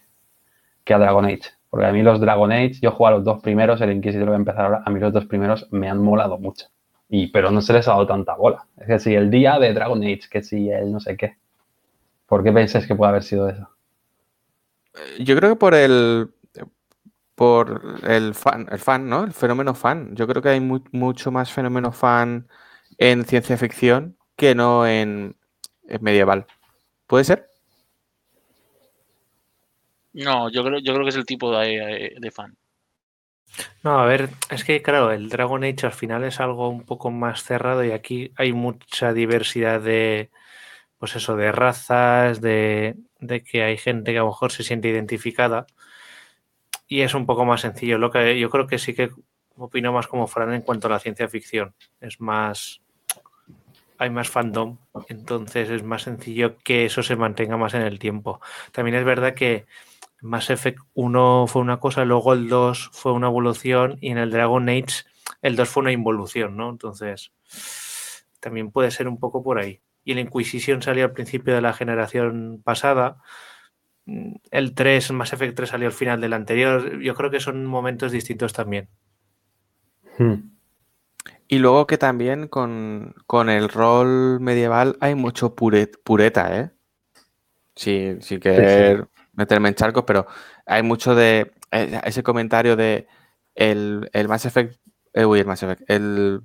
[0.84, 1.42] que a Dragon Age?
[1.70, 4.34] Porque a mí los Dragon Age, yo juego a los dos primeros, el Inquisitor voy
[4.34, 6.66] a empezar ahora, a mí los dos primeros me han molado mucho.
[7.08, 8.66] Y, pero no se les ha dado tanta bola.
[8.76, 11.36] Es que si el día de Dragon Age, que si el no sé qué.
[12.26, 13.68] ¿Por qué pensáis que puede haber sido eso?
[15.20, 16.30] Yo creo que por el
[17.34, 19.24] por el fan, el fan, ¿no?
[19.24, 20.14] El fenómeno fan.
[20.16, 22.48] Yo creo que hay mu- mucho más fenómeno fan
[22.98, 25.36] en ciencia ficción que no en,
[25.88, 26.46] en medieval.
[27.06, 27.48] ¿Puede ser?
[30.14, 32.56] No, yo creo, yo creo que es el tipo de, de fan.
[33.82, 37.10] No, a ver, es que claro, el Dragon Age al final es algo un poco
[37.10, 40.30] más cerrado y aquí hay mucha diversidad de,
[40.98, 44.88] pues eso, de razas, de, de que hay gente que a lo mejor se siente
[44.88, 45.66] identificada
[46.88, 47.98] y es un poco más sencillo.
[47.98, 49.10] Lo que yo creo que sí que
[49.56, 51.74] opino más como Fran en cuanto a la ciencia ficción.
[52.00, 52.82] Es más,
[53.98, 58.40] hay más fandom, entonces es más sencillo que eso se mantenga más en el tiempo.
[58.72, 59.66] También es verdad que
[60.26, 64.30] Mass Effect 1 fue una cosa, luego el 2 fue una evolución y en el
[64.30, 65.04] Dragon Age
[65.42, 66.70] el 2 fue una involución, ¿no?
[66.70, 67.32] Entonces,
[68.40, 69.80] también puede ser un poco por ahí.
[70.04, 73.16] Y el Inquisition salió al principio de la generación pasada.
[74.04, 77.00] Mm, El 3, Mass Effect 3 salió al final del anterior.
[77.00, 78.88] Yo creo que son momentos distintos también.
[80.18, 80.50] Hmm.
[81.48, 86.70] Y luego que también con, con el rol medieval hay mucho puret- pureta, ¿eh?
[87.74, 89.06] Sí, sin querer
[89.36, 90.26] meterme en charcos, pero
[90.66, 93.06] hay mucho de eh, ese comentario de
[93.54, 94.76] el, el Mass Effect,
[95.14, 96.42] eh, uy, el Mass Effect, el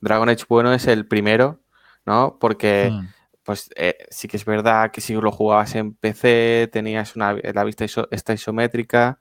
[0.00, 1.60] Dragon Age bueno es el primero,
[2.06, 2.38] ¿no?
[2.40, 3.06] Porque Mm.
[3.44, 7.64] pues eh, sí que es verdad que si lo jugabas en PC tenías una, la
[7.64, 9.18] vista iso- esta isométrica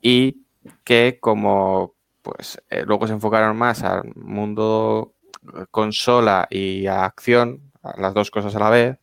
[0.00, 0.42] y
[0.84, 5.14] que como pues eh, luego se enfocaron más al mundo
[5.70, 8.98] consola y a acción, a las dos cosas a la vez,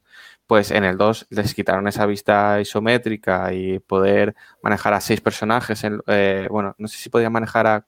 [0.52, 5.82] pues en el 2 les quitaron esa vista isométrica y poder manejar a seis personajes.
[6.08, 7.88] eh, bueno, no sé si podían manejar a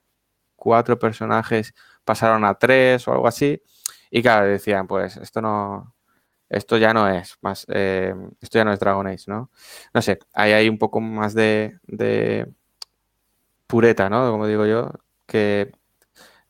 [0.55, 1.73] cuatro personajes,
[2.05, 3.61] pasaron a tres o algo así.
[4.11, 5.93] Y claro, decían, pues esto no,
[6.49, 9.51] esto ya no es más, eh, esto ya no es Dragon Age, ¿no?
[9.93, 12.47] No sé, ahí hay un poco más de, de
[13.67, 14.31] pureta, ¿no?
[14.31, 14.91] Como digo yo,
[15.25, 15.71] que,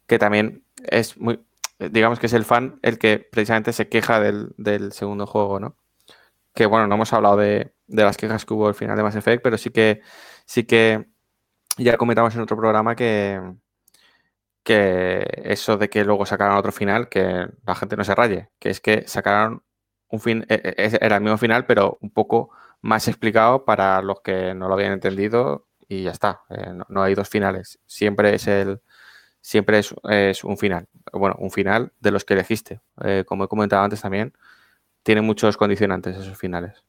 [0.08, 1.46] que también es muy,
[1.80, 5.78] digamos que es el fan el que precisamente se queja del, del segundo juego, ¿no?
[6.54, 9.42] Que bueno, no hemos hablado de, las quejas que hubo al final de Mass Effect,
[9.44, 10.02] pero sí que,
[10.46, 11.08] sí que
[11.78, 13.42] ya comentamos en otro programa que,
[14.64, 18.70] que eso de que luego sacaran otro final, que la gente no se raye, que
[18.70, 19.64] es que sacaron
[20.10, 22.52] un fin, e- e- ese era el mismo final, pero un poco
[22.82, 26.42] más explicado para los que no lo habían entendido y ya está.
[26.50, 27.80] eh, no, no hay dos finales.
[27.88, 28.82] Siempre es el,
[29.42, 30.88] siempre es, es un final.
[31.14, 32.82] Bueno, un final de los que elegiste.
[33.04, 34.34] Eh, como he comentado antes también,
[35.04, 36.84] tiene muchos condicionantes esos finales.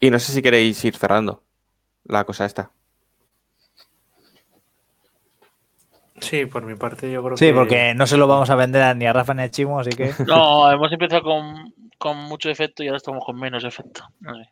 [0.00, 1.42] Y no sé si queréis ir cerrando
[2.04, 2.70] la cosa esta.
[6.20, 7.52] Sí, por mi parte yo creo Sí, que...
[7.54, 9.90] porque no se lo vamos a vender a- ni a Rafa ni a Chimo, así
[9.90, 10.12] que.
[10.26, 14.02] No, hemos empezado con, con mucho efecto y ahora estamos con menos efecto.
[14.20, 14.48] No sé.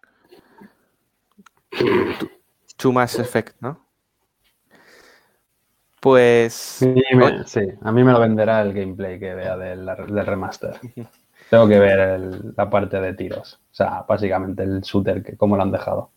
[2.76, 3.83] Too Mass Effect, ¿no?
[6.04, 6.52] Pues.
[6.52, 10.78] Sí, me- sí, a mí me lo venderá el gameplay que vea del, del remaster.
[11.48, 13.54] Tengo que ver el- la parte de tiros.
[13.72, 16.10] O sea, básicamente el shooter, que cómo lo han dejado.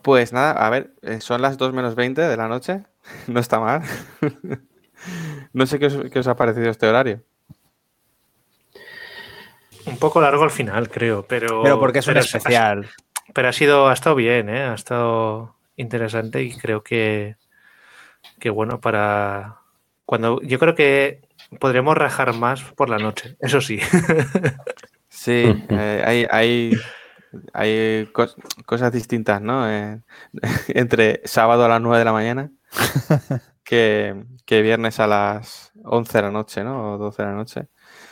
[0.00, 2.84] Pues nada, a ver, eh, son las 2 menos 20 de la noche.
[3.28, 3.82] No está mal.
[5.52, 7.22] No sé qué os, qué os ha parecido este horario.
[9.86, 11.62] Un poco largo al final, creo, pero...
[11.62, 12.88] Pero porque es un especial.
[13.34, 14.62] Pero ha sido, ha estado bien, ¿eh?
[14.62, 17.36] Ha estado interesante y creo que,
[18.38, 19.56] que bueno, para
[20.04, 21.28] cuando yo creo que
[21.58, 23.80] podremos rajar más por la noche, eso sí.
[25.12, 26.80] Sí, eh, hay, hay,
[27.52, 29.68] hay cos- cosas distintas, ¿no?
[29.68, 30.00] Eh,
[30.68, 32.50] entre sábado a las 9 de la mañana
[33.64, 36.94] que, que viernes a las 11 de la noche, ¿no?
[36.94, 37.66] O 12 de la noche.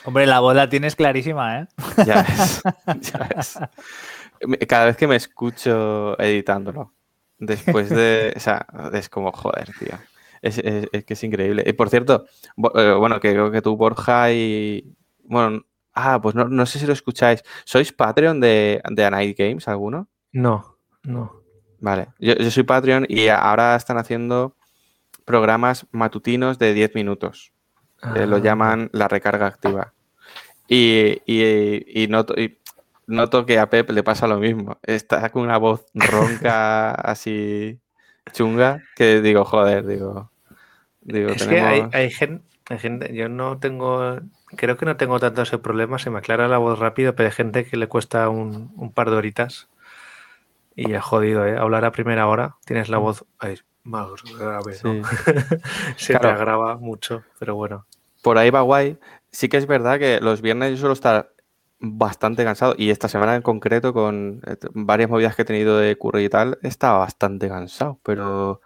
[0.05, 1.67] Hombre, la voz la tienes clarísima, ¿eh?
[2.05, 2.63] Ya ves,
[3.01, 3.59] ya ves.
[4.69, 6.95] Cada vez que me escucho editándolo,
[7.39, 8.33] después de.
[8.37, 9.99] O sea, es como, joder, tío.
[10.43, 11.65] Es, es- es que es increíble.
[11.67, 12.27] Y por cierto,
[12.75, 14.95] eh, bueno, que creo que tú, Borja, y.
[15.25, 15.63] Bueno,
[15.95, 17.43] ah, pues no, no sé si lo escucháis.
[17.65, 20.09] ¿Sois Patreon de, de A Night Games alguno?
[20.33, 21.43] No, no.
[21.81, 24.57] Vale, yo, yo soy Patreon y ahora están haciendo
[25.25, 27.53] programas matutinos de 10 minutos.
[28.15, 29.93] que lo Ah, llaman la recarga activa.
[30.69, 32.58] Y, y- y noto, y
[33.09, 34.79] noto que a Pep le pasa lo mismo.
[34.83, 37.81] Está con una voz ronca, así
[38.33, 40.31] chunga, que digo, joder, digo.
[41.01, 44.19] digo Es que hay, tenemos- hay gen- hay gente, yo no tengo,
[44.57, 47.35] creo que no tengo tanto ese problema, se me aclara la voz rápido, pero hay
[47.35, 49.69] gente que le cuesta un, un par de horitas
[50.77, 51.57] y es jodido, ¿eh?
[51.57, 54.75] Hablar a primera hora, tienes la voz ay, más grave,
[55.97, 56.29] se Claro.
[56.29, 57.87] te agrava mucho, pero bueno.
[58.23, 58.99] Por ahí va guay.
[59.33, 61.33] Sí que es verdad que los viernes yo suelo estar
[61.81, 62.75] bastante cansado.
[62.77, 66.29] Y esta semana en concreto, con eh, varias movidas que he tenido de curry y
[66.29, 67.99] tal, estaba bastante cansado.
[68.03, 68.61] Pero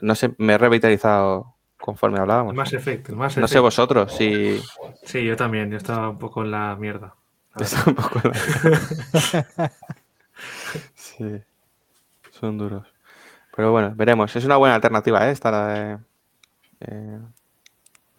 [0.00, 2.52] no sé, me he revitalizado conforme hablábamos.
[2.52, 4.60] El más efecto, el más No sé vosotros si.
[5.04, 7.14] Sí, yo también, yo estaba un poco en la mierda.
[7.60, 8.34] Está un poco la-
[10.94, 11.40] sí,
[12.30, 12.86] son duros.
[13.54, 14.34] Pero bueno, veremos.
[14.36, 15.32] Es una buena alternativa, ¿eh?
[15.32, 15.98] Esta la de,
[16.80, 17.18] eh,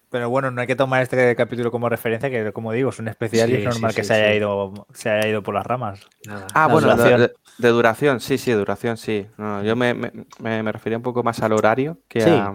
[0.09, 3.09] Pero bueno, no hay que tomar este capítulo como referencia, que como digo, es un
[3.09, 4.37] especial y Sí, es normal sí, que sí, se, haya sí.
[4.37, 5.99] ido, se haya ido por las ramas.
[6.25, 6.47] Nada.
[6.53, 7.21] Ah, La bueno, de- duración.
[7.21, 9.27] De, de duración, sí, sí, de duración, sí.
[9.37, 12.29] No, yo me, me, me- refería un poco más al horario que Sí.
[12.29, 12.53] a,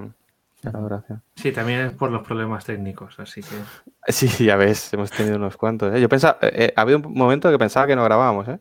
[0.63, 1.23] la duración.
[1.37, 3.57] Sí, también es por los problemas técnicos, así que.
[4.09, 5.95] Sí, ya ves, hemos tenido unos cuantos.
[5.95, 6.01] ¿eh?
[6.01, 8.59] Yo pensaba, eh, eh, había un momento que pensaba que no grabábamos, ¿eh?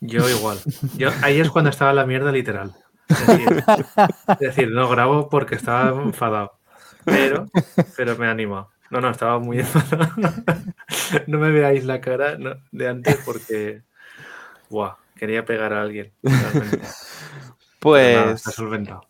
[0.00, 0.58] Yo igual.
[0.96, 2.72] Yo, ahí es cuando estaba la mierda literal.
[3.08, 3.64] Es decir,
[4.28, 6.52] es decir, no grabo porque estaba enfadado.
[7.04, 7.46] Pero,
[7.96, 8.68] pero me he animado.
[8.90, 10.12] No, no, estaba muy enfadado.
[11.26, 13.82] No me veáis la cara no, de antes porque.
[14.68, 16.12] Buah, quería pegar a alguien.
[16.22, 16.80] realmente.
[17.82, 19.00] Pero nada, Pues, está solventado.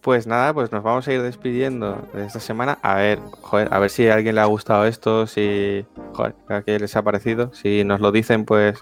[0.00, 2.76] pues nada, pues nos vamos a ir despidiendo de esta semana.
[2.82, 6.62] A ver, joder, a ver si a alguien le ha gustado esto, si, joder, a
[6.62, 7.54] qué les ha parecido.
[7.54, 8.80] Si nos lo dicen, pues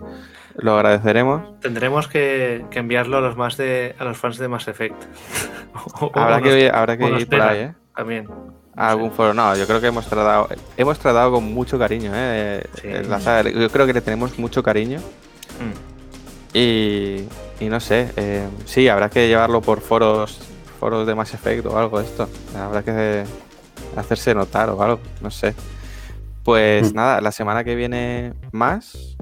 [0.57, 1.61] lo agradeceremos.
[1.61, 4.97] Tendremos que, que enviarlo a los más de a los fans de Mass Effect.
[6.01, 7.75] O- o Habrá nos- que, habrá que ir por ahí, ¿eh?
[7.97, 8.29] También.
[8.77, 9.33] A algún foro.
[9.35, 12.65] No, yo creo que hemos tratado, hemos tratado con mucho cariño, ¿eh?
[12.81, 12.89] Sí.
[13.09, 13.49] La saga.
[13.51, 14.99] Yo creo que le tenemos mucho cariño.
[15.61, 16.57] Mm.
[16.57, 17.25] Y,
[17.61, 20.41] y no sé, eh, sí, habrá que llevarlo por foros
[20.81, 22.29] foros de Mass Effect o algo de esto.
[22.59, 23.25] Habrá que
[23.97, 25.55] hacerse notar o algo, no sé.
[26.45, 26.97] Pues Mm.
[26.97, 29.17] nada, la semana que viene más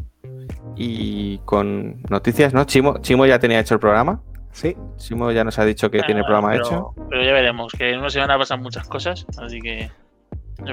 [0.76, 2.64] y con noticias, ¿no?
[2.64, 4.20] Chimo, Chimo ya tenía hecho el programa.
[4.52, 4.76] Sí.
[4.96, 6.94] Chimo ya nos ha dicho que tiene el programa pero, hecho.
[7.10, 9.90] Pero ya veremos, que en una semana pasan muchas cosas, así que.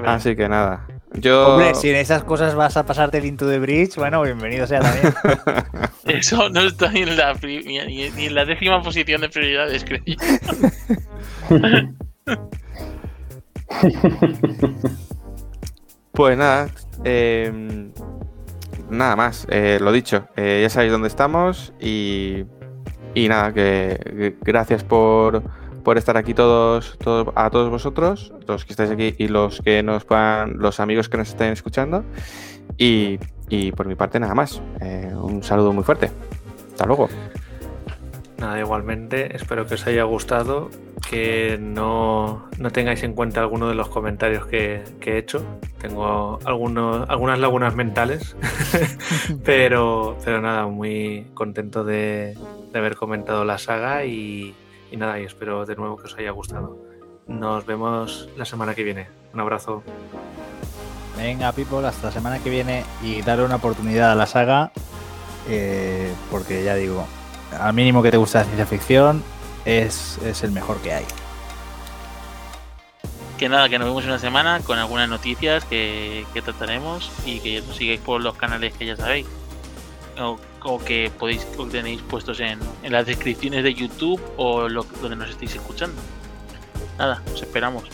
[0.05, 0.85] Así que nada.
[1.13, 1.53] Yo.
[1.55, 4.81] Hombre, si en esas cosas vas a pasarte el Into the Bridge, bueno, bienvenido sea
[4.81, 5.13] también.
[6.05, 9.29] Eso no está ni en, la, pri- ni, ni- ni en la décima posición de
[9.29, 10.15] prioridades, creo yo.
[16.11, 16.69] Pues nada,
[17.05, 17.89] eh,
[18.89, 22.43] nada más, eh, lo dicho, eh, ya sabéis dónde estamos y,
[23.25, 25.43] y nada, que, gracias por,
[25.83, 29.83] por estar aquí todos, todos, a todos vosotros, los que estáis aquí y los que
[29.83, 32.03] nos puedan, los amigos que nos estén escuchando.
[32.77, 36.09] Y, y por mi parte nada más, Eh, un saludo muy fuerte,
[36.71, 37.09] hasta luego.
[38.39, 40.69] Nada, igualmente, espero que os haya gustado,
[41.09, 45.43] que no, no tengáis en cuenta alguno de los comentarios que, he hecho.
[45.79, 48.37] Tengo algunos, algunas lagunas mentales,
[49.43, 52.37] pero, pero nada, muy contento de,
[52.71, 54.55] de haber comentado la saga y,
[54.89, 56.77] y nada, y espero de nuevo que os haya gustado.
[57.27, 59.07] Nos vemos la semana que viene.
[59.33, 59.83] Un abrazo.
[61.17, 64.71] Venga, people, hasta la semana que viene y darle una oportunidad a la saga.
[65.49, 67.05] eh, porque ya digo,
[67.57, 69.23] al mínimo que te gusta la ciencia ficción,
[69.65, 71.05] es, es el mejor que hay.
[73.37, 77.61] Que nada, que nos vemos una semana con algunas noticias que, que trataremos y que
[77.61, 79.27] nos sigáis por los canales que ya sabéis.
[80.19, 80.37] O,
[80.79, 86.01] que podéis tenéis puestos en, en las descripciones de YouTube o donde nos estéis escuchando.
[86.97, 87.85] Nada, os esperamos.